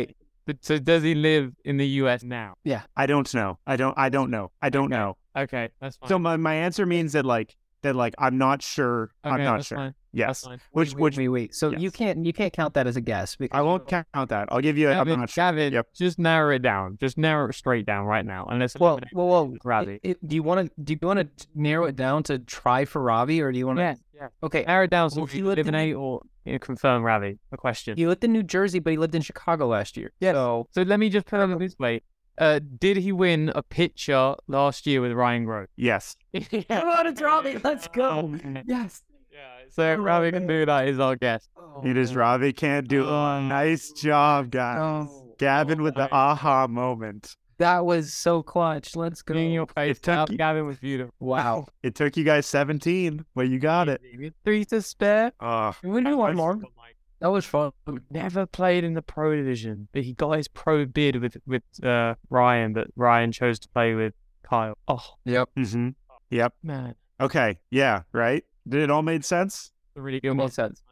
wait. 0.47 0.57
So 0.61 0.79
does 0.79 1.03
he 1.03 1.15
live 1.15 1.53
in 1.63 1.77
the 1.77 1.87
U.S. 2.03 2.23
now? 2.23 2.55
Yeah. 2.65 2.81
I 2.97 3.05
don't 3.05 3.31
know. 3.33 3.59
I 3.65 3.75
don't. 3.77 3.97
I 3.97 4.09
don't 4.09 4.29
know. 4.31 4.51
I 4.61 4.69
don't 4.69 4.89
know. 4.89 5.15
Okay, 5.37 5.69
that's 5.79 5.95
fine. 5.95 6.09
So 6.09 6.19
my, 6.19 6.35
my 6.35 6.55
answer 6.55 6.85
means 6.85 7.13
that 7.13 7.23
like 7.25 7.55
that 7.83 7.95
like 7.95 8.13
I'm 8.17 8.37
not 8.37 8.61
sure. 8.61 9.11
okay, 9.25 9.33
I'm 9.35 9.43
not 9.43 9.57
that's 9.57 9.67
sure. 9.67 9.77
Fine. 9.77 9.87
That's 9.87 9.97
Yes. 10.13 10.41
fine. 10.43 10.59
Which 10.71 10.93
wait, 10.93 10.99
which 11.01 11.17
wait, 11.17 11.27
wait. 11.29 11.55
So 11.55 11.71
you 11.71 11.89
can't 11.89 12.25
you 12.25 12.33
can't 12.33 12.51
count 12.51 12.73
that 12.73 12.85
as 12.85 12.97
a 12.97 13.01
guess 13.01 13.35
because 13.37 13.57
I 13.57 13.61
won't 13.61 13.87
count 13.87 14.07
that. 14.29 14.49
I'll 14.51 14.59
give 14.61 14.77
you. 14.77 14.89
A, 14.89 14.93
I'm 14.93 15.07
not 15.07 15.29
sure. 15.29 15.41
Gavin, 15.43 15.71
Yep. 15.73 15.87
just 15.95 16.19
narrow 16.19 16.53
it 16.53 16.61
down. 16.61 16.97
Just 16.99 17.17
narrow 17.17 17.47
it 17.49 17.53
straight 17.55 17.85
down 17.85 18.05
right 18.05 18.25
now. 18.25 18.45
Unless 18.49 18.75
Well, 18.77 18.99
well, 19.13 19.27
well. 19.27 19.53
Ravi. 19.63 19.99
it- 20.03 20.11
it- 20.11 20.27
do 20.27 20.35
you 20.35 20.43
want 20.43 20.67
to 20.75 20.81
do 20.83 20.93
you 20.99 21.07
want 21.07 21.19
to 21.37 21.47
narrow 21.55 21.85
it 21.85 21.95
down 21.95 22.23
to 22.23 22.39
try 22.39 22.83
for 22.85 23.01
Ravi, 23.01 23.41
or 23.41 23.51
do 23.51 23.57
you 23.57 23.65
want 23.67 23.77
to? 23.79 23.83
Yeah, 23.83 23.95
yeah. 24.13 24.27
Okay. 24.43 24.63
Narrow 24.67 24.83
it 24.83 24.89
down 24.89 25.09
so 25.09 25.21
Well, 25.21 25.27
he 25.27 25.37
he 25.37 25.43
live 25.43 25.57
lived 25.57 25.69
in 25.69 25.75
in- 25.75 25.91
a 25.91 25.93
or 25.93 26.21
you 26.43 26.53
know, 26.53 26.59
confirm 26.59 27.03
Ravi. 27.03 27.37
A 27.53 27.57
question. 27.57 27.95
He 27.95 28.05
lived 28.07 28.23
in 28.23 28.33
New 28.33 28.43
Jersey, 28.43 28.79
but 28.79 28.91
he 28.91 28.97
lived 28.97 29.15
in 29.15 29.21
Chicago 29.21 29.67
last 29.67 29.95
year. 29.95 30.11
Yeah. 30.19 30.33
So 30.33 30.67
So 30.71 30.81
let 30.81 30.99
me 30.99 31.09
just 31.09 31.25
put 31.27 31.39
it 31.39 31.57
this 31.59 31.75
way. 31.79 32.01
Uh, 32.41 32.59
did 32.79 32.97
he 32.97 33.11
win 33.11 33.51
a 33.55 33.61
pitcher 33.61 34.33
last 34.47 34.87
year 34.87 34.99
with 34.99 35.11
Ryan 35.11 35.45
Gross? 35.45 35.67
Yes. 35.77 36.15
Come 36.33 36.89
on, 36.89 37.05
it's 37.07 37.21
Ravi. 37.21 37.57
Let's 37.63 37.87
go. 37.87 38.35
yes. 38.65 39.03
So 39.69 39.95
Ravi 39.95 40.31
can 40.31 40.47
do 40.47 40.65
that. 40.65 40.87
Is 40.87 40.99
our 40.99 41.15
guess. 41.15 41.47
It 41.85 41.95
is 41.95 42.15
Ravi 42.15 42.51
can't 42.51 42.87
do. 42.87 43.05
Oh. 43.05 43.39
Nice 43.41 43.91
job, 43.91 44.49
guys. 44.51 44.79
Oh, 44.81 45.33
Gavin 45.37 45.81
with 45.83 45.95
the 45.95 46.11
aha 46.11 46.67
moment. 46.67 47.35
that 47.59 47.85
was 47.85 48.11
so 48.11 48.41
clutch. 48.43 48.95
Let's 48.95 49.21
go. 49.21 49.35
In 49.35 49.51
your 49.51 49.67
face. 49.67 49.97
It 49.97 50.03
took 50.03 50.31
you- 50.31 50.37
Gavin 50.37 50.65
was 50.65 50.79
beautiful. 50.79 51.13
Wow. 51.19 51.67
It 51.83 51.93
took 51.95 52.17
you 52.17 52.23
guys 52.23 52.45
17, 52.47 53.23
but 53.35 53.47
you 53.49 53.59
got 53.59 53.87
it. 53.87 54.01
Three 54.43 54.65
to 54.65 54.81
spare. 54.81 55.31
Oh, 55.39 55.73
We 55.83 56.01
do 56.03 56.17
one 56.17 56.35
more. 56.35 56.59
That 57.21 57.27
was 57.31 57.45
fun. 57.45 57.71
Never 58.09 58.45
played 58.45 58.83
in 58.83 58.93
the 58.95 59.01
pro 59.01 59.35
division, 59.35 59.87
but 59.93 60.03
he 60.03 60.13
got 60.13 60.31
his 60.31 60.47
pro 60.47 60.85
bid 60.85 61.17
with 61.21 61.37
with 61.45 61.63
uh, 61.83 62.15
Ryan, 62.29 62.73
but 62.73 62.87
Ryan 62.95 63.31
chose 63.31 63.59
to 63.59 63.69
play 63.69 63.93
with 63.93 64.13
Kyle. 64.43 64.77
Oh 64.87 65.05
Yep. 65.25 65.49
hmm 65.55 65.89
Yep. 66.31 66.53
man, 66.63 66.95
Okay. 67.19 67.59
Yeah. 67.69 68.01
Right. 68.11 68.43
Did 68.67 68.81
it 68.81 68.89
all 68.91 69.01
made 69.03 69.23
sense? 69.23 69.71
a 69.95 70.01
really 70.01 70.19
good 70.19 70.27
It 70.27 70.31
one. 70.31 70.37
makes 70.37 70.55
sense. 70.55 70.83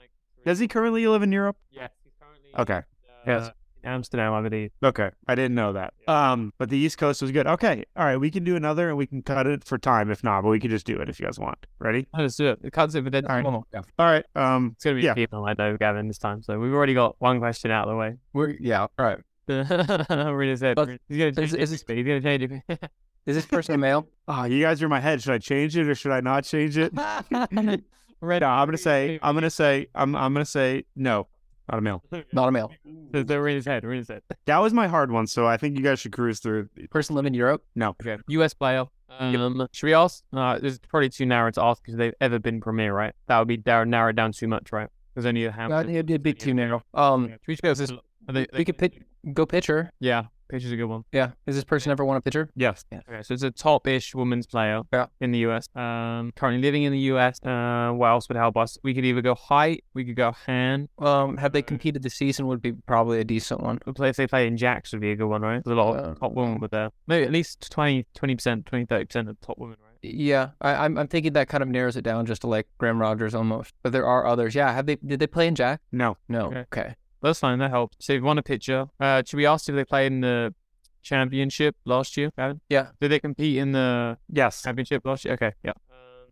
Does 0.45 0.59
he 0.59 0.67
currently 0.67 1.05
live 1.07 1.21
in 1.23 1.31
Europe? 1.31 1.57
Yes, 1.71 1.91
he's 2.03 2.13
currently 2.19 2.49
Okay. 2.57 2.81
yes. 3.27 3.51
In 3.83 3.89
Amsterdam, 3.89 4.33
I 4.33 4.41
believe. 4.41 4.71
Okay. 4.83 5.09
I 5.27 5.35
didn't 5.35 5.55
know 5.55 5.73
that. 5.73 5.93
Um, 6.07 6.53
but 6.57 6.69
the 6.69 6.77
East 6.77 6.97
Coast 6.97 7.21
was 7.21 7.31
good. 7.31 7.47
Okay. 7.47 7.85
All 7.95 8.05
right. 8.05 8.17
We 8.17 8.31
can 8.31 8.43
do 8.43 8.55
another 8.55 8.89
and 8.89 8.97
we 8.97 9.07
can 9.07 9.21
cut 9.21 9.47
it 9.47 9.63
for 9.63 9.77
time 9.77 10.09
if 10.11 10.23
not, 10.23 10.41
but 10.43 10.49
we 10.49 10.59
can 10.59 10.69
just 10.69 10.85
do 10.85 10.97
it 10.99 11.09
if 11.09 11.19
you 11.19 11.25
guys 11.25 11.39
want. 11.39 11.65
Ready? 11.79 12.07
Let's 12.17 12.35
do 12.35 12.47
it. 12.49 12.59
It 12.63 12.73
cuts 12.73 12.95
it, 12.95 13.03
but 13.03 13.11
then 13.13 13.25
All 13.25 13.35
right. 13.35 13.43
One 13.43 13.53
more. 13.53 13.63
Yeah. 13.73 13.81
All 13.97 14.05
right. 14.05 14.25
Um, 14.35 14.71
it's 14.75 14.83
gonna 14.83 14.95
be 14.97 15.01
Yeah. 15.03 15.13
people 15.13 15.43
I 15.45 15.53
know, 15.57 15.77
Gavin, 15.77 16.07
this 16.07 16.17
time. 16.17 16.41
So 16.43 16.59
we've 16.59 16.73
already 16.73 16.93
got 16.93 17.15
one 17.19 17.39
question 17.39 17.71
out 17.71 17.87
of 17.87 17.93
the 17.93 17.97
way. 17.97 18.15
We're 18.33 18.55
yeah. 18.59 18.81
All 18.81 19.05
right. 19.05 19.17
really 19.49 20.55
said. 20.57 20.75
But 20.75 20.89
He's 21.07 21.17
gonna 21.17 21.29
is- 21.29 21.35
change 21.35 21.53
is 21.53 21.71
it. 21.73 21.83
He's 21.95 22.05
gonna 22.05 22.21
change 22.21 22.43
it. 22.69 22.79
Is 23.25 23.35
this 23.35 23.45
person 23.45 23.79
male? 23.79 24.07
oh, 24.27 24.43
you 24.45 24.63
guys 24.63 24.81
are 24.81 24.85
in 24.85 24.89
my 24.89 24.99
head. 25.01 25.21
Should 25.21 25.33
I 25.33 25.37
change 25.37 25.77
it 25.77 25.87
or 25.87 25.93
should 25.93 26.11
I 26.13 26.19
not 26.21 26.45
change 26.45 26.77
it? 26.77 26.91
Red. 26.95 28.41
No, 28.41 28.47
I'm 28.47 28.65
gonna 28.65 28.77
say. 28.77 29.19
I'm 29.21 29.35
gonna 29.35 29.49
say. 29.49 29.87
I'm. 29.93 30.15
I'm 30.15 30.33
gonna 30.33 30.45
say 30.45 30.85
no. 30.95 31.27
Not 31.71 31.77
a 31.77 31.81
male. 31.81 32.03
Not 32.33 32.49
a 32.49 32.51
male. 32.51 32.71
They're, 33.11 33.23
they're 33.23 33.47
in 33.47 33.55
his 33.55 33.65
head. 33.65 33.83
We're 33.83 33.91
in 33.93 33.97
his 33.99 34.07
head. 34.07 34.21
That 34.45 34.57
was 34.59 34.73
my 34.73 34.87
hard 34.87 35.11
one, 35.11 35.27
so 35.27 35.45
I 35.47 35.57
think 35.57 35.77
you 35.77 35.83
guys 35.83 35.99
should 35.99 36.11
cruise 36.11 36.39
through. 36.39 36.69
Person 36.89 37.15
live 37.15 37.25
in 37.25 37.33
Europe. 37.33 37.63
No. 37.75 37.89
Okay. 38.01 38.17
US 38.29 38.53
bio. 38.53 38.89
Um, 39.19 39.67
Should 39.71 39.87
we 39.87 39.93
ask? 39.93 40.23
Uh, 40.33 40.59
this 40.59 40.73
is 40.73 40.79
probably 40.79 41.09
too 41.09 41.25
narrow 41.25 41.51
to 41.51 41.61
ask 41.63 41.81
because 41.83 41.97
they've 41.97 42.13
ever 42.21 42.39
been 42.39 42.61
premier, 42.61 42.93
right? 42.93 43.13
That 43.27 43.39
would 43.39 43.47
be 43.47 43.57
dar- 43.57 43.85
narrowed 43.85 44.15
down 44.15 44.31
too 44.31 44.47
much, 44.47 44.71
right? 44.71 44.87
There's 45.15 45.25
only 45.25 45.45
a 45.45 45.49
Uh, 45.49 45.53
handful. 45.53 45.79
it'd 45.89 46.05
be 46.05 46.13
a 46.15 46.19
bit 46.19 46.39
too 46.39 46.53
narrow. 46.53 46.83
Um, 46.93 47.27
Should 47.29 47.39
we 47.47 47.53
just 47.55 47.63
go? 47.63 47.73
This, 47.73 47.91
are 47.91 48.33
they, 48.33 48.45
we 48.53 48.63
could 48.65 48.77
pitch, 48.77 48.99
go 49.33 49.45
pitcher. 49.45 49.91
Yeah, 49.99 50.25
pitch 50.49 50.65
is 50.65 50.71
a 50.71 50.75
good 50.75 50.85
one. 50.85 51.03
Yeah. 51.11 51.31
Has 51.45 51.55
this 51.55 51.63
person 51.63 51.91
ever 51.91 52.03
won 52.03 52.17
a 52.17 52.21
pitcher? 52.21 52.49
Yes. 52.55 52.83
Okay, 52.93 53.21
so 53.21 53.33
it's 53.33 53.43
a 53.43 53.51
top-ish 53.51 54.13
women's 54.15 54.47
player 54.47 54.81
Yeah. 54.91 55.05
in 55.21 55.31
the 55.31 55.39
US. 55.47 55.69
Um, 55.75 56.31
currently 56.35 56.61
living 56.61 56.83
in 56.83 56.91
the 56.91 56.99
US. 57.13 57.41
Uh, 57.43 57.91
what 57.93 58.07
else 58.09 58.27
would 58.29 58.35
help 58.37 58.57
us? 58.57 58.77
We 58.83 58.93
could 58.93 59.05
either 59.05 59.21
go 59.21 59.35
height, 59.35 59.83
we 59.93 60.03
could 60.03 60.15
go 60.15 60.31
hand. 60.31 60.89
Um, 60.99 61.37
have 61.37 61.53
they 61.53 61.61
competed 61.61 62.03
this 62.03 62.15
season? 62.15 62.47
Would 62.47 62.61
be 62.61 62.73
probably 62.73 63.19
a 63.19 63.23
decent 63.23 63.61
one. 63.61 63.79
Play 63.95 64.09
if 64.09 64.15
they 64.17 64.27
play 64.27 64.47
in 64.47 64.57
jacks 64.57 64.91
would 64.91 65.01
be 65.01 65.11
a 65.11 65.15
good 65.15 65.27
one, 65.27 65.41
right? 65.41 65.63
There's 65.63 65.77
a 65.77 65.81
lot 65.81 65.95
of 65.97 66.19
top 66.19 66.33
women 66.33 66.59
with 66.59 66.71
there. 66.71 66.89
Maybe 67.07 67.25
at 67.25 67.31
least 67.31 67.69
20 67.71 68.05
percent, 68.35 68.65
20 68.65 68.85
30 68.85 69.05
percent 69.05 69.29
of 69.29 69.39
top 69.41 69.57
women, 69.57 69.77
right? 69.81 69.85
Yeah, 70.01 70.51
I, 70.61 70.85
I'm 70.85 70.97
I'm 70.97 71.07
thinking 71.09 71.33
that 71.33 71.49
kind 71.49 71.61
of 71.61 71.67
narrows 71.67 71.97
it 71.97 72.03
down 72.03 72.25
just 72.25 72.41
to 72.41 72.47
like 72.47 72.67
Graham 72.77 72.99
Rogers 72.99 73.35
almost. 73.35 73.73
But 73.83 73.91
there 73.91 74.05
are 74.05 74.25
others. 74.25 74.55
Yeah, 74.55 74.71
have 74.73 74.85
they? 74.85 74.95
Did 74.95 75.19
they 75.19 75.27
play 75.27 75.45
in 75.47 75.55
Jack? 75.55 75.81
No. 75.91 76.15
No. 76.29 76.45
Okay. 76.47 76.59
Okay. 76.71 76.95
That's 77.21 77.39
fine. 77.39 77.59
That 77.59 77.69
helps. 77.71 77.97
So 77.99 78.13
you've 78.13 78.23
won 78.23 78.37
a 78.37 78.43
pitcher. 78.43 78.87
Uh, 78.99 79.21
should 79.25 79.37
we 79.37 79.45
ask 79.45 79.67
if 79.69 79.75
they 79.75 79.83
played 79.85 80.07
in 80.11 80.21
the 80.21 80.53
championship 81.01 81.75
last 81.85 82.15
year, 82.17 82.31
Gavin? 82.37 82.61
Yeah. 82.69 82.87
Did 82.99 83.09
they 83.11 83.19
compete 83.19 83.57
in 83.57 83.71
the 83.71 84.17
Yes. 84.31 84.61
championship 84.63 85.05
last 85.05 85.25
year? 85.25 85.33
Okay. 85.35 85.53
Yeah. 85.63 85.73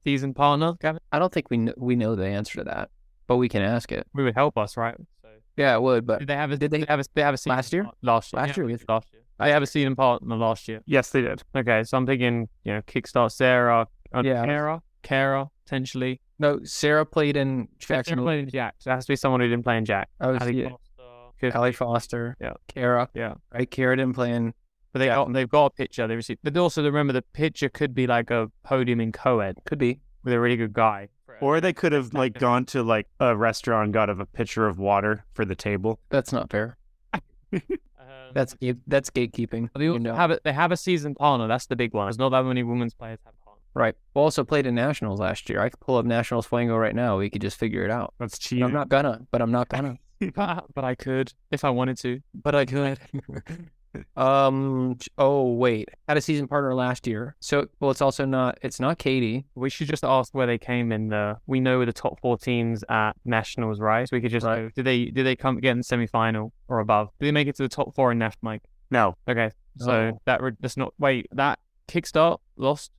Season 0.04 0.34
partner, 0.34 0.74
Gavin. 0.80 1.02
I 1.12 1.20
don't 1.20 1.34
think 1.34 1.50
we 1.50 1.58
kn- 1.58 1.74
we 1.78 1.96
know 1.96 2.16
the 2.16 2.26
answer 2.28 2.60
to 2.60 2.64
that, 2.66 2.90
but 3.28 3.38
we 3.38 3.50
can 3.50 3.62
ask 3.62 3.92
it. 3.92 4.08
We 4.14 4.24
would 4.24 4.36
help 4.36 4.58
us, 4.58 4.78
right? 4.78 4.96
So 5.22 5.28
Yeah, 5.58 5.76
it 5.76 5.82
would. 5.82 6.06
But 6.06 6.20
did 6.20 6.28
they 6.30 6.36
have 6.36 6.52
a? 6.52 6.58
did 6.58 6.72
they- 6.72 6.86
have 6.88 7.00
a? 7.00 7.04
They 7.14 7.22
have 7.22 7.34
a 7.34 7.38
season 7.38 7.56
Last 7.58 7.74
year? 7.74 7.88
Last 8.02 8.32
year. 8.34 8.42
Last 8.42 8.58
yeah, 8.58 8.64
year, 8.64 8.70
yes. 8.70 8.84
Last 8.88 9.08
year. 9.14 9.24
I 9.40 9.50
have 9.50 9.64
a 9.64 9.68
season 9.68 9.96
partner 9.96 10.36
last 10.36 10.68
year. 10.68 10.82
Yes, 10.86 11.12
they 11.12 11.22
did. 11.22 11.44
Okay, 11.56 11.84
so 11.84 11.98
I'm 11.98 12.06
thinking, 12.06 12.48
you 12.64 12.74
know, 12.74 12.82
kickstart 12.84 13.32
Sarah, 13.34 13.88
uh, 14.14 14.22
Yeah. 14.24 14.46
Kara, 14.46 14.82
Kara 15.04 15.50
potentially. 15.68 16.22
no, 16.40 16.60
Sarah 16.64 17.06
played 17.06 17.36
in 17.38 17.68
Sarah 17.82 18.00
Jackson. 18.00 18.20
played 18.20 18.40
in 18.44 18.50
Jack. 18.50 18.76
So 18.80 18.92
it 18.92 18.96
has 18.96 19.06
to 19.06 19.12
be 19.12 19.16
someone 19.18 19.42
who 19.42 19.48
didn't 19.50 19.64
play 19.64 19.78
in 19.78 19.86
Jack. 19.86 20.10
I 20.20 20.28
was 20.28 20.42
Ali 20.42 20.62
yeah, 20.62 20.70
Foster, 20.70 21.04
could 21.40 21.54
Callie 21.54 21.70
be- 21.72 21.76
Foster. 21.76 22.36
Yeah. 22.40 22.54
Kara. 22.68 23.10
Yeah. 23.14 23.34
Right. 23.54 23.70
Kara 23.70 23.96
didn't 23.98 24.14
play 24.16 24.32
in. 24.32 24.54
But 24.94 25.00
they 25.00 25.06
got, 25.08 25.32
they've 25.34 25.50
got 25.50 25.66
a 25.66 25.70
pitcher. 25.72 26.08
They 26.08 26.16
received, 26.16 26.40
but 26.44 26.56
also 26.58 26.82
remember 26.84 27.14
the 27.14 27.22
pitcher 27.22 27.70
could 27.70 27.94
be 27.94 28.08
like 28.08 28.32
a 28.32 28.50
podium 28.64 29.00
in 29.02 29.12
co-ed 29.12 29.58
Could 29.66 29.78
be. 29.78 30.00
with 30.24 30.34
a 30.34 30.40
really 30.40 30.56
good 30.58 30.74
guy. 30.74 31.10
Or 31.40 31.62
they 31.62 31.74
could 31.74 31.92
have 31.92 32.14
like 32.16 32.40
gone 32.40 32.66
to 32.68 32.82
like 32.82 33.06
a 33.20 33.36
restaurant 33.38 33.84
and 33.86 33.94
got 33.94 34.10
a 34.10 34.26
pitcher 34.26 34.66
of 34.66 34.80
water 34.80 35.24
for 35.34 35.46
the 35.46 35.54
table. 35.56 36.00
That's 36.10 36.32
not 36.32 36.50
fair. 36.50 36.78
Um, 38.00 38.34
That's 38.34 38.56
that's 38.88 39.10
gatekeeping. 39.10 39.70
they 39.76 39.84
you 39.86 39.92
also 39.94 40.00
know. 40.04 40.14
have 40.16 40.32
a, 40.32 40.40
they 40.44 40.52
have 40.54 40.72
a 40.72 40.78
season 40.78 41.16
partner. 41.16 41.48
That's 41.48 41.66
the 41.68 41.76
big 41.76 41.94
one. 41.94 42.06
There's 42.08 42.18
not 42.18 42.30
that 42.30 42.44
many 42.44 42.64
women's 42.64 42.94
players 42.94 43.20
have 43.26 43.34
partners. 43.34 43.37
Right. 43.78 43.96
We 44.16 44.22
also 44.22 44.44
played 44.44 44.66
in 44.66 44.74
nationals 44.76 45.20
last 45.20 45.50
year. 45.50 45.62
I 45.62 45.70
could 45.70 45.80
pull 45.80 45.98
up 45.98 46.06
nationals 46.06 46.48
Fwango 46.48 46.80
right 46.80 46.96
now. 46.96 47.18
We 47.18 47.30
could 47.30 47.42
just 47.42 47.58
figure 47.60 47.84
it 47.86 47.92
out. 47.92 48.14
That's 48.20 48.34
But 48.38 48.42
cheating. 48.42 48.64
I'm 48.64 48.74
not 48.74 48.90
gonna. 48.90 49.22
But 49.32 49.42
I'm 49.42 49.52
not 49.52 49.70
gonna. 49.70 49.98
but 50.36 50.84
I 50.84 50.96
could 50.96 51.32
if 51.52 51.64
I 51.64 51.70
wanted 51.70 51.98
to. 52.00 52.20
But 52.34 52.56
I 52.56 52.66
could. 52.66 53.00
Um. 54.16 54.98
Oh 55.18 55.54
wait. 55.54 55.90
Had 56.08 56.18
a 56.18 56.22
season 56.22 56.48
partner 56.48 56.76
last 56.76 57.08
year. 57.08 57.36
So 57.40 57.66
well, 57.80 57.90
it's 57.90 58.02
also 58.02 58.26
not. 58.26 58.60
It's 58.62 58.80
not 58.80 59.00
Katie. 59.00 59.46
We 59.56 59.72
should 59.72 59.88
just 59.88 60.04
ask 60.04 60.36
where 60.36 60.46
they 60.46 60.60
came 60.60 60.92
in 60.92 61.08
the. 61.10 61.38
We 61.48 61.60
know 61.60 61.84
the 61.84 61.94
top 61.94 62.20
four 62.22 62.38
teams 62.38 62.84
at 62.90 63.14
nationals, 63.26 63.80
right? 63.80 64.08
So 64.08 64.16
we 64.16 64.22
could 64.22 64.30
just 64.30 64.46
Right. 64.46 64.64
go. 64.64 64.70
Did 64.76 64.86
they 64.86 65.06
did 65.06 65.26
they 65.26 65.36
come 65.36 65.60
get 65.60 65.72
in 65.72 65.78
the 65.78 65.84
semi 65.84 66.06
final 66.06 66.54
or 66.68 66.80
above? 66.80 67.10
Did 67.20 67.28
they 67.28 67.32
make 67.32 67.48
it 67.48 67.56
to 67.56 67.64
the 67.64 67.70
top 67.70 67.96
four 67.96 68.12
in 68.12 68.20
national? 68.20 68.40
Mike? 68.44 68.64
no. 68.92 69.16
Okay, 69.28 69.50
so 69.78 69.92
Oh. 69.92 70.20
that 70.26 70.42
re- 70.44 70.52
that's 70.60 70.78
not. 70.78 70.94
Wait, 71.00 71.28
that 71.32 71.58
kickstart 71.88 72.38
lost, 72.56 72.92
right? 72.92 72.97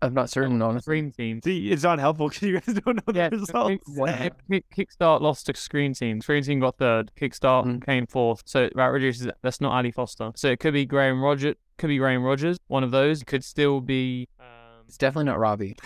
I'm 0.00 0.14
not 0.14 0.30
certain. 0.30 0.60
Honestly. 0.62 0.82
Screen 0.82 1.10
team. 1.12 1.40
See, 1.42 1.70
it's 1.70 1.82
not 1.82 1.98
helpful 1.98 2.28
because 2.30 2.42
you 2.42 2.60
guys 2.60 2.74
don't 2.84 2.96
know 2.96 3.12
Yeah, 3.14 3.28
the 3.30 3.38
results. 3.38 3.84
Kick- 3.96 4.32
Kick- 4.50 4.88
Kickstart 4.90 5.20
lost 5.20 5.46
to 5.46 5.56
Screen 5.56 5.92
Team. 5.94 6.20
Screen 6.20 6.42
Team 6.42 6.60
got 6.60 6.76
third. 6.78 7.10
Kickstart 7.20 7.64
Mm. 7.66 7.84
came 7.84 8.06
fourth. 8.06 8.42
So 8.46 8.68
that 8.74 8.84
reduces. 8.86 9.28
That's 9.42 9.60
not 9.60 9.72
Ali 9.72 9.90
Foster. 9.90 10.30
So 10.36 10.48
it 10.48 10.60
could 10.60 10.72
be 10.74 10.86
Graham 10.86 11.20
Rogers. 11.22 11.56
Could 11.78 11.88
be 11.88 11.98
Graham 11.98 12.22
Rogers. 12.22 12.58
One 12.68 12.84
of 12.84 12.90
those 12.90 13.22
could 13.24 13.42
still 13.44 13.80
be. 13.80 14.28
Um, 14.38 14.46
It's 14.86 14.98
definitely 14.98 15.26
not 15.26 15.38
Robbie. 15.38 15.76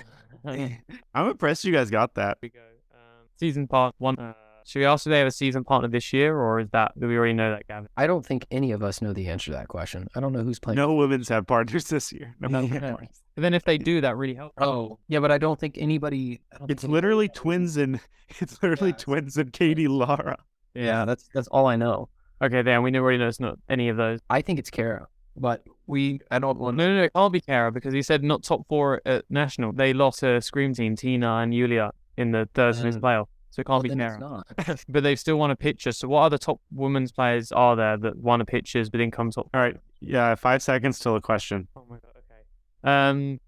I'm 0.45 1.31
impressed 1.31 1.65
you 1.65 1.73
guys 1.73 1.91
got 1.91 2.15
that. 2.15 2.39
we 2.43 2.49
go. 2.51 2.61
Um, 2.93 3.29
season 3.39 3.67
part 3.69 3.95
one. 3.99 4.19
Uh, 4.19 4.35
should 4.65 4.79
we 4.81 4.85
ask 4.87 5.07
if 5.07 5.11
they 5.11 5.19
have 5.19 5.29
a 5.29 5.33
season 5.33 5.65
partner 5.65 5.89
this 5.89 6.13
year, 6.13 6.37
or 6.39 6.61
is 6.61 6.69
that 6.73 6.93
do 6.99 7.09
we 7.09 7.17
already 7.17 7.33
know 7.35 7.51
that, 7.51 7.67
Gavin? 7.67 7.89
I 7.97 8.07
don't 8.07 8.25
think 8.25 8.47
any 8.51 8.73
of 8.73 8.83
us 8.83 9.01
know 9.03 9.13
the 9.13 9.29
answer 9.29 9.47
to 9.53 9.57
that 9.57 9.69
question. 9.69 10.09
I 10.15 10.21
don't 10.21 10.33
know 10.33 10.43
who's 10.43 10.59
playing. 10.59 10.77
No 10.77 10.95
women's 10.95 11.29
have 11.29 11.47
partners 11.47 11.85
this 11.85 12.13
year. 12.13 12.35
No. 12.41 12.61
Yeah. 12.61 12.97
But 13.35 13.41
then 13.43 13.55
if 13.55 13.65
they 13.65 13.79
do, 13.79 14.01
that 14.03 14.17
really 14.17 14.35
helps. 14.35 14.55
Oh, 14.59 14.99
yeah, 15.09 15.21
but 15.21 15.31
I 15.33 15.39
don't 15.39 15.59
think 15.59 15.77
anybody. 15.79 16.41
Don't 16.59 16.71
It's 16.71 16.83
think 16.83 16.93
literally 16.93 17.25
anybody- 17.25 17.39
twins 17.41 17.77
and 17.79 18.01
it's 18.41 18.63
literally 18.63 18.91
Yeah, 18.91 18.97
twins 18.99 19.37
and 19.37 19.53
Katie 19.53 19.89
Lara. 19.89 20.37
Yeah, 20.75 21.05
that's 21.05 21.29
that's 21.35 21.49
all 21.49 21.67
I 21.67 21.77
know. 21.77 22.09
Okay, 22.43 22.63
then 22.63 22.83
we 22.83 22.91
know- 22.91 23.01
already 23.01 23.19
know 23.19 23.29
it's 23.29 23.41
not 23.41 23.59
any 23.69 23.89
of 23.89 23.97
those. 23.97 24.21
I 24.29 24.43
think 24.43 24.59
it's 24.59 24.71
Kara, 24.71 25.07
but 25.37 25.63
we. 25.87 26.21
I 26.31 26.39
don't 26.39 26.57
No, 26.59 26.65
want. 26.65 26.77
no, 26.77 26.95
no, 26.97 27.03
it 27.05 27.13
can't 27.15 27.33
be 27.33 27.41
Kara 27.41 27.71
because 27.73 27.95
he 27.95 28.03
said 28.03 28.23
not 28.23 28.43
top 28.43 28.67
four 28.69 29.01
at 29.07 29.25
national. 29.31 29.73
They 29.73 29.93
lost 29.93 30.23
a 30.23 30.41
Scream 30.43 30.75
Team, 30.75 30.97
Tina 30.97 31.37
and 31.37 31.55
Yulia 31.55 31.93
in 32.17 32.33
the 32.33 32.49
third 32.55 32.75
semis 32.75 32.97
Mm. 32.99 33.01
playoff. 33.01 33.27
So 33.53 33.61
it 33.61 33.67
can't 33.67 33.83
be 33.83 33.91
then 33.91 34.01
it's 34.01 34.17
Kara. 34.17 34.45
not. 34.67 34.85
but 34.89 35.03
they've 35.03 35.21
still 35.21 35.37
want 35.37 35.53
a 35.53 35.57
picture. 35.57 35.93
So 35.93 36.09
what 36.09 36.23
other 36.23 36.39
top 36.39 36.59
women's 36.73 37.13
players 37.13 37.53
are 37.53 37.77
there 37.77 37.99
that 37.99 38.17
won 38.17 38.41
a 38.41 38.47
pictures 38.47 38.89
but 38.89 38.97
didn't 38.97 39.13
come 39.13 39.31
top? 39.31 39.51
All 39.53 39.61
right. 39.61 39.77
Yeah, 40.01 40.35
five 40.37 40.63
seconds 40.63 40.99
till 40.99 41.17
a 41.17 41.21
question. 41.21 41.69
Oh 41.77 41.85
my 41.87 41.97
god. 41.97 42.13
Okay. 42.17 42.91
Um, 43.13 43.41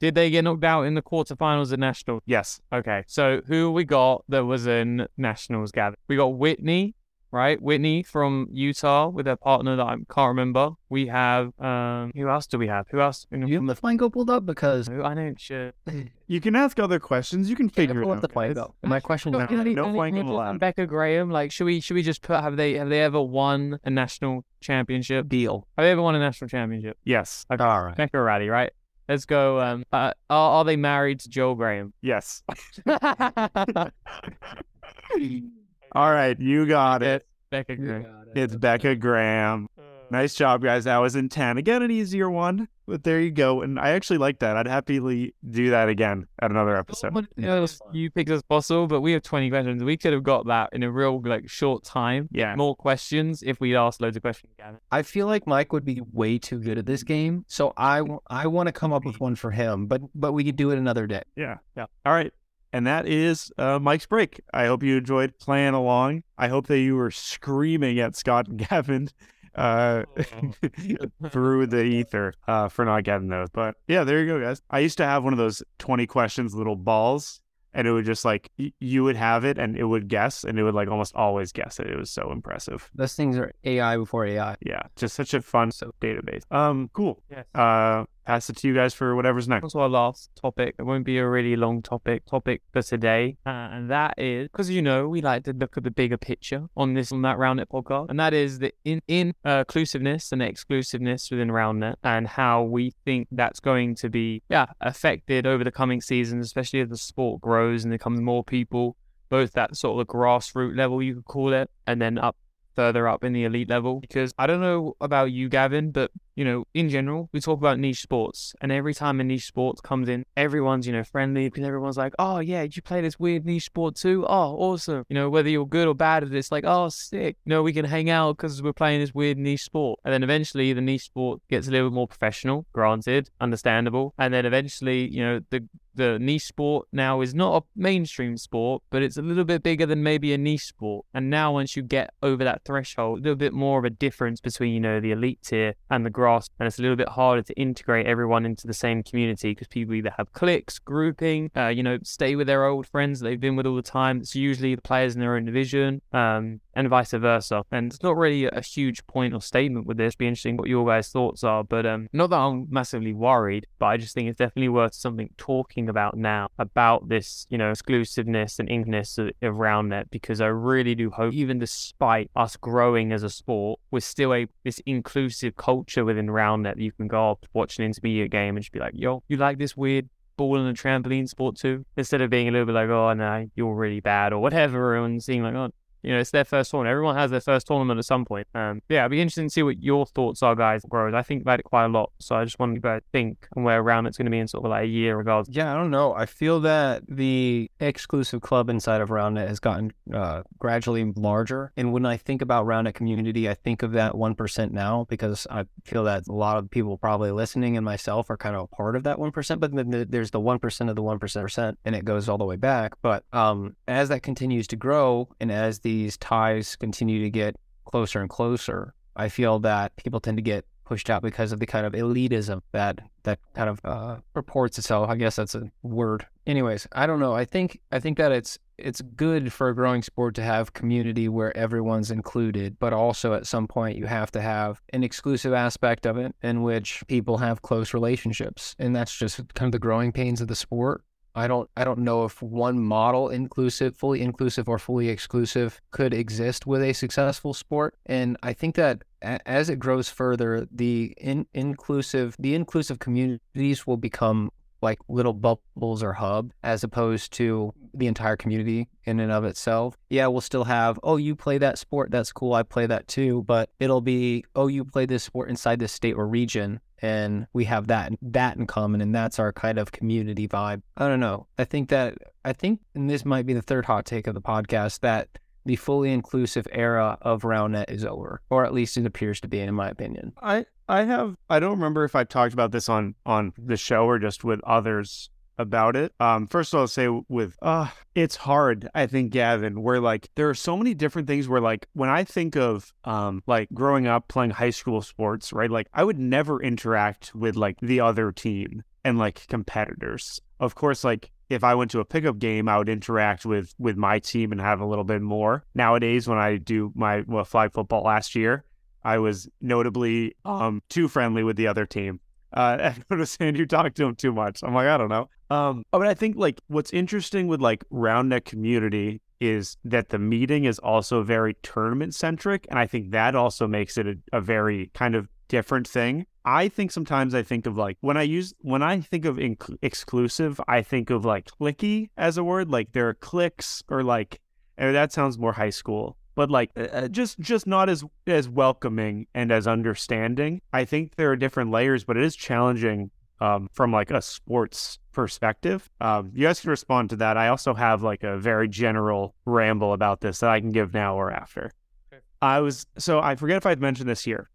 did 0.00 0.14
they 0.14 0.28
get 0.28 0.44
knocked 0.44 0.64
out 0.64 0.82
in 0.82 0.92
the 0.92 1.00
quarterfinals 1.00 1.72
at 1.72 1.78
national? 1.78 2.20
Yes. 2.26 2.60
Okay. 2.72 3.04
So 3.06 3.40
who 3.46 3.72
we 3.72 3.84
got 3.84 4.22
that 4.28 4.44
was 4.44 4.66
in 4.66 5.08
nationals? 5.16 5.72
Gavin. 5.72 5.96
We 6.08 6.16
got 6.16 6.34
Whitney, 6.34 6.94
right? 7.30 7.60
Whitney 7.60 8.02
from 8.02 8.48
Utah 8.50 9.08
with 9.08 9.26
her 9.26 9.36
partner 9.36 9.76
that 9.76 9.86
I 9.86 9.96
can't 10.12 10.28
remember. 10.28 10.70
We 10.88 11.06
have 11.08 11.52
um, 11.60 12.12
who 12.14 12.28
else 12.28 12.46
do 12.46 12.58
we 12.58 12.68
have? 12.68 12.86
Who 12.90 13.00
else? 13.00 13.26
You 13.30 13.56
have 13.56 13.66
the 13.66 13.74
Fwango 13.76 14.12
pulled 14.12 14.30
up 14.30 14.46
because 14.46 14.88
Who- 14.88 15.02
I 15.02 15.14
know. 15.14 15.34
Sure. 15.38 15.72
You 16.30 16.42
can 16.42 16.54
ask 16.54 16.78
other 16.78 16.98
questions. 16.98 17.48
You 17.48 17.56
can 17.56 17.70
figure 17.70 18.02
pull 18.02 18.12
it 18.12 18.16
up 18.16 18.20
the 18.20 18.28
out. 18.38 18.54
guys. 18.54 18.56
Fwango. 18.56 18.72
My 18.82 19.00
question 19.00 19.32
No, 19.32 19.38
no, 19.38 19.46
Any- 19.60 19.72
no 19.74 19.84
any- 19.86 19.94
flanking 19.94 20.20
any- 20.20 20.30
allowed. 20.30 20.60
Becca 20.60 20.86
Graham, 20.86 21.30
like, 21.30 21.50
should 21.52 21.64
we 21.64 21.80
should 21.80 21.94
we 21.94 22.02
just 22.02 22.20
put 22.20 22.42
have 22.42 22.56
they 22.58 22.74
have 22.74 22.90
they 22.90 23.00
ever 23.00 23.22
won 23.22 23.78
a 23.84 23.88
national 23.88 24.44
championship? 24.60 25.26
Deal. 25.28 25.66
Have 25.78 25.84
they 25.86 25.90
ever 25.90 26.02
won 26.02 26.14
a 26.16 26.18
national 26.18 26.48
championship? 26.48 26.98
Yes. 27.04 27.46
Okay. 27.50 27.64
All 27.64 27.82
right. 27.82 27.96
Becca 27.96 28.20
Ratty, 28.20 28.48
right? 28.50 28.70
Let's 29.08 29.24
go. 29.24 29.58
Um, 29.58 29.84
uh, 29.90 30.12
are, 30.28 30.50
are 30.58 30.64
they 30.66 30.76
married 30.76 31.20
to 31.20 31.30
Joel 31.30 31.54
Graham? 31.54 31.94
Yes. 32.02 32.42
All 35.92 36.12
right. 36.12 36.38
You 36.38 36.66
got 36.66 37.02
it. 37.02 37.26
Becca 37.50 37.76
Graham. 37.76 38.26
It's 38.34 38.54
Becca 38.54 38.94
Graham. 38.96 39.68
Uh, 39.78 39.82
nice 40.10 40.34
job, 40.34 40.62
guys. 40.62 40.84
That 40.84 40.98
was 40.98 41.16
in 41.16 41.28
10. 41.30 41.56
Again, 41.56 41.82
an 41.82 41.90
easier 41.90 42.28
one, 42.28 42.68
but 42.86 43.04
there 43.04 43.20
you 43.20 43.30
go. 43.30 43.62
And 43.62 43.80
I 43.80 43.90
actually 43.90 44.18
like 44.18 44.40
that. 44.40 44.54
I'd 44.56 44.66
happily 44.66 45.34
do 45.48 45.70
that 45.70 45.88
again 45.88 46.26
at 46.42 46.50
another 46.50 46.76
episode. 46.76 47.14
What 47.14 47.24
else 47.42 47.80
you 47.92 48.10
picked 48.10 48.28
as 48.28 48.42
possible, 48.42 48.86
but 48.86 49.00
we 49.00 49.12
have 49.12 49.22
20 49.22 49.48
questions. 49.48 49.82
We 49.82 49.96
could 49.96 50.12
have 50.12 50.22
got 50.22 50.46
that 50.48 50.70
in 50.72 50.82
a 50.82 50.90
real 50.90 51.20
like 51.22 51.48
short 51.48 51.84
time. 51.84 52.28
Yeah. 52.32 52.54
More 52.54 52.76
questions 52.76 53.42
if 53.42 53.60
we'd 53.60 53.76
asked 53.76 54.02
loads 54.02 54.16
of 54.16 54.22
questions, 54.22 54.52
Gavin. 54.58 54.78
I 54.90 55.00
feel 55.02 55.26
like 55.26 55.46
Mike 55.46 55.72
would 55.72 55.86
be 55.86 56.02
way 56.12 56.38
too 56.38 56.58
good 56.58 56.76
at 56.76 56.84
this 56.84 57.02
game, 57.02 57.46
so 57.48 57.72
I, 57.78 58.02
I 58.28 58.46
want 58.46 58.66
to 58.66 58.72
come 58.72 58.92
up 58.92 59.06
with 59.06 59.20
one 59.20 59.36
for 59.36 59.50
him, 59.50 59.86
but 59.86 60.02
but 60.14 60.32
we 60.32 60.44
could 60.44 60.56
do 60.56 60.70
it 60.70 60.76
another 60.78 61.06
day. 61.06 61.22
Yeah. 61.34 61.56
Yeah. 61.76 61.86
All 62.04 62.12
right. 62.12 62.32
And 62.72 62.86
that 62.86 63.06
is 63.06 63.50
uh, 63.58 63.78
Mike's 63.78 64.06
break. 64.06 64.40
I 64.52 64.66
hope 64.66 64.82
you 64.82 64.98
enjoyed 64.98 65.38
playing 65.38 65.74
along. 65.74 66.22
I 66.36 66.48
hope 66.48 66.66
that 66.66 66.78
you 66.80 66.96
were 66.96 67.10
screaming 67.10 67.98
at 68.00 68.14
Scott 68.16 68.48
and 68.48 68.58
Gavin 68.68 69.08
uh, 69.54 70.04
through 71.30 71.66
the 71.66 71.82
ether 71.84 72.34
uh, 72.46 72.68
for 72.68 72.84
not 72.84 73.04
getting 73.04 73.28
those. 73.28 73.48
But 73.50 73.76
yeah, 73.86 74.04
there 74.04 74.20
you 74.20 74.26
go, 74.26 74.40
guys. 74.40 74.62
I 74.70 74.80
used 74.80 74.98
to 74.98 75.04
have 75.04 75.24
one 75.24 75.32
of 75.32 75.38
those 75.38 75.62
20 75.78 76.06
questions 76.06 76.54
little 76.54 76.76
balls, 76.76 77.40
and 77.72 77.86
it 77.86 77.92
would 77.92 78.04
just 78.04 78.24
like, 78.24 78.50
y- 78.58 78.72
you 78.80 79.04
would 79.04 79.16
have 79.16 79.44
it 79.44 79.58
and 79.58 79.76
it 79.76 79.84
would 79.84 80.08
guess, 80.08 80.44
and 80.44 80.58
it 80.58 80.62
would 80.62 80.74
like 80.74 80.88
almost 80.88 81.14
always 81.14 81.52
guess 81.52 81.78
it. 81.80 81.88
It 81.88 81.96
was 81.98 82.10
so 82.10 82.30
impressive. 82.32 82.90
Those 82.94 83.14
things 83.14 83.36
are 83.36 83.52
AI 83.64 83.96
before 83.96 84.26
AI. 84.26 84.56
Yeah. 84.60 84.82
Just 84.96 85.14
such 85.14 85.34
a 85.34 85.42
fun 85.42 85.70
database. 85.70 86.42
Um, 86.50 86.90
cool. 86.92 87.22
Yes. 87.30 87.46
Uh, 87.54 88.04
pass 88.28 88.50
it 88.50 88.56
to 88.58 88.68
you 88.68 88.74
guys 88.74 88.92
for 88.92 89.16
whatever's 89.16 89.48
next. 89.48 89.64
Also, 89.64 89.80
our 89.80 89.88
last 89.88 90.30
topic. 90.40 90.74
It 90.78 90.82
won't 90.82 91.04
be 91.04 91.16
a 91.16 91.26
really 91.26 91.56
long 91.56 91.80
topic. 91.80 92.26
Topic 92.26 92.60
for 92.72 92.82
today, 92.82 93.38
uh, 93.46 93.70
and 93.72 93.90
that 93.90 94.14
is 94.18 94.48
because 94.48 94.68
you 94.68 94.82
know 94.82 95.08
we 95.08 95.22
like 95.22 95.44
to 95.44 95.54
look 95.54 95.78
at 95.78 95.82
the 95.82 95.90
bigger 95.90 96.18
picture 96.18 96.68
on 96.76 96.92
this 96.92 97.10
on 97.10 97.22
that 97.22 97.38
Roundnet 97.38 97.68
podcast, 97.72 98.10
and 98.10 98.20
that 98.20 98.34
is 98.34 98.58
the 98.58 98.72
in 98.84 99.00
in 99.08 99.34
uh, 99.44 99.64
inclusiveness 99.66 100.30
and 100.30 100.42
exclusiveness 100.42 101.30
within 101.30 101.48
Roundnet, 101.48 101.94
and 102.04 102.28
how 102.28 102.62
we 102.62 102.92
think 103.06 103.28
that's 103.32 103.60
going 103.60 103.94
to 103.96 104.10
be 104.10 104.42
yeah 104.50 104.66
affected 104.82 105.46
over 105.46 105.64
the 105.64 105.72
coming 105.72 106.02
seasons, 106.02 106.44
especially 106.44 106.80
as 106.80 106.90
the 106.90 106.98
sport 106.98 107.40
grows 107.40 107.82
and 107.82 107.90
there 107.90 107.98
comes 107.98 108.20
more 108.20 108.44
people, 108.44 108.94
both 109.30 109.52
that 109.52 109.74
sort 109.74 109.98
of 109.98 110.06
the 110.06 110.12
grassroots 110.12 110.76
level 110.76 111.02
you 111.02 111.14
could 111.14 111.24
call 111.24 111.54
it, 111.54 111.70
and 111.86 112.00
then 112.02 112.18
up 112.18 112.36
further 112.76 113.08
up 113.08 113.24
in 113.24 113.32
the 113.32 113.44
elite 113.44 113.68
level. 113.68 113.98
Because 114.00 114.32
I 114.38 114.46
don't 114.46 114.60
know 114.60 114.96
about 115.00 115.32
you, 115.32 115.48
Gavin, 115.48 115.90
but 115.90 116.12
you 116.38 116.44
know, 116.44 116.64
in 116.72 116.88
general, 116.88 117.28
we 117.32 117.40
talk 117.40 117.58
about 117.58 117.80
niche 117.80 118.00
sports, 118.00 118.54
and 118.60 118.70
every 118.70 118.94
time 118.94 119.18
a 119.18 119.24
niche 119.24 119.46
sport 119.46 119.82
comes 119.82 120.08
in, 120.08 120.24
everyone's, 120.36 120.86
you 120.86 120.92
know, 120.92 121.02
friendly 121.02 121.48
because 121.48 121.64
everyone's 121.64 121.96
like, 121.96 122.14
oh, 122.20 122.38
yeah, 122.38 122.62
did 122.62 122.76
you 122.76 122.82
play 122.82 123.00
this 123.00 123.18
weird 123.18 123.44
niche 123.44 123.64
sport 123.64 123.96
too? 123.96 124.24
Oh, 124.24 124.54
awesome. 124.56 125.04
You 125.08 125.14
know, 125.14 125.28
whether 125.30 125.48
you're 125.48 125.66
good 125.66 125.88
or 125.88 125.96
bad 125.96 126.22
at 126.22 126.32
it's 126.32 126.52
like, 126.52 126.62
oh, 126.64 126.90
sick. 126.90 127.38
You 127.44 127.50
know, 127.50 127.64
we 127.64 127.72
can 127.72 127.84
hang 127.84 128.08
out 128.08 128.36
because 128.36 128.62
we're 128.62 128.72
playing 128.72 129.00
this 129.00 129.12
weird 129.12 129.36
niche 129.36 129.64
sport. 129.64 129.98
And 130.04 130.14
then 130.14 130.22
eventually 130.22 130.72
the 130.72 130.80
niche 130.80 131.06
sport 131.06 131.40
gets 131.50 131.66
a 131.66 131.72
little 131.72 131.90
bit 131.90 131.94
more 131.96 132.06
professional, 132.06 132.66
granted, 132.72 133.30
understandable. 133.40 134.14
And 134.16 134.32
then 134.32 134.46
eventually, 134.46 135.08
you 135.08 135.24
know, 135.24 135.40
the 135.50 135.66
the 135.98 136.18
niche 136.18 136.46
sport 136.46 136.86
now 136.92 137.20
is 137.20 137.34
not 137.34 137.62
a 137.62 137.66
mainstream 137.76 138.36
sport, 138.38 138.82
but 138.90 139.02
it's 139.02 139.18
a 139.18 139.22
little 139.22 139.44
bit 139.44 139.62
bigger 139.62 139.84
than 139.84 140.02
maybe 140.02 140.32
a 140.32 140.38
niche 140.38 140.64
sport. 140.64 141.04
And 141.12 141.28
now, 141.28 141.52
once 141.52 141.76
you 141.76 141.82
get 141.82 142.14
over 142.22 142.42
that 142.44 142.62
threshold, 142.64 143.18
a 143.18 143.22
little 143.22 143.36
bit 143.36 143.52
more 143.52 143.78
of 143.78 143.84
a 143.84 143.90
difference 143.90 144.40
between, 144.40 144.72
you 144.72 144.80
know, 144.80 145.00
the 145.00 145.12
elite 145.12 145.40
tier 145.42 145.74
and 145.90 146.06
the 146.06 146.10
grass. 146.10 146.48
And 146.58 146.66
it's 146.66 146.78
a 146.78 146.82
little 146.82 146.96
bit 146.96 147.10
harder 147.10 147.42
to 147.42 147.54
integrate 147.54 148.06
everyone 148.06 148.46
into 148.46 148.66
the 148.66 148.72
same 148.72 149.02
community 149.02 149.50
because 149.50 149.68
people 149.68 149.94
either 149.94 150.14
have 150.16 150.32
cliques, 150.32 150.78
grouping, 150.78 151.50
uh, 151.56 151.68
you 151.68 151.82
know, 151.82 151.98
stay 152.04 152.36
with 152.36 152.46
their 152.46 152.64
old 152.64 152.86
friends 152.86 153.20
they've 153.20 153.40
been 153.40 153.56
with 153.56 153.66
all 153.66 153.76
the 153.76 153.82
time. 153.82 154.18
It's 154.18 154.34
usually 154.34 154.74
the 154.74 154.82
players 154.82 155.14
in 155.14 155.20
their 155.20 155.34
own 155.34 155.44
division, 155.44 156.00
um, 156.12 156.60
and 156.78 156.88
vice 156.88 157.10
versa. 157.10 157.64
And 157.72 157.92
it's 157.92 158.04
not 158.04 158.16
really 158.16 158.44
a 158.44 158.60
huge 158.60 159.04
point 159.08 159.34
or 159.34 159.42
statement 159.42 159.84
with 159.84 159.96
this. 159.96 160.14
Be 160.14 160.28
interesting 160.28 160.56
what 160.56 160.68
your 160.68 160.86
guys' 160.86 161.08
thoughts 161.08 161.42
are. 161.42 161.64
But 161.64 161.84
um, 161.84 162.08
not 162.12 162.30
that 162.30 162.36
I'm 162.36 162.68
massively 162.70 163.12
worried, 163.12 163.66
but 163.80 163.86
I 163.86 163.96
just 163.96 164.14
think 164.14 164.28
it's 164.28 164.38
definitely 164.38 164.68
worth 164.68 164.94
something 164.94 165.28
talking 165.36 165.88
about 165.88 166.16
now 166.16 166.48
about 166.56 167.08
this, 167.08 167.48
you 167.50 167.58
know, 167.58 167.70
exclusiveness 167.70 168.60
and 168.60 168.70
ingness 168.70 169.18
around 169.42 169.88
that 169.88 170.08
because 170.12 170.40
I 170.40 170.46
really 170.46 170.94
do 170.94 171.10
hope, 171.10 171.34
even 171.34 171.58
despite 171.58 172.30
us 172.36 172.56
growing 172.56 173.10
as 173.10 173.24
a 173.24 173.30
sport, 173.30 173.80
we're 173.90 173.98
still 173.98 174.32
a 174.32 174.46
this 174.62 174.80
inclusive 174.86 175.56
culture 175.56 176.04
within 176.04 176.28
Roundnet 176.28 176.76
that 176.76 176.78
you 176.78 176.92
can 176.92 177.08
go 177.08 177.32
up, 177.32 177.44
watch 177.54 177.78
an 177.78 177.86
intermediate 177.86 178.30
game 178.30 178.56
and 178.56 178.62
just 178.62 178.72
be 178.72 178.78
like, 178.78 178.94
yo, 178.94 179.24
you 179.26 179.36
like 179.36 179.58
this 179.58 179.76
weird 179.76 180.08
ball 180.36 180.56
and 180.56 180.68
a 180.68 180.80
trampoline 180.80 181.28
sport 181.28 181.56
too? 181.56 181.84
Instead 181.96 182.20
of 182.20 182.30
being 182.30 182.46
a 182.46 182.52
little 182.52 182.66
bit 182.66 182.74
like, 182.74 182.88
oh 182.88 183.12
no, 183.14 183.46
you're 183.56 183.74
really 183.74 183.98
bad 183.98 184.32
or 184.32 184.38
whatever, 184.38 184.94
and 184.96 185.20
seeing 185.22 185.42
like, 185.42 185.54
oh, 185.54 185.70
you 186.02 186.12
know, 186.12 186.20
it's 186.20 186.30
their 186.30 186.44
first 186.44 186.70
tournament. 186.70 186.92
Everyone 186.92 187.16
has 187.16 187.30
their 187.30 187.40
first 187.40 187.66
tournament 187.66 187.98
at 187.98 188.04
some 188.04 188.24
point. 188.24 188.46
Um, 188.54 188.82
yeah, 188.88 189.02
it'd 189.02 189.10
be 189.10 189.20
interesting 189.20 189.46
to 189.46 189.50
see 189.50 189.62
what 189.62 189.82
your 189.82 190.06
thoughts 190.06 190.42
are, 190.42 190.54
guys. 190.54 190.82
Growers, 190.88 191.14
I 191.14 191.22
think 191.22 191.42
about 191.42 191.60
it 191.60 191.64
quite 191.64 191.86
a 191.86 191.88
lot. 191.88 192.12
So 192.18 192.36
I 192.36 192.44
just 192.44 192.58
want 192.58 192.80
to 192.80 193.02
think 193.12 193.48
and 193.56 193.64
where 193.64 193.80
around 193.80 194.06
it's 194.06 194.16
going 194.16 194.26
to 194.26 194.30
be 194.30 194.38
in 194.38 194.48
sort 194.48 194.64
of 194.64 194.70
like 194.70 194.84
a 194.84 194.86
year, 194.86 195.16
regardless. 195.16 195.54
Yeah, 195.54 195.72
I 195.72 195.76
don't 195.76 195.90
know. 195.90 196.14
I 196.14 196.26
feel 196.26 196.60
that 196.60 197.02
the 197.08 197.70
exclusive 197.80 198.40
club 198.40 198.70
inside 198.70 199.00
of 199.00 199.08
Roundnet 199.08 199.48
has 199.48 199.60
gotten 199.60 199.92
uh, 200.12 200.42
gradually 200.58 201.04
larger. 201.16 201.72
And 201.76 201.92
when 201.92 202.06
I 202.06 202.16
think 202.16 202.42
about 202.42 202.66
Roundnet 202.66 202.94
community, 202.94 203.48
I 203.48 203.54
think 203.54 203.82
of 203.82 203.92
that 203.92 204.12
1% 204.12 204.70
now 204.70 205.06
because 205.08 205.46
I 205.50 205.64
feel 205.84 206.04
that 206.04 206.28
a 206.28 206.32
lot 206.32 206.58
of 206.58 206.70
people 206.70 206.96
probably 206.98 207.30
listening 207.30 207.76
and 207.76 207.84
myself 207.84 208.30
are 208.30 208.36
kind 208.36 208.56
of 208.56 208.62
a 208.62 208.66
part 208.68 208.96
of 208.96 209.04
that 209.04 209.18
1%. 209.18 209.60
But 209.60 209.74
then 209.74 210.06
there's 210.08 210.30
the 210.30 210.40
1% 210.40 210.88
of 210.88 210.96
the 210.96 211.02
1% 211.02 211.76
and 211.84 211.94
it 211.94 212.04
goes 212.04 212.28
all 212.28 212.38
the 212.38 212.44
way 212.44 212.56
back. 212.56 212.94
But 213.02 213.24
um, 213.32 213.76
as 213.86 214.08
that 214.10 214.22
continues 214.22 214.66
to 214.68 214.76
grow 214.76 215.28
and 215.40 215.50
as 215.50 215.80
these 215.88 216.18
ties 216.18 216.76
continue 216.76 217.22
to 217.22 217.30
get 217.30 217.56
closer 217.86 218.20
and 218.20 218.28
closer, 218.28 218.94
I 219.16 219.28
feel 219.28 219.58
that 219.60 219.96
people 219.96 220.20
tend 220.20 220.36
to 220.36 220.42
get 220.42 220.66
pushed 220.84 221.10
out 221.10 221.22
because 221.22 221.52
of 221.52 221.60
the 221.60 221.66
kind 221.66 221.84
of 221.86 221.92
elitism 221.92 222.60
that 222.72 223.00
that 223.24 223.38
kind 223.54 223.68
of 223.68 223.80
uh, 223.84 224.16
reports 224.34 224.78
itself. 224.78 225.10
I 225.10 225.16
guess 225.16 225.36
that's 225.36 225.54
a 225.54 225.70
word. 225.82 226.26
Anyways, 226.46 226.86
I 226.92 227.06
don't 227.06 227.20
know. 227.20 227.34
I 227.34 227.44
think 227.44 227.80
I 227.92 228.00
think 228.00 228.18
that 228.18 228.32
it's 228.32 228.58
it's 228.78 229.00
good 229.00 229.52
for 229.52 229.68
a 229.68 229.74
growing 229.74 230.02
sport 230.02 230.34
to 230.36 230.42
have 230.42 230.72
community 230.72 231.28
where 231.28 231.54
everyone's 231.56 232.10
included, 232.10 232.78
but 232.78 232.92
also 232.92 233.34
at 233.34 233.46
some 233.46 233.66
point 233.66 233.98
you 233.98 234.06
have 234.06 234.30
to 234.32 234.40
have 234.40 234.80
an 234.92 235.02
exclusive 235.02 235.52
aspect 235.52 236.06
of 236.06 236.16
it 236.16 236.34
in 236.42 236.62
which 236.62 237.02
people 237.06 237.38
have 237.38 237.62
close 237.62 237.92
relationships, 237.92 238.76
and 238.78 238.94
that's 238.94 239.14
just 239.14 239.36
kind 239.54 239.68
of 239.68 239.72
the 239.72 239.78
growing 239.86 240.12
pains 240.12 240.40
of 240.40 240.48
the 240.48 240.56
sport. 240.56 241.02
I 241.38 241.46
don't 241.46 241.70
I 241.76 241.84
don't 241.84 242.00
know 242.00 242.24
if 242.24 242.42
one 242.42 242.78
model 242.80 243.28
inclusive, 243.28 243.96
fully 243.96 244.20
inclusive 244.22 244.68
or 244.68 244.78
fully 244.78 245.08
exclusive 245.08 245.80
could 245.90 246.12
exist 246.12 246.66
with 246.66 246.82
a 246.82 246.92
successful 246.92 247.54
sport. 247.54 247.94
And 248.06 248.36
I 248.42 248.52
think 248.52 248.74
that 248.76 249.04
as 249.22 249.68
it 249.68 249.78
grows 249.78 250.08
further, 250.08 250.66
the 250.70 251.14
in, 251.16 251.46
inclusive 251.54 252.36
the 252.38 252.54
inclusive 252.54 252.98
communities 252.98 253.86
will 253.86 253.96
become 253.96 254.50
like 254.80 254.98
little 255.08 255.32
bubbles 255.32 256.02
or 256.02 256.12
hub 256.12 256.52
as 256.62 256.84
opposed 256.84 257.32
to 257.32 257.72
the 257.94 258.06
entire 258.06 258.36
community 258.36 258.88
in 259.04 259.20
and 259.20 259.32
of 259.32 259.44
itself. 259.44 259.96
Yeah, 260.08 260.28
we'll 260.28 260.40
still 260.40 260.64
have, 260.64 261.00
oh, 261.02 261.16
you 261.16 261.34
play 261.34 261.58
that 261.58 261.78
sport, 261.78 262.10
that's 262.10 262.32
cool, 262.32 262.54
I 262.54 262.62
play 262.62 262.86
that 262.86 263.08
too, 263.08 263.42
but 263.42 263.70
it'll 263.80 264.00
be, 264.00 264.44
oh, 264.54 264.68
you 264.68 264.84
play 264.84 265.06
this 265.06 265.24
sport 265.24 265.48
inside 265.48 265.80
this 265.80 265.92
state 265.92 266.14
or 266.14 266.28
region 266.28 266.80
and 267.00 267.46
we 267.52 267.64
have 267.64 267.86
that 267.88 268.12
that 268.22 268.56
in 268.56 268.66
common 268.66 269.00
and 269.00 269.14
that's 269.14 269.38
our 269.38 269.52
kind 269.52 269.78
of 269.78 269.92
community 269.92 270.48
vibe. 270.48 270.82
I 270.96 271.08
don't 271.08 271.20
know. 271.20 271.46
I 271.58 271.64
think 271.64 271.88
that 271.90 272.14
I 272.44 272.52
think 272.52 272.80
and 272.94 273.08
this 273.08 273.24
might 273.24 273.46
be 273.46 273.52
the 273.52 273.62
third 273.62 273.84
hot 273.84 274.04
take 274.04 274.26
of 274.26 274.34
the 274.34 274.40
podcast 274.40 275.00
that 275.00 275.28
the 275.64 275.76
fully 275.76 276.12
inclusive 276.12 276.66
era 276.72 277.18
of 277.20 277.42
RoundNet 277.42 277.90
is 277.90 278.02
over, 278.02 278.40
or 278.48 278.64
at 278.64 278.72
least 278.72 278.96
it 278.96 279.04
appears 279.04 279.38
to 279.42 279.48
be, 279.48 279.60
in 279.60 279.74
my 279.74 279.90
opinion. 279.90 280.32
I 280.40 280.64
I 280.88 281.04
have 281.04 281.36
I 281.50 281.60
don't 281.60 281.72
remember 281.72 282.04
if 282.04 282.14
I've 282.14 282.28
talked 282.28 282.54
about 282.54 282.72
this 282.72 282.88
on 282.88 283.14
on 283.26 283.52
the 283.58 283.76
show 283.76 284.06
or 284.06 284.18
just 284.18 284.44
with 284.44 284.60
others 284.64 285.30
about 285.58 285.96
it. 285.96 286.12
Um, 286.20 286.46
first 286.46 286.72
of 286.72 286.78
all, 286.78 286.82
I'll 286.82 286.88
say 286.88 287.08
with 287.28 287.56
uh, 287.60 287.88
it's 288.14 288.36
hard. 288.36 288.88
I 288.94 289.06
think 289.06 289.32
Gavin, 289.32 289.82
where 289.82 290.00
like 290.00 290.30
there 290.36 290.48
are 290.48 290.54
so 290.54 290.76
many 290.76 290.94
different 290.94 291.28
things 291.28 291.48
where 291.48 291.60
like 291.60 291.86
when 291.92 292.08
I 292.08 292.24
think 292.24 292.56
of 292.56 292.92
um 293.04 293.42
like 293.46 293.68
growing 293.74 294.06
up 294.06 294.28
playing 294.28 294.50
high 294.50 294.70
school 294.70 295.02
sports, 295.02 295.52
right? 295.52 295.70
Like 295.70 295.88
I 295.92 296.04
would 296.04 296.18
never 296.18 296.62
interact 296.62 297.34
with 297.34 297.56
like 297.56 297.78
the 297.80 298.00
other 298.00 298.32
team 298.32 298.82
and 299.04 299.18
like 299.18 299.46
competitors. 299.48 300.40
Of 300.60 300.74
course, 300.74 301.04
like 301.04 301.30
if 301.48 301.64
I 301.64 301.74
went 301.74 301.90
to 301.92 302.00
a 302.00 302.04
pickup 302.04 302.38
game, 302.38 302.68
I 302.68 302.78
would 302.78 302.88
interact 302.88 303.44
with 303.44 303.74
with 303.78 303.96
my 303.96 304.18
team 304.18 304.52
and 304.52 304.60
have 304.60 304.80
a 304.80 304.86
little 304.86 305.04
bit 305.04 305.22
more. 305.22 305.64
Nowadays, 305.74 306.28
when 306.28 306.38
I 306.38 306.56
do 306.56 306.92
my 306.94 307.24
well, 307.26 307.44
flag 307.44 307.72
football 307.72 308.02
last 308.02 308.34
year, 308.34 308.64
I 309.02 309.18
was 309.18 309.48
notably 309.60 310.34
um, 310.44 310.82
too 310.88 311.08
friendly 311.08 311.42
with 311.42 311.56
the 311.56 311.66
other 311.66 311.86
team. 311.86 312.20
Uh, 312.52 312.92
saying 313.24 313.56
you 313.56 313.66
talk 313.66 313.94
to 313.94 314.04
him 314.04 314.14
too 314.14 314.32
much. 314.32 314.60
I'm 314.62 314.74
like, 314.74 314.88
I 314.88 314.96
don't 314.96 315.08
know. 315.08 315.28
Um, 315.50 315.84
but 315.90 316.06
I 316.06 316.14
think 316.14 316.36
like 316.36 316.60
what's 316.68 316.92
interesting 316.92 317.46
with 317.46 317.60
like 317.60 317.84
Roundnet 317.90 318.44
community 318.44 319.20
is 319.40 319.76
that 319.84 320.08
the 320.08 320.18
meeting 320.18 320.64
is 320.64 320.78
also 320.80 321.22
very 321.22 321.54
tournament 321.62 322.14
centric, 322.14 322.66
and 322.70 322.78
I 322.78 322.86
think 322.86 323.10
that 323.12 323.34
also 323.34 323.66
makes 323.66 323.96
it 323.96 324.06
a, 324.06 324.16
a 324.32 324.40
very 324.40 324.90
kind 324.94 325.14
of 325.14 325.28
different 325.48 325.86
thing. 325.86 326.26
I 326.44 326.68
think 326.68 326.90
sometimes 326.90 327.34
I 327.34 327.42
think 327.42 327.66
of 327.66 327.76
like 327.76 327.98
when 328.00 328.16
I 328.16 328.22
use 328.22 328.54
when 328.60 328.82
I 328.82 329.00
think 329.00 329.24
of 329.24 329.36
inc- 329.36 329.76
exclusive, 329.82 330.60
I 330.66 330.82
think 330.82 331.10
of 331.10 331.24
like 331.24 331.50
clicky 331.60 332.08
as 332.16 332.38
a 332.38 332.44
word. 332.44 332.70
Like 332.70 332.92
there 332.92 333.08
are 333.08 333.14
clicks 333.14 333.82
or 333.88 334.02
like 334.02 334.40
and 334.78 334.94
that 334.94 335.12
sounds 335.12 335.38
more 335.38 335.52
high 335.52 335.70
school, 335.70 336.16
but 336.38 336.52
like 336.52 336.70
uh, 336.76 336.82
uh, 336.82 337.08
just 337.08 337.40
just 337.40 337.66
not 337.66 337.88
as 337.88 338.04
as 338.28 338.48
welcoming 338.48 339.26
and 339.34 339.50
as 339.50 339.66
understanding. 339.66 340.62
I 340.72 340.84
think 340.84 341.16
there 341.16 341.32
are 341.32 341.36
different 341.36 341.72
layers, 341.72 342.04
but 342.04 342.16
it 342.16 342.22
is 342.22 342.36
challenging 342.36 343.10
um, 343.40 343.68
from 343.72 343.90
like 343.90 344.12
a 344.12 344.22
sports 344.22 345.00
perspective. 345.10 345.90
Um, 346.00 346.30
you 346.32 346.46
guys 346.46 346.60
can 346.60 346.70
respond 346.70 347.10
to 347.10 347.16
that. 347.16 347.36
I 347.36 347.48
also 347.48 347.74
have 347.74 348.04
like 348.04 348.22
a 348.22 348.38
very 348.38 348.68
general 348.68 349.34
ramble 349.46 349.92
about 349.92 350.20
this 350.20 350.38
that 350.38 350.50
I 350.50 350.60
can 350.60 350.70
give 350.70 350.94
now 350.94 351.16
or 351.16 351.32
after. 351.32 351.72
Okay. 352.12 352.22
I 352.40 352.60
was 352.60 352.86
so 352.98 353.18
I 353.18 353.34
forget 353.34 353.56
if 353.56 353.66
I'd 353.66 353.80
mentioned 353.80 354.08
this 354.08 354.22
here. 354.22 354.48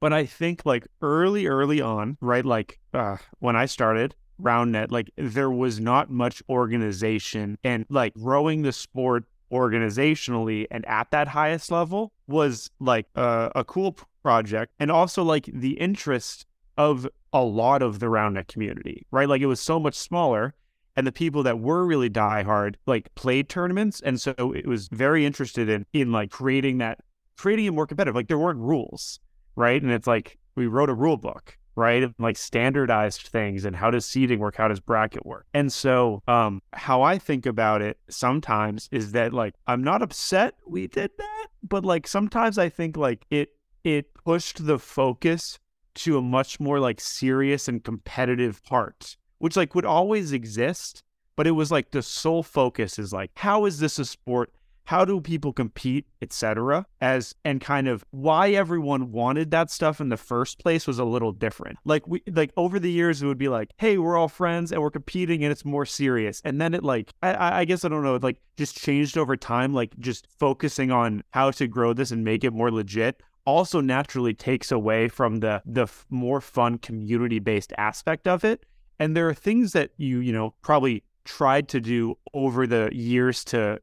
But 0.00 0.12
I 0.12 0.26
think 0.26 0.62
like 0.64 0.88
early, 1.00 1.46
early 1.46 1.80
on, 1.80 2.18
right? 2.20 2.44
Like 2.44 2.80
uh, 2.92 3.18
when 3.38 3.54
I 3.54 3.66
started 3.66 4.16
RoundNet, 4.42 4.90
like 4.90 5.12
there 5.16 5.50
was 5.50 5.78
not 5.78 6.10
much 6.10 6.42
organization 6.48 7.56
and 7.62 7.86
like 7.88 8.14
growing 8.14 8.62
the 8.62 8.72
sport 8.72 9.26
organizationally 9.52 10.66
and 10.70 10.84
at 10.86 11.10
that 11.10 11.28
highest 11.28 11.70
level 11.70 12.12
was 12.26 12.70
like 12.80 13.06
a, 13.14 13.50
a 13.56 13.64
cool 13.64 13.96
project. 14.22 14.72
And 14.78 14.90
also 14.90 15.22
like 15.22 15.48
the 15.52 15.72
interest 15.72 16.46
of 16.76 17.08
a 17.32 17.42
lot 17.42 17.82
of 17.82 17.98
the 17.98 18.06
RoundNet 18.06 18.48
community, 18.48 19.06
right? 19.10 19.28
Like 19.28 19.42
it 19.42 19.46
was 19.46 19.60
so 19.60 19.78
much 19.78 19.94
smaller 19.94 20.54
and 20.96 21.06
the 21.06 21.12
people 21.12 21.42
that 21.44 21.60
were 21.60 21.86
really 21.86 22.10
diehard 22.10 22.74
like 22.86 23.14
played 23.14 23.48
tournaments 23.48 24.00
and 24.00 24.20
so 24.20 24.34
it 24.54 24.66
was 24.66 24.88
very 24.88 25.24
interested 25.24 25.68
in 25.68 25.86
in 25.92 26.10
like 26.10 26.30
creating 26.30 26.78
that 26.78 26.98
creating 27.38 27.64
it 27.64 27.70
more 27.70 27.86
competitive 27.86 28.14
like 28.14 28.26
there 28.26 28.38
weren't 28.38 28.58
rules 28.58 29.20
right? 29.56 29.82
And 29.82 29.92
it's 29.92 30.06
like 30.06 30.38
we 30.54 30.66
wrote 30.66 30.90
a 30.90 30.94
rule 30.94 31.16
book, 31.16 31.58
right? 31.76 32.12
Like 32.18 32.36
standardized 32.36 33.28
things 33.28 33.64
and 33.64 33.74
how 33.76 33.90
does 33.90 34.06
seating 34.06 34.38
work? 34.38 34.56
How 34.56 34.68
does 34.68 34.80
bracket 34.80 35.24
work? 35.24 35.46
And 35.54 35.72
so, 35.72 36.22
um, 36.28 36.62
how 36.72 37.02
I 37.02 37.18
think 37.18 37.46
about 37.46 37.82
it 37.82 37.98
sometimes 38.08 38.88
is 38.92 39.12
that 39.12 39.32
like 39.32 39.54
I'm 39.66 39.82
not 39.82 40.02
upset 40.02 40.54
we 40.66 40.86
did 40.86 41.10
that, 41.18 41.46
but 41.62 41.84
like 41.84 42.06
sometimes 42.06 42.58
I 42.58 42.68
think 42.68 42.96
like 42.96 43.24
it 43.30 43.50
it 43.84 44.12
pushed 44.14 44.66
the 44.66 44.78
focus 44.78 45.58
to 45.94 46.18
a 46.18 46.22
much 46.22 46.60
more 46.60 46.80
like 46.80 47.00
serious 47.00 47.68
and 47.68 47.82
competitive 47.82 48.62
part, 48.64 49.16
which 49.38 49.56
like 49.56 49.74
would 49.74 49.86
always 49.86 50.32
exist, 50.32 51.02
but 51.36 51.46
it 51.46 51.52
was 51.52 51.70
like 51.70 51.90
the 51.90 52.02
sole 52.02 52.42
focus 52.42 52.98
is 52.98 53.12
like 53.12 53.30
how 53.36 53.64
is 53.64 53.78
this 53.78 53.98
a 53.98 54.04
sport 54.04 54.52
how 54.84 55.04
do 55.04 55.20
people 55.20 55.52
compete, 55.52 56.06
etc. 56.20 56.84
As 57.00 57.34
and 57.44 57.60
kind 57.60 57.88
of 57.88 58.04
why 58.10 58.50
everyone 58.50 59.12
wanted 59.12 59.50
that 59.52 59.70
stuff 59.70 60.00
in 60.00 60.08
the 60.08 60.16
first 60.16 60.58
place 60.58 60.86
was 60.86 60.98
a 60.98 61.04
little 61.04 61.32
different. 61.32 61.78
Like 61.84 62.06
we 62.06 62.22
like 62.32 62.52
over 62.56 62.78
the 62.78 62.90
years 62.90 63.22
it 63.22 63.26
would 63.26 63.38
be 63.38 63.48
like, 63.48 63.70
hey, 63.78 63.98
we're 63.98 64.16
all 64.16 64.28
friends 64.28 64.72
and 64.72 64.82
we're 64.82 64.90
competing 64.90 65.44
and 65.44 65.52
it's 65.52 65.64
more 65.64 65.86
serious. 65.86 66.40
And 66.44 66.60
then 66.60 66.74
it 66.74 66.82
like 66.82 67.12
I, 67.22 67.60
I 67.60 67.64
guess 67.64 67.84
I 67.84 67.88
don't 67.88 68.02
know, 68.02 68.18
like 68.20 68.40
just 68.56 68.76
changed 68.76 69.16
over 69.16 69.36
time, 69.36 69.72
like 69.72 69.96
just 69.98 70.26
focusing 70.38 70.90
on 70.90 71.22
how 71.30 71.50
to 71.52 71.66
grow 71.66 71.92
this 71.92 72.10
and 72.10 72.24
make 72.24 72.44
it 72.44 72.52
more 72.52 72.70
legit 72.70 73.22
also 73.46 73.80
naturally 73.80 74.34
takes 74.34 74.70
away 74.70 75.08
from 75.08 75.38
the 75.40 75.62
the 75.64 75.86
more 76.10 76.40
fun 76.40 76.78
community 76.78 77.38
based 77.38 77.72
aspect 77.78 78.28
of 78.28 78.44
it. 78.44 78.64
And 78.98 79.16
there 79.16 79.28
are 79.28 79.34
things 79.34 79.72
that 79.72 79.90
you, 79.96 80.20
you 80.20 80.32
know, 80.32 80.54
probably 80.62 81.02
tried 81.24 81.68
to 81.68 81.80
do 81.80 82.16
over 82.34 82.66
the 82.66 82.90
years 82.92 83.44
to 83.44 83.80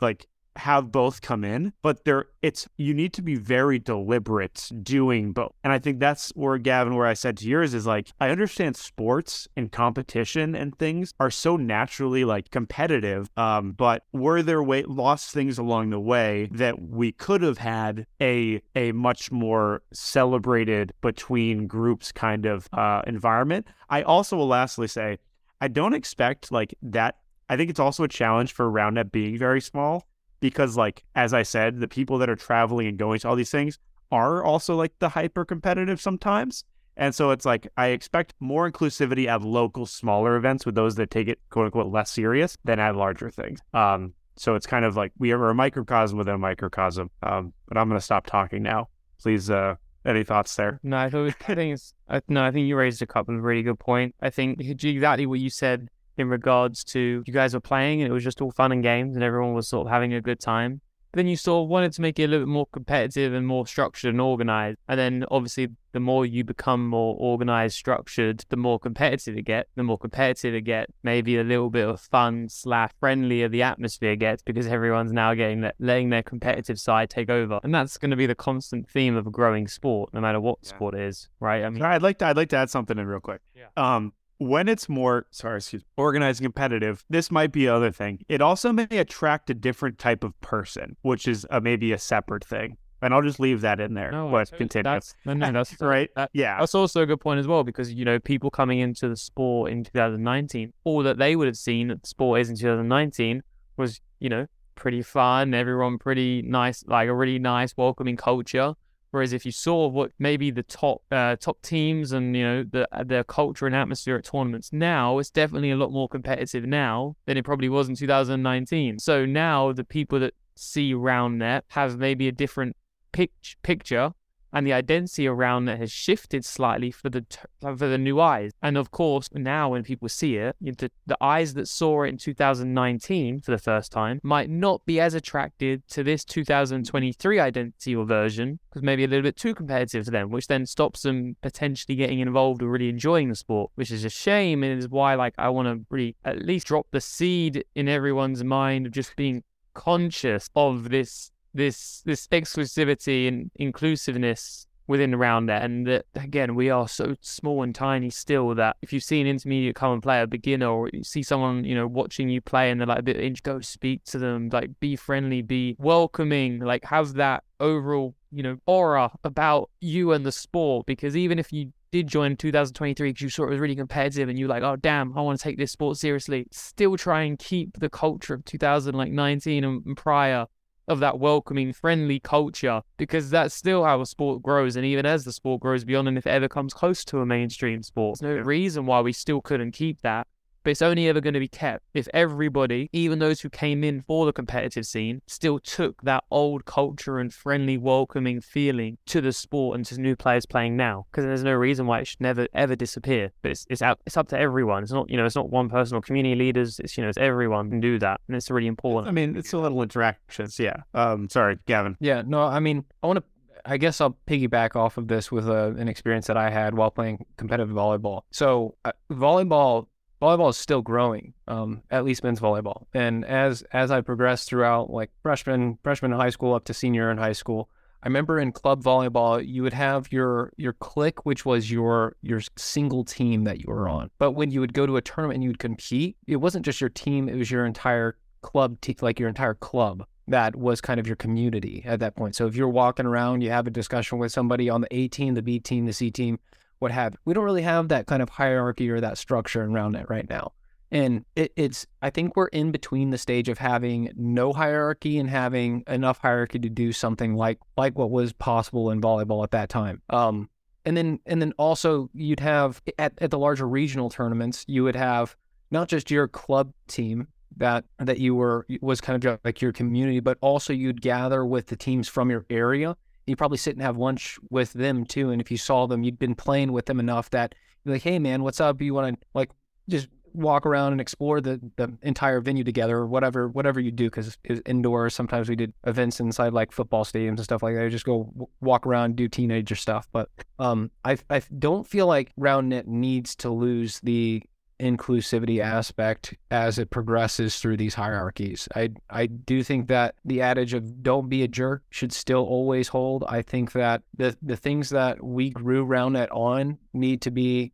like 0.00 0.26
have 0.56 0.92
both 0.92 1.20
come 1.20 1.44
in, 1.44 1.72
but 1.82 2.04
there 2.04 2.26
it's 2.42 2.68
you 2.76 2.94
need 2.94 3.12
to 3.14 3.22
be 3.22 3.34
very 3.34 3.78
deliberate 3.78 4.70
doing 4.82 5.32
both. 5.32 5.52
And 5.64 5.72
I 5.72 5.78
think 5.78 5.98
that's 5.98 6.30
where 6.30 6.58
Gavin, 6.58 6.94
where 6.94 7.06
I 7.06 7.14
said 7.14 7.36
to 7.38 7.48
yours 7.48 7.74
is 7.74 7.86
like, 7.86 8.12
I 8.20 8.30
understand 8.30 8.76
sports 8.76 9.48
and 9.56 9.72
competition 9.72 10.54
and 10.54 10.78
things 10.78 11.12
are 11.20 11.30
so 11.30 11.56
naturally 11.56 12.24
like 12.24 12.50
competitive. 12.50 13.28
Um, 13.36 13.72
but 13.72 14.04
were 14.12 14.42
there 14.42 14.62
way 14.62 14.82
lost 14.84 15.32
things 15.32 15.58
along 15.58 15.90
the 15.90 16.00
way 16.00 16.48
that 16.52 16.80
we 16.80 17.12
could 17.12 17.42
have 17.42 17.58
had 17.58 18.06
a 18.20 18.60
a 18.74 18.92
much 18.92 19.32
more 19.32 19.82
celebrated 19.92 20.92
between 21.00 21.66
groups 21.66 22.12
kind 22.12 22.46
of 22.46 22.68
uh, 22.72 23.02
environment. 23.06 23.66
I 23.90 24.02
also 24.02 24.36
will 24.36 24.48
lastly 24.48 24.88
say 24.88 25.18
I 25.60 25.68
don't 25.68 25.94
expect 25.94 26.52
like 26.52 26.74
that 26.82 27.16
I 27.48 27.56
think 27.56 27.70
it's 27.70 27.80
also 27.80 28.04
a 28.04 28.08
challenge 28.08 28.52
for 28.52 28.70
RoundNet 28.70 29.12
being 29.12 29.36
very 29.36 29.60
small 29.60 30.06
because 30.44 30.76
like 30.76 31.02
as 31.14 31.32
I 31.32 31.42
said, 31.42 31.80
the 31.80 31.88
people 31.88 32.18
that 32.18 32.28
are 32.28 32.36
traveling 32.36 32.86
and 32.86 32.98
going 32.98 33.18
to 33.20 33.28
all 33.28 33.36
these 33.36 33.54
things 33.58 33.78
are 34.10 34.44
also 34.44 34.76
like 34.76 34.92
the 34.98 35.08
hyper 35.08 35.44
competitive 35.44 36.00
sometimes. 36.00 36.64
And 36.96 37.14
so 37.14 37.30
it's 37.30 37.46
like 37.46 37.66
I 37.76 37.86
expect 37.88 38.34
more 38.40 38.70
inclusivity 38.70 39.26
at 39.26 39.40
local 39.42 39.86
smaller 39.86 40.36
events 40.36 40.66
with 40.66 40.74
those 40.74 40.94
that 40.96 41.10
take 41.10 41.28
it 41.28 41.38
quote 41.50 41.66
unquote 41.66 41.90
less 41.90 42.10
serious 42.10 42.58
than 42.64 42.78
at 42.78 42.94
larger 42.94 43.30
things. 43.30 43.60
Um 43.72 44.12
So 44.36 44.54
it's 44.56 44.66
kind 44.66 44.84
of 44.84 44.96
like 44.96 45.12
we 45.18 45.32
are 45.32 45.50
a 45.50 45.54
microcosm 45.54 46.18
within 46.18 46.34
a 46.34 46.38
microcosm. 46.50 47.08
Um, 47.22 47.52
but 47.68 47.78
I'm 47.78 47.88
going 47.88 48.00
to 48.00 48.04
stop 48.04 48.26
talking 48.26 48.62
now. 48.62 48.88
Please, 49.22 49.48
uh, 49.48 49.76
any 50.04 50.24
thoughts 50.24 50.56
there? 50.56 50.80
No, 50.82 50.98
I, 50.98 51.08
thought, 51.08 51.34
I 51.48 51.54
think 51.54 51.74
it's, 51.74 51.94
I, 52.08 52.20
no, 52.28 52.44
I 52.44 52.50
think 52.50 52.66
you 52.66 52.76
raised 52.76 53.00
a 53.00 53.06
couple 53.06 53.34
of 53.36 53.42
really 53.42 53.62
good 53.62 53.78
points. 53.78 54.16
I 54.20 54.30
think 54.30 54.60
exactly 54.60 55.26
what 55.26 55.40
you 55.40 55.50
said 55.50 55.88
in 56.16 56.28
regards 56.28 56.84
to 56.84 57.22
you 57.26 57.32
guys 57.32 57.54
were 57.54 57.60
playing 57.60 58.02
and 58.02 58.10
it 58.10 58.12
was 58.12 58.24
just 58.24 58.40
all 58.40 58.50
fun 58.50 58.72
and 58.72 58.82
games 58.82 59.16
and 59.16 59.24
everyone 59.24 59.54
was 59.54 59.68
sort 59.68 59.86
of 59.86 59.92
having 59.92 60.14
a 60.14 60.20
good 60.20 60.40
time 60.40 60.80
then 61.14 61.26
you 61.26 61.36
sort 61.36 61.64
of 61.64 61.68
wanted 61.68 61.92
to 61.92 62.00
make 62.00 62.18
it 62.18 62.24
a 62.24 62.28
little 62.28 62.46
bit 62.46 62.52
more 62.52 62.66
competitive 62.66 63.32
and 63.32 63.46
more 63.46 63.66
structured 63.66 64.10
and 64.10 64.20
organized. 64.20 64.78
And 64.88 64.98
then 64.98 65.24
obviously, 65.30 65.68
the 65.92 66.00
more 66.00 66.26
you 66.26 66.44
become 66.44 66.88
more 66.88 67.16
organized, 67.18 67.76
structured, 67.76 68.44
the 68.48 68.56
more 68.56 68.78
competitive 68.78 69.36
it 69.36 69.42
gets. 69.42 69.70
The 69.76 69.84
more 69.84 69.98
competitive 69.98 70.54
it 70.54 70.62
gets, 70.62 70.92
maybe 71.02 71.38
a 71.38 71.44
little 71.44 71.70
bit 71.70 71.86
of 71.88 72.00
fun 72.00 72.48
slash 72.48 72.90
friendlier 72.98 73.48
the 73.48 73.62
atmosphere 73.62 74.16
gets 74.16 74.42
because 74.42 74.66
everyone's 74.66 75.12
now 75.12 75.34
getting 75.34 75.60
that, 75.60 75.76
letting 75.78 76.10
their 76.10 76.22
competitive 76.22 76.80
side 76.80 77.10
take 77.10 77.30
over. 77.30 77.60
And 77.62 77.74
that's 77.74 77.96
going 77.96 78.10
to 78.10 78.16
be 78.16 78.26
the 78.26 78.34
constant 78.34 78.88
theme 78.88 79.16
of 79.16 79.26
a 79.26 79.30
growing 79.30 79.68
sport, 79.68 80.12
no 80.12 80.20
matter 80.20 80.40
what 80.40 80.58
yeah. 80.62 80.68
sport 80.68 80.94
it 80.94 81.02
is, 81.02 81.28
right? 81.38 81.64
I 81.64 81.70
mean, 81.70 81.82
I'd 81.82 82.02
like 82.02 82.18
to 82.18 82.26
I'd 82.26 82.36
like 82.36 82.48
to 82.50 82.56
add 82.56 82.70
something 82.70 82.98
in 82.98 83.06
real 83.06 83.20
quick. 83.20 83.40
Yeah. 83.54 83.66
Um, 83.76 84.12
when 84.38 84.68
it's 84.68 84.88
more 84.88 85.26
sorry 85.30 85.58
excuse 85.58 85.82
me, 85.82 85.86
organized 85.96 86.40
and 86.40 86.46
competitive 86.46 87.04
this 87.08 87.30
might 87.30 87.52
be 87.52 87.68
other 87.68 87.90
thing 87.90 88.18
it 88.28 88.40
also 88.40 88.72
may 88.72 88.86
attract 88.90 89.48
a 89.50 89.54
different 89.54 89.98
type 89.98 90.24
of 90.24 90.38
person 90.40 90.96
which 91.02 91.28
is 91.28 91.46
a, 91.50 91.60
maybe 91.60 91.92
a 91.92 91.98
separate 91.98 92.44
thing 92.44 92.76
and 93.02 93.12
I'll 93.12 93.22
just 93.22 93.38
leave 93.38 93.60
that 93.60 93.80
in 93.80 93.92
there. 93.92 94.10
No, 94.10 94.30
but 94.30 94.50
continue. 94.50 94.82
That's, 94.82 95.14
no, 95.26 95.34
no, 95.34 95.52
that's 95.52 95.78
right. 95.82 96.08
That, 96.16 96.30
yeah, 96.32 96.58
that's 96.58 96.74
also 96.74 97.02
a 97.02 97.06
good 97.06 97.20
point 97.20 97.38
as 97.38 97.46
well 97.46 97.62
because 97.62 97.92
you 97.92 98.02
know 98.02 98.18
people 98.18 98.50
coming 98.50 98.78
into 98.78 99.10
the 99.10 99.16
sport 99.16 99.70
in 99.70 99.84
2019, 99.84 100.72
all 100.84 101.02
that 101.02 101.18
they 101.18 101.36
would 101.36 101.46
have 101.46 101.56
seen 101.56 101.88
that 101.88 102.00
the 102.00 102.08
sport 102.08 102.40
is 102.40 102.48
in 102.48 102.56
2019 102.56 103.42
was 103.76 104.00
you 104.20 104.30
know 104.30 104.46
pretty 104.74 105.02
fun, 105.02 105.52
everyone 105.54 105.98
pretty 105.98 106.42
nice, 106.42 106.84
like 106.86 107.08
a 107.08 107.14
really 107.14 107.38
nice, 107.38 107.76
welcoming 107.76 108.16
culture. 108.16 108.72
Whereas 109.14 109.32
if 109.32 109.46
you 109.46 109.52
saw 109.52 109.86
what 109.86 110.10
maybe 110.18 110.50
the 110.50 110.64
top 110.64 111.02
uh, 111.12 111.36
top 111.36 111.62
teams 111.62 112.10
and 112.10 112.36
you 112.36 112.42
know 112.42 112.64
the 112.64 112.88
the 113.04 113.22
culture 113.28 113.64
and 113.64 113.74
atmosphere 113.76 114.16
at 114.16 114.24
tournaments 114.24 114.72
now, 114.72 115.20
it's 115.20 115.30
definitely 115.30 115.70
a 115.70 115.76
lot 115.76 115.92
more 115.92 116.08
competitive 116.08 116.64
now 116.64 117.14
than 117.26 117.36
it 117.36 117.44
probably 117.44 117.68
was 117.68 117.88
in 117.88 117.94
2019. 117.94 118.98
So 118.98 119.24
now 119.24 119.70
the 119.70 119.84
people 119.84 120.18
that 120.18 120.34
see 120.56 120.94
round 120.94 121.38
net 121.38 121.64
have 121.68 121.96
maybe 121.96 122.26
a 122.26 122.32
different 122.32 122.76
picture 123.12 124.14
and 124.54 124.64
the 124.66 124.72
identity 124.72 125.26
around 125.26 125.68
it 125.68 125.78
has 125.78 125.90
shifted 125.90 126.44
slightly 126.44 126.92
for 126.92 127.10
the 127.10 127.26
for 127.60 127.88
the 127.88 127.98
new 127.98 128.20
eyes. 128.20 128.52
And 128.62 128.76
of 128.76 128.92
course, 128.92 129.28
now 129.32 129.70
when 129.70 129.82
people 129.82 130.08
see 130.08 130.36
it, 130.36 130.56
the, 130.60 130.90
the 131.06 131.16
eyes 131.20 131.54
that 131.54 131.66
saw 131.66 132.04
it 132.04 132.10
in 132.10 132.18
2019 132.18 133.40
for 133.40 133.50
the 133.50 133.58
first 133.58 133.90
time 133.90 134.20
might 134.22 134.48
not 134.48 134.86
be 134.86 135.00
as 135.00 135.14
attracted 135.14 135.86
to 135.88 136.04
this 136.04 136.24
2023 136.24 137.40
identity 137.40 137.96
or 137.96 138.04
version 138.04 138.60
because 138.70 138.82
maybe 138.82 139.04
a 139.04 139.08
little 139.08 139.22
bit 139.22 139.36
too 139.36 139.54
competitive 139.54 140.04
for 140.04 140.12
them, 140.12 140.30
which 140.30 140.46
then 140.46 140.66
stops 140.66 141.02
them 141.02 141.36
potentially 141.42 141.96
getting 141.96 142.20
involved 142.20 142.62
or 142.62 142.68
really 142.68 142.88
enjoying 142.88 143.28
the 143.28 143.34
sport, 143.34 143.72
which 143.74 143.90
is 143.90 144.04
a 144.04 144.10
shame 144.10 144.62
and 144.62 144.78
is 144.78 144.88
why 144.88 145.16
like 145.16 145.34
I 145.36 145.48
want 145.48 145.66
to 145.66 145.84
really 145.90 146.16
at 146.24 146.44
least 146.44 146.68
drop 146.68 146.86
the 146.92 147.00
seed 147.00 147.64
in 147.74 147.88
everyone's 147.88 148.44
mind 148.44 148.86
of 148.86 148.92
just 148.92 149.16
being 149.16 149.42
conscious 149.74 150.48
of 150.54 150.90
this 150.90 151.32
this 151.54 152.02
this 152.04 152.26
exclusivity 152.28 153.28
and 153.28 153.50
inclusiveness 153.56 154.66
within 154.86 155.12
Roundnet 155.12 155.64
and 155.64 155.86
that 155.86 156.04
again 156.14 156.54
we 156.54 156.68
are 156.68 156.86
so 156.86 157.14
small 157.20 157.62
and 157.62 157.74
tiny 157.74 158.10
still 158.10 158.54
that 158.54 158.76
if 158.82 158.92
you 158.92 159.00
see 159.00 159.20
an 159.20 159.26
intermediate 159.26 159.74
common 159.74 160.00
player 160.00 160.26
beginner 160.26 160.68
or 160.68 160.90
you 160.92 161.02
see 161.02 161.22
someone 161.22 161.64
you 161.64 161.74
know 161.74 161.86
watching 161.86 162.28
you 162.28 162.40
play 162.42 162.70
and 162.70 162.78
they're 162.80 162.86
like 162.86 162.98
a 162.98 163.02
bit 163.02 163.18
inch 163.18 163.42
go 163.42 163.60
speak 163.60 164.04
to 164.04 164.18
them 164.18 164.50
like 164.52 164.68
be 164.80 164.94
friendly 164.94 165.40
be 165.40 165.74
welcoming 165.78 166.58
like 166.58 166.84
have 166.84 167.14
that 167.14 167.44
overall 167.60 168.14
you 168.30 168.42
know 168.42 168.58
aura 168.66 169.10
about 169.24 169.70
you 169.80 170.12
and 170.12 170.26
the 170.26 170.32
sport 170.32 170.84
because 170.84 171.16
even 171.16 171.38
if 171.38 171.50
you 171.50 171.72
did 171.94 172.08
join 172.08 172.36
2023 172.36 173.10
because 173.10 173.22
you 173.22 173.28
saw 173.28 173.44
it 173.44 173.50
was 173.50 173.60
really 173.60 173.76
competitive 173.76 174.28
and 174.28 174.36
you 174.36 174.48
like, 174.48 174.64
oh 174.64 174.74
damn, 174.74 175.16
I 175.16 175.20
want 175.20 175.38
to 175.38 175.44
take 175.44 175.58
this 175.58 175.70
sport 175.70 175.96
seriously. 175.96 176.44
Still 176.50 176.96
try 176.96 177.22
and 177.22 177.38
keep 177.38 177.78
the 177.78 177.88
culture 177.88 178.34
of 178.34 178.44
2019 178.44 179.62
and 179.62 179.96
prior 179.96 180.46
of 180.88 181.00
that 181.00 181.18
welcoming, 181.18 181.72
friendly 181.72 182.20
culture 182.20 182.82
because 182.96 183.30
that's 183.30 183.54
still 183.54 183.84
how 183.84 184.00
a 184.00 184.06
sport 184.06 184.42
grows. 184.42 184.76
And 184.76 184.84
even 184.84 185.06
as 185.06 185.24
the 185.24 185.32
sport 185.32 185.60
grows 185.60 185.84
beyond, 185.84 186.08
and 186.08 186.18
if 186.18 186.26
it 186.26 186.30
ever 186.30 186.48
comes 186.48 186.74
close 186.74 187.04
to 187.06 187.18
a 187.18 187.26
mainstream 187.26 187.82
sport, 187.82 188.18
there's 188.20 188.36
no 188.38 188.42
reason 188.42 188.86
why 188.86 189.00
we 189.00 189.12
still 189.12 189.40
couldn't 189.40 189.72
keep 189.72 190.00
that 190.02 190.26
but 190.64 190.70
it's 190.70 190.82
only 190.82 191.08
ever 191.08 191.20
going 191.20 191.34
to 191.34 191.40
be 191.40 191.48
kept 191.48 191.84
if 191.94 192.08
everybody, 192.12 192.88
even 192.92 193.18
those 193.18 193.40
who 193.40 193.50
came 193.50 193.84
in 193.84 194.02
for 194.02 194.26
the 194.26 194.32
competitive 194.32 194.86
scene, 194.86 195.22
still 195.26 195.58
took 195.58 196.02
that 196.02 196.24
old 196.30 196.64
culture 196.64 197.18
and 197.18 197.32
friendly, 197.32 197.78
welcoming 197.78 198.40
feeling 198.40 198.98
to 199.06 199.20
the 199.20 199.32
sport 199.32 199.76
and 199.76 199.86
to 199.86 200.00
new 200.00 200.16
players 200.16 200.46
playing 200.46 200.76
now. 200.76 201.06
Because 201.10 201.24
there's 201.24 201.44
no 201.44 201.52
reason 201.52 201.86
why 201.86 202.00
it 202.00 202.06
should 202.06 202.20
never 202.20 202.48
ever 202.54 202.74
disappear. 202.74 203.30
But 203.42 203.52
it's 203.52 203.66
it's 203.70 203.82
up 203.82 204.00
it's 204.06 204.16
up 204.16 204.28
to 204.28 204.38
everyone. 204.38 204.82
It's 204.82 204.92
not 204.92 205.10
you 205.10 205.16
know 205.16 205.26
it's 205.26 205.36
not 205.36 205.50
one 205.50 205.68
person 205.68 205.96
or 205.96 206.00
community 206.00 206.34
leaders. 206.34 206.80
It's 206.80 206.96
you 206.96 207.02
know 207.02 207.08
it's 207.08 207.18
everyone 207.18 207.70
can 207.70 207.80
do 207.80 207.98
that, 207.98 208.20
and 208.26 208.36
it's 208.36 208.50
really 208.50 208.66
important. 208.66 209.08
I 209.08 209.12
mean, 209.12 209.36
it's 209.36 209.52
a 209.52 209.58
little 209.58 209.82
interactions. 209.82 210.58
Yeah. 210.58 210.76
Um. 210.94 211.28
Sorry, 211.28 211.58
Gavin. 211.66 211.96
Yeah. 212.00 212.22
No. 212.26 212.42
I 212.42 212.60
mean, 212.60 212.84
I 213.02 213.06
want 213.06 213.18
to 213.18 213.24
I 213.66 213.76
guess 213.78 214.00
I'll 214.00 214.16
piggyback 214.26 214.76
off 214.76 214.98
of 214.98 215.08
this 215.08 215.32
with 215.32 215.48
a, 215.48 215.52
uh, 215.52 215.68
an 215.70 215.88
experience 215.88 216.26
that 216.26 216.36
I 216.36 216.50
had 216.50 216.74
while 216.74 216.90
playing 216.90 217.24
competitive 217.36 217.74
volleyball. 217.74 218.22
So, 218.30 218.74
uh, 218.84 218.92
volleyball 219.10 219.86
volleyball 220.20 220.50
is 220.50 220.56
still 220.56 220.82
growing, 220.82 221.34
um, 221.48 221.82
at 221.90 222.04
least 222.04 222.24
men's 222.24 222.40
volleyball. 222.40 222.86
And 222.94 223.24
as 223.24 223.62
as 223.72 223.90
I 223.90 224.00
progressed 224.00 224.48
throughout 224.48 224.90
like 224.90 225.10
freshman 225.22 225.78
freshman 225.82 226.12
in 226.12 226.18
high 226.18 226.30
school 226.30 226.54
up 226.54 226.64
to 226.64 226.74
senior 226.74 227.10
in 227.10 227.18
high 227.18 227.32
school, 227.32 227.68
I 228.02 228.08
remember 228.08 228.38
in 228.38 228.52
club 228.52 228.82
volleyball 228.82 229.46
you 229.46 229.62
would 229.62 229.72
have 229.72 230.12
your 230.12 230.52
your 230.56 230.74
clique, 230.74 231.24
which 231.24 231.44
was 231.44 231.70
your 231.70 232.16
your 232.22 232.40
single 232.56 233.04
team 233.04 233.44
that 233.44 233.60
you 233.60 233.66
were 233.68 233.88
on. 233.88 234.10
But 234.18 234.32
when 234.32 234.50
you 234.50 234.60
would 234.60 234.74
go 234.74 234.86
to 234.86 234.96
a 234.96 235.02
tournament 235.02 235.36
and 235.36 235.44
you 235.44 235.50
would 235.50 235.58
compete, 235.58 236.16
it 236.26 236.36
wasn't 236.36 236.64
just 236.64 236.80
your 236.80 236.90
team; 236.90 237.28
it 237.28 237.36
was 237.36 237.50
your 237.50 237.66
entire 237.66 238.16
club, 238.42 238.80
te- 238.80 238.96
like 239.00 239.18
your 239.18 239.28
entire 239.28 239.54
club 239.54 240.06
that 240.28 240.56
was 240.56 240.80
kind 240.80 240.98
of 240.98 241.06
your 241.06 241.16
community 241.16 241.82
at 241.84 242.00
that 242.00 242.16
point. 242.16 242.34
So 242.34 242.46
if 242.46 242.56
you're 242.56 242.68
walking 242.68 243.06
around, 243.06 243.42
you 243.42 243.50
have 243.50 243.66
a 243.66 243.70
discussion 243.70 244.18
with 244.18 244.32
somebody 244.32 244.70
on 244.70 244.80
the 244.80 244.94
A 244.94 245.08
team, 245.08 245.34
the 245.34 245.42
B 245.42 245.58
team, 245.58 245.86
the 245.86 245.92
C 245.92 246.10
team, 246.10 246.38
what 246.78 246.90
have 246.90 247.16
we 247.24 247.34
don't 247.34 247.44
really 247.44 247.62
have 247.62 247.88
that 247.88 248.06
kind 248.06 248.22
of 248.22 248.28
hierarchy 248.28 248.90
or 248.90 249.00
that 249.00 249.18
structure 249.18 249.64
around 249.64 249.96
it 249.96 250.06
right 250.08 250.28
now. 250.28 250.52
And 250.90 251.24
it, 251.34 251.52
it's 251.56 251.86
i 252.02 252.10
think 252.10 252.36
we're 252.36 252.48
in 252.48 252.70
between 252.70 253.10
the 253.10 253.18
stage 253.18 253.48
of 253.48 253.58
having 253.58 254.12
no 254.16 254.52
hierarchy 254.52 255.18
and 255.18 255.28
having 255.28 255.82
enough 255.86 256.18
hierarchy 256.18 256.58
to 256.58 256.68
do 256.68 256.92
something 256.92 257.34
like 257.34 257.58
like 257.76 257.98
what 257.98 258.10
was 258.10 258.32
possible 258.32 258.90
in 258.90 259.00
volleyball 259.00 259.42
at 259.42 259.50
that 259.52 259.68
time. 259.68 260.02
Um 260.10 260.48
and 260.84 260.96
then 260.96 261.18
and 261.26 261.40
then 261.40 261.52
also 261.58 262.10
you'd 262.14 262.40
have 262.40 262.82
at, 262.98 263.12
at 263.18 263.30
the 263.30 263.38
larger 263.38 263.66
regional 263.66 264.10
tournaments 264.10 264.64
you 264.68 264.84
would 264.84 264.96
have 264.96 265.36
not 265.70 265.88
just 265.88 266.10
your 266.10 266.28
club 266.28 266.72
team 266.88 267.26
that 267.56 267.84
that 267.98 268.18
you 268.18 268.34
were 268.34 268.66
was 268.80 269.00
kind 269.00 269.24
of 269.24 269.40
like 269.44 269.62
your 269.62 269.72
community 269.72 270.20
but 270.20 270.36
also 270.40 270.72
you'd 270.72 271.00
gather 271.00 271.44
with 271.44 271.66
the 271.66 271.76
teams 271.76 272.08
from 272.08 272.30
your 272.30 272.44
area 272.50 272.96
you 273.26 273.36
probably 273.36 273.58
sit 273.58 273.74
and 273.74 273.82
have 273.82 273.96
lunch 273.96 274.38
with 274.50 274.72
them 274.72 275.04
too. 275.04 275.30
And 275.30 275.40
if 275.40 275.50
you 275.50 275.56
saw 275.56 275.86
them, 275.86 276.02
you'd 276.02 276.18
been 276.18 276.34
playing 276.34 276.72
with 276.72 276.86
them 276.86 277.00
enough 277.00 277.30
that 277.30 277.54
you're 277.84 277.94
like, 277.94 278.02
hey 278.02 278.18
man, 278.18 278.42
what's 278.42 278.60
up? 278.60 278.80
You 278.80 278.94
want 278.94 279.20
to 279.20 279.26
like 279.34 279.50
just 279.88 280.08
walk 280.34 280.66
around 280.66 280.90
and 280.90 281.00
explore 281.00 281.40
the, 281.40 281.60
the 281.76 281.96
entire 282.02 282.40
venue 282.40 282.64
together 282.64 282.96
or 282.98 283.06
whatever 283.06 283.48
whatever 283.48 283.78
you 283.78 283.90
do 283.90 284.06
because 284.06 284.36
it's 284.44 284.60
indoors. 284.66 285.14
Sometimes 285.14 285.48
we 285.48 285.56
did 285.56 285.72
events 285.86 286.20
inside 286.20 286.52
like 286.52 286.72
football 286.72 287.04
stadiums 287.04 287.28
and 287.28 287.44
stuff 287.44 287.62
like 287.62 287.76
that. 287.76 287.88
just 287.90 288.04
go 288.04 288.24
w- 288.24 288.48
walk 288.60 288.86
around, 288.86 289.16
do 289.16 289.28
teenager 289.28 289.76
stuff. 289.76 290.08
But 290.12 290.28
um, 290.58 290.90
I 291.04 291.18
I 291.30 291.42
don't 291.58 291.86
feel 291.86 292.06
like 292.06 292.32
Round 292.36 292.68
Net 292.68 292.88
needs 292.88 293.36
to 293.36 293.50
lose 293.50 294.00
the 294.00 294.42
inclusivity 294.80 295.60
aspect 295.60 296.34
as 296.50 296.78
it 296.78 296.90
progresses 296.90 297.58
through 297.58 297.76
these 297.76 297.94
hierarchies. 297.94 298.68
I 298.74 298.90
I 299.10 299.26
do 299.26 299.62
think 299.62 299.88
that 299.88 300.14
the 300.24 300.42
adage 300.42 300.74
of 300.74 301.02
don't 301.02 301.28
be 301.28 301.42
a 301.42 301.48
jerk 301.48 301.82
should 301.90 302.12
still 302.12 302.44
always 302.44 302.88
hold. 302.88 303.24
I 303.28 303.42
think 303.42 303.72
that 303.72 304.02
the 304.16 304.36
the 304.42 304.56
things 304.56 304.90
that 304.90 305.22
we 305.22 305.50
grew 305.50 305.84
round 305.84 306.14
net 306.14 306.30
on 306.32 306.78
need 306.92 307.20
to 307.22 307.30
be 307.30 307.72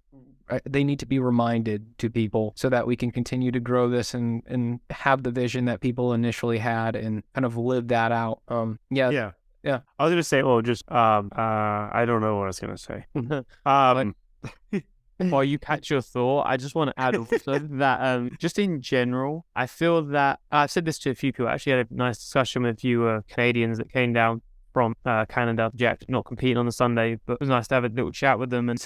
uh, 0.50 0.58
they 0.68 0.82
need 0.82 0.98
to 0.98 1.06
be 1.06 1.18
reminded 1.18 1.96
to 1.98 2.10
people 2.10 2.52
so 2.56 2.68
that 2.68 2.86
we 2.86 2.96
can 2.96 3.10
continue 3.10 3.52
to 3.52 3.60
grow 3.60 3.88
this 3.88 4.14
and 4.14 4.42
and 4.46 4.80
have 4.90 5.22
the 5.22 5.30
vision 5.30 5.64
that 5.66 5.80
people 5.80 6.12
initially 6.12 6.58
had 6.58 6.96
and 6.96 7.22
kind 7.34 7.44
of 7.44 7.56
live 7.56 7.88
that 7.88 8.12
out. 8.12 8.40
Um 8.48 8.78
yeah. 8.90 9.10
Yeah. 9.10 9.30
Yeah. 9.62 9.80
I 9.98 10.04
was 10.04 10.12
gonna 10.12 10.22
say, 10.22 10.42
well, 10.42 10.60
just 10.60 10.90
um 10.90 11.30
uh 11.36 11.88
I 11.92 12.04
don't 12.06 12.20
know 12.20 12.36
what 12.36 12.44
I 12.44 12.46
was 12.48 12.60
gonna 12.60 12.78
say. 12.78 13.06
um 13.66 14.14
while 15.28 15.44
you 15.44 15.58
catch 15.58 15.90
your 15.90 16.00
thought, 16.00 16.46
I 16.46 16.56
just 16.56 16.74
want 16.74 16.90
to 16.90 17.00
add 17.00 17.16
also 17.16 17.58
that 17.58 18.00
um, 18.00 18.30
just 18.38 18.58
in 18.58 18.80
general, 18.80 19.44
I 19.54 19.66
feel 19.66 20.02
that 20.06 20.40
I've 20.50 20.70
said 20.70 20.84
this 20.84 20.98
to 21.00 21.10
a 21.10 21.14
few 21.14 21.32
people. 21.32 21.48
I 21.48 21.54
actually 21.54 21.72
had 21.72 21.90
a 21.90 21.94
nice 21.94 22.18
discussion 22.18 22.62
with 22.62 22.76
a 22.76 22.80
few 22.80 23.06
uh, 23.06 23.20
Canadians 23.28 23.78
that 23.78 23.92
came 23.92 24.12
down 24.12 24.42
from 24.72 24.94
uh, 25.04 25.26
Canada. 25.26 25.70
Jack 25.74 26.04
not 26.08 26.24
competing 26.24 26.56
on 26.56 26.66
the 26.66 26.72
Sunday, 26.72 27.18
but 27.26 27.34
it 27.34 27.40
was 27.40 27.48
nice 27.48 27.68
to 27.68 27.74
have 27.74 27.84
a 27.84 27.88
little 27.88 28.12
chat 28.12 28.38
with 28.38 28.50
them 28.50 28.68
and 28.68 28.80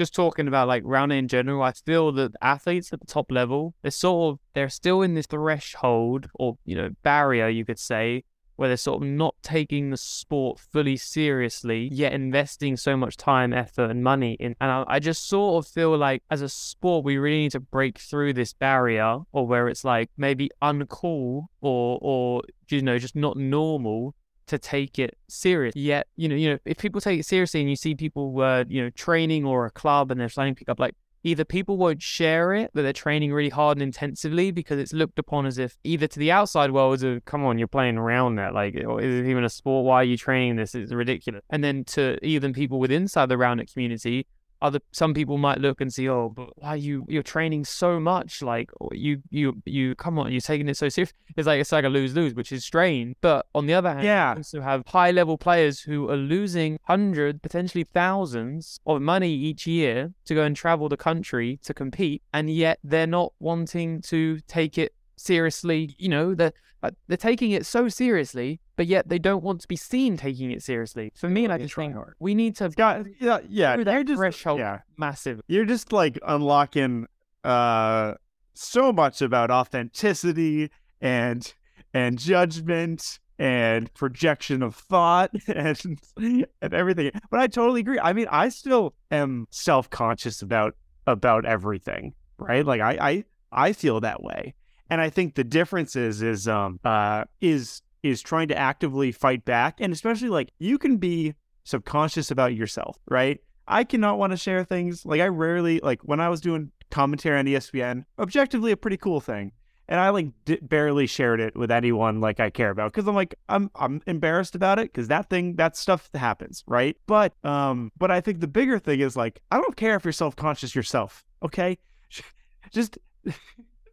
just 0.00 0.14
talking 0.14 0.48
about 0.48 0.66
like 0.66 0.82
round 0.86 1.12
in 1.12 1.28
general, 1.28 1.62
I 1.62 1.72
feel 1.72 2.10
that 2.12 2.32
athletes 2.40 2.90
at 2.92 3.00
the 3.00 3.06
top 3.06 3.30
level, 3.30 3.74
they're 3.82 3.90
sort 3.90 4.32
of 4.32 4.38
they're 4.54 4.70
still 4.70 5.02
in 5.02 5.12
this 5.12 5.26
threshold 5.26 6.28
or 6.34 6.56
you 6.64 6.74
know 6.74 6.90
barrier, 7.02 7.48
you 7.48 7.66
could 7.66 7.78
say, 7.78 8.24
where 8.60 8.68
they're 8.68 8.76
sort 8.76 9.02
of 9.02 9.08
not 9.08 9.34
taking 9.42 9.88
the 9.88 9.96
sport 9.96 10.58
fully 10.58 10.94
seriously, 10.94 11.88
yet 11.90 12.12
investing 12.12 12.76
so 12.76 12.94
much 12.94 13.16
time, 13.16 13.54
effort, 13.54 13.90
and 13.90 14.04
money 14.04 14.34
in. 14.34 14.54
And 14.60 14.70
I, 14.70 14.84
I, 14.86 14.98
just 14.98 15.26
sort 15.26 15.64
of 15.64 15.72
feel 15.72 15.96
like 15.96 16.22
as 16.30 16.42
a 16.42 16.48
sport, 16.50 17.02
we 17.02 17.16
really 17.16 17.38
need 17.38 17.52
to 17.52 17.60
break 17.60 17.98
through 17.98 18.34
this 18.34 18.52
barrier, 18.52 19.20
or 19.32 19.46
where 19.46 19.66
it's 19.68 19.82
like 19.82 20.10
maybe 20.18 20.50
uncool 20.60 21.46
or 21.62 21.98
or 22.02 22.42
you 22.68 22.82
know 22.82 22.98
just 22.98 23.16
not 23.16 23.38
normal 23.38 24.14
to 24.48 24.58
take 24.58 24.98
it 24.98 25.16
serious. 25.26 25.74
Yet, 25.74 26.08
you 26.16 26.28
know, 26.28 26.34
you 26.34 26.50
know, 26.50 26.58
if 26.66 26.76
people 26.76 27.00
take 27.00 27.18
it 27.18 27.24
seriously 27.24 27.62
and 27.62 27.70
you 27.70 27.76
see 27.76 27.94
people, 27.94 28.42
uh, 28.42 28.64
you 28.68 28.82
know, 28.82 28.90
training 28.90 29.46
or 29.46 29.64
a 29.64 29.70
club 29.70 30.10
and 30.10 30.20
they're 30.20 30.28
starting 30.28 30.54
to 30.54 30.58
pick 30.58 30.68
up 30.68 30.78
like 30.78 30.94
either 31.22 31.44
people 31.44 31.76
won't 31.76 32.02
share 32.02 32.54
it 32.54 32.70
that 32.74 32.82
they're 32.82 32.92
training 32.92 33.32
really 33.32 33.50
hard 33.50 33.76
and 33.76 33.82
intensively 33.82 34.50
because 34.50 34.78
it's 34.78 34.92
looked 34.92 35.18
upon 35.18 35.46
as 35.46 35.58
if 35.58 35.76
either 35.84 36.06
to 36.06 36.18
the 36.18 36.32
outside 36.32 36.70
world 36.70 37.02
as 37.02 37.20
come 37.24 37.44
on 37.44 37.58
you're 37.58 37.68
playing 37.68 37.96
Roundnet 37.96 38.52
like 38.54 38.74
is 38.74 39.20
it 39.20 39.26
even 39.28 39.44
a 39.44 39.50
sport? 39.50 39.84
Why 39.84 39.96
are 39.96 40.04
you 40.04 40.16
training 40.16 40.56
this? 40.56 40.74
It's 40.74 40.92
ridiculous. 40.92 41.42
And 41.50 41.62
then 41.62 41.84
to 41.84 42.18
even 42.24 42.52
people 42.52 42.78
within 42.78 43.02
inside 43.02 43.28
the 43.28 43.38
round 43.38 43.60
community 43.72 44.26
other 44.62 44.80
some 44.92 45.14
people 45.14 45.38
might 45.38 45.58
look 45.58 45.80
and 45.80 45.92
see, 45.92 46.08
oh, 46.08 46.28
but 46.28 46.50
why 46.56 46.74
you 46.74 47.04
you're 47.08 47.22
training 47.22 47.64
so 47.64 47.98
much? 47.98 48.42
Like 48.42 48.70
oh, 48.80 48.90
you 48.92 49.22
you 49.30 49.60
you 49.64 49.94
come 49.94 50.18
on, 50.18 50.32
you're 50.32 50.40
taking 50.40 50.68
it 50.68 50.76
so 50.76 50.88
serious. 50.88 51.12
It's 51.36 51.46
like 51.46 51.60
it's 51.60 51.72
like 51.72 51.84
a 51.84 51.88
lose 51.88 52.14
lose, 52.14 52.34
which 52.34 52.52
is 52.52 52.64
strange. 52.64 53.16
But 53.20 53.46
on 53.54 53.66
the 53.66 53.74
other 53.74 53.90
hand, 53.90 54.04
yeah, 54.04 54.32
you 54.32 54.38
also 54.38 54.60
have 54.60 54.86
high 54.86 55.10
level 55.10 55.38
players 55.38 55.80
who 55.80 56.10
are 56.10 56.16
losing 56.16 56.78
hundreds, 56.84 57.40
potentially 57.40 57.84
thousands 57.92 58.80
of 58.86 59.00
money 59.02 59.32
each 59.32 59.66
year 59.66 60.12
to 60.26 60.34
go 60.34 60.42
and 60.42 60.56
travel 60.56 60.88
the 60.88 60.96
country 60.96 61.58
to 61.64 61.74
compete, 61.74 62.22
and 62.32 62.50
yet 62.50 62.78
they're 62.84 63.06
not 63.06 63.32
wanting 63.40 64.02
to 64.02 64.40
take 64.46 64.78
it 64.78 64.94
seriously. 65.16 65.94
You 65.98 66.08
know, 66.08 66.34
they're 66.34 66.52
uh, 66.82 66.90
they're 67.08 67.16
taking 67.16 67.50
it 67.50 67.66
so 67.66 67.88
seriously 67.88 68.60
but 68.80 68.86
yet 68.86 69.10
they 69.10 69.18
don't 69.18 69.44
want 69.44 69.60
to 69.60 69.68
be 69.68 69.76
seen 69.76 70.16
taking 70.16 70.50
it 70.50 70.62
seriously. 70.62 71.12
For 71.14 71.28
me, 71.28 71.46
like 71.46 71.60
I 71.60 71.64
just 71.64 71.74
think 71.74 71.94
we 72.18 72.34
need 72.34 72.56
to 72.56 72.72
yeah, 72.78 73.02
yeah, 73.20 73.40
yeah. 73.46 73.76
You're 73.76 74.04
just, 74.04 74.16
threshold 74.16 74.58
yeah. 74.58 74.78
massive. 74.96 75.42
You're 75.48 75.66
just 75.66 75.92
like 75.92 76.18
unlocking 76.26 77.06
uh 77.44 78.14
so 78.54 78.90
much 78.90 79.20
about 79.20 79.50
authenticity 79.50 80.70
and 81.02 81.52
and 81.92 82.18
judgment 82.18 83.18
and 83.38 83.92
projection 83.92 84.62
of 84.62 84.76
thought 84.76 85.30
and 85.46 85.78
and 86.16 86.72
everything. 86.72 87.10
But 87.30 87.40
I 87.40 87.48
totally 87.48 87.80
agree. 87.80 88.00
I 88.00 88.14
mean, 88.14 88.28
I 88.30 88.48
still 88.48 88.94
am 89.10 89.46
self-conscious 89.50 90.40
about 90.40 90.74
about 91.06 91.44
everything, 91.44 92.14
right? 92.38 92.64
Like 92.64 92.80
I 92.80 92.96
I 92.98 93.24
I 93.52 93.72
feel 93.74 94.00
that 94.00 94.22
way. 94.22 94.54
And 94.88 95.02
I 95.02 95.10
think 95.10 95.34
the 95.34 95.44
difference 95.44 95.96
is 95.96 96.22
is 96.22 96.48
um 96.48 96.80
uh 96.82 97.24
is 97.42 97.82
is 98.02 98.22
trying 98.22 98.48
to 98.48 98.58
actively 98.58 99.12
fight 99.12 99.44
back. 99.44 99.80
And 99.80 99.92
especially 99.92 100.28
like 100.28 100.52
you 100.58 100.78
can 100.78 100.96
be 100.96 101.34
subconscious 101.64 102.30
about 102.30 102.54
yourself, 102.54 102.98
right? 103.08 103.38
I 103.66 103.84
cannot 103.84 104.18
want 104.18 104.32
to 104.32 104.36
share 104.36 104.64
things. 104.64 105.06
Like 105.06 105.20
I 105.20 105.28
rarely, 105.28 105.80
like 105.80 106.00
when 106.02 106.20
I 106.20 106.28
was 106.28 106.40
doing 106.40 106.72
commentary 106.90 107.38
on 107.38 107.46
ESPN, 107.46 108.04
objectively 108.18 108.72
a 108.72 108.76
pretty 108.76 108.96
cool 108.96 109.20
thing. 109.20 109.52
And 109.88 109.98
I 109.98 110.10
like 110.10 110.28
d- 110.44 110.58
barely 110.62 111.08
shared 111.08 111.40
it 111.40 111.56
with 111.56 111.70
anyone 111.70 112.20
like 112.20 112.38
I 112.38 112.50
care 112.50 112.70
about 112.70 112.92
because 112.92 113.08
I'm 113.08 113.14
like 113.16 113.34
I'm 113.48 113.72
I'm 113.74 114.00
embarrassed 114.06 114.54
about 114.54 114.78
it 114.78 114.92
because 114.92 115.08
that 115.08 115.28
thing 115.28 115.56
that 115.56 115.76
stuff 115.76 116.08
happens 116.14 116.62
right. 116.68 116.96
But 117.08 117.32
um 117.44 117.90
but 117.98 118.08
I 118.08 118.20
think 118.20 118.38
the 118.38 118.46
bigger 118.46 118.78
thing 118.78 119.00
is 119.00 119.16
like 119.16 119.40
I 119.50 119.56
don't 119.56 119.76
care 119.76 119.96
if 119.96 120.04
you're 120.04 120.12
self 120.12 120.36
conscious 120.36 120.76
yourself. 120.76 121.24
Okay, 121.42 121.76
just 122.72 122.98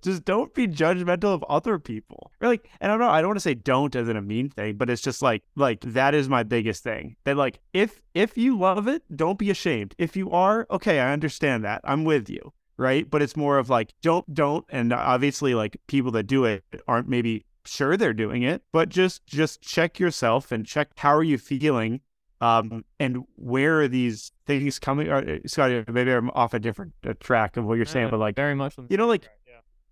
just 0.01 0.25
don't 0.25 0.53
be 0.53 0.67
judgmental 0.67 1.33
of 1.33 1.43
other 1.43 1.79
people. 1.79 2.31
Really, 2.39 2.59
and 2.79 2.91
I 2.91 2.95
don't 2.95 3.05
know, 3.05 3.11
I 3.11 3.21
don't 3.21 3.29
want 3.29 3.37
to 3.37 3.41
say 3.41 3.53
don't 3.53 3.95
as 3.95 4.09
in 4.09 4.17
a 4.17 4.21
mean 4.21 4.49
thing, 4.49 4.75
but 4.75 4.89
it's 4.89 5.01
just 5.01 5.21
like 5.21 5.43
like 5.55 5.81
that 5.81 6.13
is 6.13 6.29
my 6.29 6.43
biggest 6.43 6.83
thing. 6.83 7.15
That 7.23 7.37
like 7.37 7.59
if 7.73 8.01
if 8.13 8.37
you 8.37 8.57
love 8.57 8.87
it, 8.87 9.03
don't 9.15 9.39
be 9.39 9.49
ashamed. 9.49 9.95
If 9.97 10.15
you 10.15 10.31
are, 10.31 10.67
okay, 10.71 10.99
I 10.99 11.13
understand 11.13 11.63
that. 11.65 11.81
I'm 11.83 12.03
with 12.03 12.29
you. 12.29 12.53
Right. 12.79 13.09
But 13.09 13.23
it's 13.23 13.35
more 13.35 13.57
of 13.57 13.69
like 13.69 13.93
don't 14.03 14.31
don't 14.33 14.65
and 14.69 14.93
obviously 14.93 15.55
like 15.55 15.77
people 15.87 16.11
that 16.11 16.23
do 16.23 16.45
it 16.45 16.63
aren't 16.87 17.09
maybe 17.09 17.43
sure 17.65 17.97
they're 17.97 18.13
doing 18.13 18.43
it, 18.43 18.61
but 18.71 18.89
just 18.89 19.25
just 19.25 19.61
check 19.61 19.99
yourself 19.99 20.51
and 20.51 20.65
check 20.65 20.89
how 20.97 21.15
are 21.15 21.23
you 21.23 21.37
feeling 21.37 22.01
um, 22.39 22.85
and 22.99 23.23
where 23.35 23.81
are 23.81 23.87
these 23.87 24.31
things 24.45 24.79
coming? 24.79 25.09
Or, 25.09 25.39
Scotty, 25.47 25.83
maybe 25.87 26.11
I'm 26.11 26.29
off 26.31 26.53
a 26.53 26.59
different 26.59 26.93
uh, 27.05 27.13
track 27.19 27.57
of 27.57 27.65
what 27.65 27.75
you're 27.75 27.85
saying, 27.85 28.09
but 28.11 28.19
like 28.19 28.35
very 28.35 28.55
much, 28.55 28.75
you 28.89 28.97
know, 28.97 29.07
like 29.07 29.27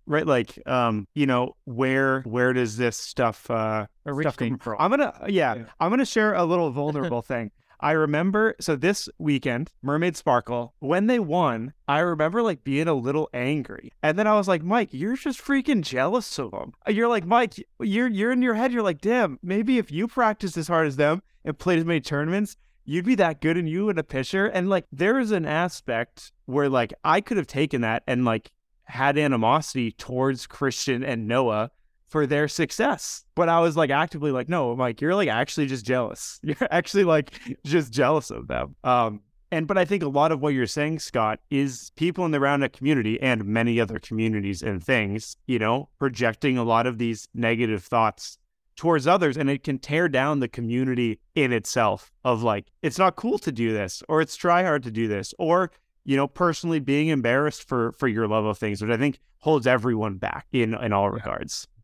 right 0.06 0.26
like 0.26 0.58
um 0.66 1.06
you 1.14 1.26
know 1.26 1.56
where 1.64 2.22
where 2.22 2.52
does 2.52 2.76
this 2.76 2.96
stuff 2.96 3.50
uh 3.50 3.86
stuff 4.22 4.36
come 4.36 4.58
from? 4.58 4.76
I'm 4.78 4.90
gonna 4.90 5.12
yeah, 5.28 5.54
yeah, 5.54 5.64
i'm 5.80 5.90
gonna 5.90 6.06
share 6.06 6.34
a 6.34 6.44
little 6.44 6.70
vulnerable 6.82 7.22
thing. 7.22 7.50
I 7.78 7.92
remember 7.92 8.54
so 8.58 8.74
this 8.74 9.08
weekend 9.18 9.70
mermaid 9.82 10.16
sparkle 10.16 10.74
when 10.78 11.08
they 11.08 11.18
won 11.18 11.74
i 11.86 11.98
remember 11.98 12.42
like 12.42 12.64
being 12.64 12.88
a 12.88 12.94
little 12.94 13.28
angry. 13.34 13.92
And 14.02 14.18
then 14.18 14.26
i 14.26 14.34
was 14.34 14.48
like 14.48 14.62
mike 14.62 14.88
you're 14.92 15.16
just 15.16 15.44
freaking 15.44 15.82
jealous 15.82 16.38
of 16.38 16.52
them 16.52 16.72
you're 16.88 17.08
like 17.08 17.26
mike 17.26 17.54
you're 17.80 18.08
you're 18.08 18.32
in 18.32 18.40
your 18.42 18.54
head 18.54 18.72
you're 18.72 18.82
like 18.82 19.00
damn 19.00 19.38
maybe 19.42 19.76
if 19.78 19.92
you 19.92 20.08
practiced 20.08 20.56
as 20.56 20.68
hard 20.68 20.86
as 20.86 20.96
them 20.96 21.22
and 21.44 21.58
played 21.58 21.78
as 21.78 21.84
many 21.84 22.00
tournaments 22.00 22.56
you'd 22.86 23.04
be 23.04 23.16
that 23.16 23.40
good 23.40 23.56
and 23.58 23.68
you 23.68 23.90
in 23.90 23.98
a 23.98 24.02
pitcher 24.02 24.46
and 24.46 24.70
like 24.70 24.86
there 24.90 25.18
is 25.18 25.32
an 25.32 25.44
aspect 25.44 26.32
where 26.46 26.68
like 26.68 26.94
i 27.04 27.20
could 27.20 27.36
have 27.36 27.46
taken 27.46 27.82
that 27.82 28.02
and 28.06 28.24
like 28.24 28.52
had 28.86 29.18
animosity 29.18 29.92
towards 29.92 30.46
Christian 30.46 31.04
and 31.04 31.28
Noah 31.28 31.70
for 32.08 32.26
their 32.26 32.48
success. 32.48 33.24
But 33.34 33.48
I 33.48 33.60
was 33.60 33.76
like 33.76 33.90
actively 33.90 34.30
like, 34.30 34.48
no, 34.48 34.70
I'm 34.70 34.78
like, 34.78 35.00
you're 35.00 35.14
like 35.14 35.28
actually 35.28 35.66
just 35.66 35.84
jealous. 35.84 36.40
You're 36.42 36.56
actually 36.70 37.04
like 37.04 37.38
just 37.64 37.92
jealous 37.92 38.30
of 38.30 38.46
them. 38.46 38.76
Um, 38.84 39.20
and 39.50 39.66
but 39.66 39.78
I 39.78 39.84
think 39.84 40.02
a 40.02 40.08
lot 40.08 40.32
of 40.32 40.40
what 40.40 40.54
you're 40.54 40.66
saying, 40.66 40.98
Scott, 40.98 41.40
is 41.50 41.92
people 41.96 42.24
in 42.24 42.32
the 42.32 42.38
Roundnet 42.38 42.72
community 42.72 43.20
and 43.20 43.44
many 43.44 43.80
other 43.80 43.98
communities 43.98 44.62
and 44.62 44.82
things, 44.82 45.36
you 45.46 45.58
know, 45.58 45.88
projecting 45.98 46.58
a 46.58 46.64
lot 46.64 46.86
of 46.86 46.98
these 46.98 47.28
negative 47.32 47.84
thoughts 47.84 48.38
towards 48.76 49.06
others 49.06 49.36
and 49.36 49.48
it 49.48 49.64
can 49.64 49.78
tear 49.78 50.08
down 50.08 50.40
the 50.40 50.48
community 50.48 51.18
in 51.34 51.52
itself 51.52 52.12
of 52.24 52.42
like 52.42 52.66
it's 52.82 52.98
not 52.98 53.16
cool 53.16 53.38
to 53.38 53.50
do 53.50 53.72
this 53.72 54.02
or 54.08 54.20
it's 54.20 54.36
try 54.36 54.62
hard 54.62 54.82
to 54.82 54.90
do 54.90 55.08
this 55.08 55.32
or 55.38 55.70
you 56.06 56.16
know, 56.16 56.28
personally 56.28 56.78
being 56.78 57.08
embarrassed 57.08 57.68
for 57.68 57.92
for 57.92 58.08
your 58.08 58.26
love 58.28 58.44
of 58.44 58.56
things, 58.56 58.80
which 58.80 58.90
I 58.90 58.96
think 58.96 59.20
holds 59.40 59.66
everyone 59.66 60.16
back 60.16 60.46
in 60.52 60.72
in 60.74 60.92
all 60.92 61.08
yeah. 61.08 61.14
regards. 61.14 61.68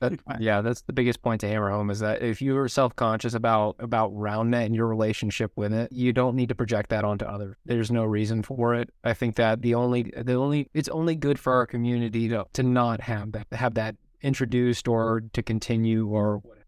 That, 0.00 0.20
yeah, 0.38 0.60
that's 0.60 0.82
the 0.82 0.92
biggest 0.92 1.22
point 1.22 1.40
to 1.40 1.48
hammer 1.48 1.70
home 1.70 1.88
is 1.88 2.00
that 2.00 2.20
if 2.20 2.42
you're 2.42 2.68
self 2.68 2.94
conscious 2.96 3.32
about 3.32 3.76
about 3.78 4.12
RoundNet 4.12 4.66
and 4.66 4.76
your 4.76 4.86
relationship 4.86 5.52
with 5.56 5.72
it, 5.72 5.90
you 5.90 6.12
don't 6.12 6.36
need 6.36 6.50
to 6.50 6.54
project 6.54 6.90
that 6.90 7.02
onto 7.02 7.24
others. 7.24 7.56
There's 7.64 7.90
no 7.90 8.04
reason 8.04 8.42
for 8.42 8.74
it. 8.74 8.90
I 9.04 9.14
think 9.14 9.36
that 9.36 9.62
the 9.62 9.74
only 9.74 10.12
the 10.14 10.34
only 10.34 10.68
it's 10.74 10.90
only 10.90 11.14
good 11.14 11.38
for 11.38 11.54
our 11.54 11.66
community 11.66 12.28
to 12.28 12.44
to 12.52 12.62
not 12.62 13.00
have 13.00 13.32
that 13.32 13.46
have 13.52 13.72
that 13.74 13.96
introduced 14.20 14.86
or 14.86 15.22
to 15.32 15.42
continue 15.42 16.06
or 16.08 16.38
whatever. 16.38 16.66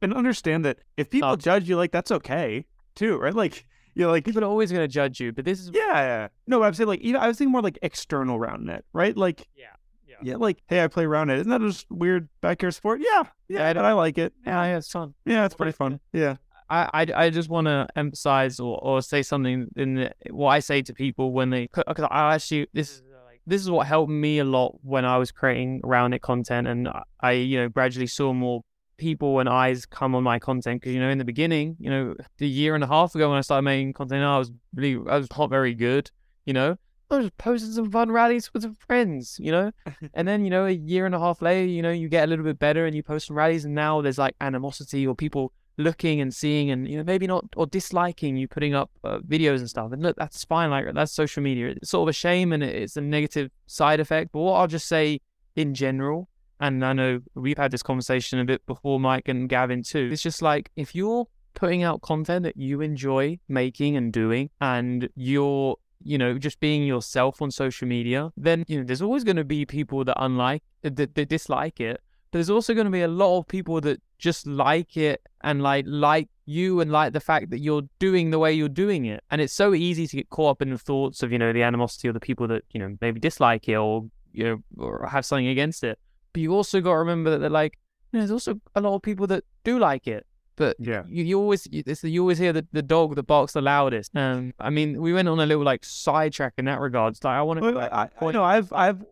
And 0.00 0.14
understand 0.14 0.64
that 0.64 0.78
if 0.96 1.10
people 1.10 1.28
uh, 1.28 1.36
judge 1.36 1.68
you, 1.68 1.76
like 1.76 1.92
that's 1.92 2.10
okay 2.10 2.64
too, 2.94 3.18
right? 3.18 3.34
Like 3.34 3.66
you're 3.96 4.10
like 4.10 4.24
people 4.24 4.44
are 4.44 4.48
always 4.48 4.70
gonna 4.70 4.86
judge 4.86 5.18
you, 5.20 5.32
but 5.32 5.46
this 5.46 5.58
is 5.58 5.70
yeah, 5.72 5.94
yeah. 5.94 6.28
No, 6.46 6.62
I'm 6.62 6.74
saying 6.74 6.86
like 6.86 7.00
even 7.00 7.20
I 7.20 7.28
was 7.28 7.38
thinking 7.38 7.50
more 7.50 7.62
like 7.62 7.78
external 7.80 8.38
RoundNet, 8.38 8.82
right? 8.92 9.16
Like 9.16 9.48
yeah, 9.56 9.68
yeah, 10.06 10.16
yeah. 10.22 10.36
Like 10.36 10.58
hey, 10.68 10.84
I 10.84 10.88
play 10.88 11.04
RoundNet. 11.04 11.38
Isn't 11.38 11.50
that 11.50 11.62
just 11.62 11.86
weird 11.90 12.28
backyard 12.42 12.74
sport? 12.74 13.00
Yeah, 13.00 13.22
yeah, 13.48 13.68
I, 13.68 13.70
I, 13.72 13.92
like 13.94 14.18
it. 14.18 14.34
Yeah, 14.46 14.62
yeah, 14.64 14.76
it's 14.76 14.90
fun. 14.90 15.14
Yeah, 15.24 15.46
it's 15.46 15.54
pretty 15.54 15.72
fun. 15.72 15.98
Yeah. 16.12 16.36
I, 16.68 16.90
I, 16.92 17.06
I 17.26 17.30
just 17.30 17.48
want 17.48 17.68
to 17.68 17.86
emphasize 17.94 18.58
or, 18.58 18.76
or 18.82 19.00
say 19.00 19.22
something 19.22 19.68
in 19.76 19.94
the, 19.94 20.12
what 20.30 20.48
I 20.48 20.58
say 20.58 20.82
to 20.82 20.92
people 20.92 21.32
when 21.32 21.50
they 21.50 21.68
because 21.72 22.04
I 22.10 22.34
actually 22.34 22.66
this 22.72 22.90
is 22.90 23.02
like 23.24 23.40
this 23.46 23.62
is 23.62 23.70
what 23.70 23.86
helped 23.86 24.10
me 24.10 24.40
a 24.40 24.44
lot 24.44 24.76
when 24.82 25.04
I 25.04 25.16
was 25.16 25.30
creating 25.30 25.80
around 25.84 26.12
it 26.12 26.22
content 26.22 26.66
and 26.66 26.88
I 27.20 27.32
you 27.32 27.58
know 27.58 27.68
gradually 27.68 28.08
saw 28.08 28.32
more 28.32 28.62
people 28.96 29.40
and 29.40 29.48
eyes 29.48 29.86
come 29.86 30.14
on 30.14 30.22
my 30.22 30.38
content 30.38 30.80
because 30.80 30.94
you 30.94 31.00
know 31.00 31.08
in 31.08 31.18
the 31.18 31.24
beginning 31.24 31.76
you 31.78 31.90
know 31.90 32.14
the 32.38 32.48
year 32.48 32.74
and 32.74 32.82
a 32.82 32.86
half 32.86 33.14
ago 33.14 33.28
when 33.28 33.38
i 33.38 33.40
started 33.40 33.62
making 33.62 33.92
content 33.92 34.22
i 34.22 34.38
was 34.38 34.50
really 34.74 34.94
i 35.10 35.16
was 35.16 35.28
not 35.36 35.50
very 35.50 35.74
good 35.74 36.10
you 36.44 36.52
know? 36.52 36.76
I 37.10 37.18
was 37.18 37.30
posting 37.38 37.72
some 37.72 37.90
fun 37.90 38.10
rallies 38.10 38.52
with 38.52 38.62
some 38.62 38.74
friends 38.74 39.38
you 39.40 39.52
know? 39.52 39.72
And 40.14 40.26
then 40.26 40.44
you 40.44 40.50
know 40.50 40.66
a 40.66 40.70
year 40.70 41.06
and 41.06 41.14
a 41.14 41.18
half 41.18 41.42
later 41.42 41.66
you 41.66 41.82
know 41.82 41.90
you 41.90 42.08
get 42.08 42.24
a 42.24 42.26
little 42.26 42.44
bit 42.44 42.58
better 42.58 42.86
and 42.86 42.96
you 42.96 43.02
post 43.02 43.26
some 43.26 43.36
rallies 43.36 43.64
and 43.64 43.74
now 43.74 44.00
there's 44.00 44.18
like 44.18 44.34
animosity 44.40 45.06
or 45.06 45.14
people 45.14 45.52
looking 45.78 46.22
and 46.22 46.34
seeing 46.34 46.70
and 46.70 46.88
you 46.88 46.96
know 46.96 47.04
maybe 47.04 47.26
not 47.26 47.44
or 47.54 47.66
disliking 47.66 48.34
you 48.36 48.48
putting 48.48 48.74
up 48.74 48.90
uh, 49.04 49.18
videos 49.18 49.58
and 49.58 49.68
stuff. 49.68 49.92
And 49.92 50.02
look 50.02 50.16
that's 50.16 50.44
fine 50.44 50.70
like 50.70 50.86
that's 50.94 51.12
social 51.12 51.42
media. 51.42 51.74
It's 51.76 51.90
sort 51.90 52.08
of 52.08 52.10
a 52.10 52.12
shame 52.14 52.52
and 52.52 52.62
it's 52.62 52.96
a 52.96 53.00
negative 53.00 53.50
side 53.66 54.00
effect 54.00 54.30
but 54.32 54.40
what 54.40 54.54
i'll 54.54 54.66
just 54.66 54.86
say 54.86 55.20
in 55.54 55.74
general 55.74 56.28
and 56.60 56.84
I 56.84 56.92
know 56.92 57.20
we've 57.34 57.58
had 57.58 57.70
this 57.70 57.82
conversation 57.82 58.38
a 58.38 58.44
bit 58.44 58.64
before, 58.66 58.98
Mike 59.00 59.28
and 59.28 59.48
Gavin 59.48 59.82
too. 59.82 60.10
It's 60.12 60.22
just 60.22 60.42
like 60.42 60.70
if 60.76 60.94
you're 60.94 61.26
putting 61.54 61.82
out 61.82 62.02
content 62.02 62.42
that 62.44 62.56
you 62.56 62.80
enjoy 62.80 63.38
making 63.48 63.96
and 63.96 64.12
doing, 64.12 64.50
and 64.60 65.08
you're 65.14 65.76
you 66.02 66.18
know, 66.18 66.38
just 66.38 66.60
being 66.60 66.84
yourself 66.84 67.42
on 67.42 67.50
social 67.50 67.88
media, 67.88 68.32
then 68.36 68.64
you 68.68 68.78
know, 68.78 68.84
there's 68.84 69.02
always 69.02 69.24
going 69.24 69.36
to 69.36 69.44
be 69.44 69.64
people 69.64 70.04
that 70.04 70.16
unlike 70.22 70.62
that, 70.82 71.14
that 71.14 71.28
dislike 71.28 71.80
it. 71.80 72.00
But 72.30 72.38
there's 72.38 72.50
also 72.50 72.74
going 72.74 72.86
to 72.86 72.90
be 72.90 73.02
a 73.02 73.08
lot 73.08 73.38
of 73.38 73.48
people 73.48 73.80
that 73.82 74.00
just 74.18 74.46
like 74.46 74.96
it 74.96 75.22
and 75.42 75.62
like 75.62 75.84
like 75.88 76.28
you 76.44 76.80
and 76.80 76.90
like 76.90 77.12
the 77.12 77.20
fact 77.20 77.50
that 77.50 77.58
you're 77.58 77.82
doing 77.98 78.30
the 78.30 78.38
way 78.38 78.52
you're 78.52 78.68
doing 78.68 79.06
it. 79.06 79.22
And 79.30 79.40
it's 79.40 79.52
so 79.52 79.74
easy 79.74 80.06
to 80.06 80.16
get 80.16 80.30
caught 80.30 80.52
up 80.52 80.62
in 80.62 80.70
the 80.70 80.78
thoughts 80.78 81.22
of, 81.22 81.32
you 81.32 81.38
know, 81.38 81.52
the 81.52 81.62
animosity 81.62 82.08
of 82.08 82.14
the 82.14 82.20
people 82.20 82.46
that, 82.48 82.62
you 82.72 82.80
know, 82.80 82.96
maybe 83.00 83.20
dislike 83.20 83.68
it 83.68 83.76
or, 83.76 84.06
you 84.32 84.44
know, 84.44 84.62
or 84.78 85.08
have 85.10 85.24
something 85.24 85.48
against 85.48 85.82
it. 85.82 85.98
But 86.36 86.42
you 86.42 86.52
also 86.52 86.82
got 86.82 86.90
to 86.92 86.98
remember 86.98 87.30
that 87.30 87.38
they're 87.38 87.48
like, 87.48 87.78
you 88.12 88.18
know, 88.18 88.20
there's 88.20 88.30
also 88.30 88.60
a 88.74 88.80
lot 88.82 88.94
of 88.94 89.00
people 89.00 89.26
that 89.28 89.42
do 89.64 89.78
like 89.78 90.06
it. 90.06 90.26
But 90.54 90.76
Yeah. 90.78 91.04
you, 91.08 91.24
you 91.24 91.38
always 91.38 91.66
you, 91.70 91.82
you 92.02 92.20
always 92.20 92.36
hear 92.36 92.52
the, 92.52 92.66
the 92.72 92.82
dog 92.82 93.14
that 93.16 93.22
barks 93.22 93.54
the 93.54 93.62
loudest. 93.62 94.14
Um, 94.14 94.52
I 94.60 94.68
mean, 94.68 95.00
we 95.00 95.14
went 95.14 95.28
on 95.28 95.40
a 95.40 95.46
little 95.46 95.64
like 95.64 95.82
sidetrack 95.82 96.52
in 96.58 96.66
that 96.66 96.78
regards. 96.80 97.24
Like, 97.24 97.36
I 97.38 97.42
want 97.42 97.60
to. 97.60 97.72
Well, 97.72 97.88
I, 97.90 98.10
I 98.20 98.32
know 98.32 98.44
I've 98.44 98.70
I've 98.70 99.02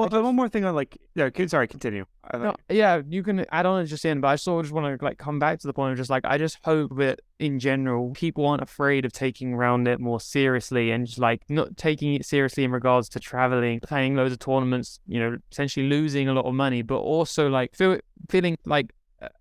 well 0.00 0.08
I 0.08 0.10
just- 0.10 0.24
one 0.24 0.36
more 0.36 0.48
thing 0.48 0.64
on 0.64 0.74
like 0.74 0.98
yeah 1.14 1.28
sorry 1.46 1.68
continue. 1.68 2.04
No, 2.32 2.54
yeah, 2.68 3.02
you 3.08 3.22
can 3.24 3.44
add 3.50 3.66
on 3.66 3.82
at 3.82 3.88
just 3.88 4.04
in, 4.04 4.20
but 4.20 4.28
I 4.28 4.36
sort 4.36 4.60
of 4.60 4.66
just 4.66 4.74
want 4.74 4.98
to 4.98 5.04
like 5.04 5.18
come 5.18 5.38
back 5.38 5.58
to 5.60 5.66
the 5.66 5.72
point 5.72 5.92
of 5.92 5.98
just 5.98 6.10
like 6.10 6.24
I 6.24 6.38
just 6.38 6.58
hope 6.62 6.96
that 6.98 7.20
in 7.40 7.58
general 7.58 8.10
people 8.12 8.46
aren't 8.46 8.62
afraid 8.62 9.04
of 9.04 9.12
taking 9.12 9.52
Roundnet 9.52 9.98
more 9.98 10.20
seriously 10.20 10.90
and 10.92 11.06
just 11.06 11.18
like 11.18 11.42
not 11.48 11.76
taking 11.76 12.14
it 12.14 12.24
seriously 12.24 12.62
in 12.62 12.70
regards 12.70 13.08
to 13.10 13.20
traveling, 13.20 13.80
playing 13.80 14.14
loads 14.14 14.32
of 14.32 14.38
tournaments, 14.38 15.00
you 15.08 15.18
know, 15.18 15.38
essentially 15.50 15.88
losing 15.88 16.28
a 16.28 16.32
lot 16.32 16.44
of 16.44 16.54
money, 16.54 16.82
but 16.82 16.98
also 16.98 17.48
like 17.48 17.74
feel 17.74 17.98
feeling 18.28 18.56
like 18.64 18.92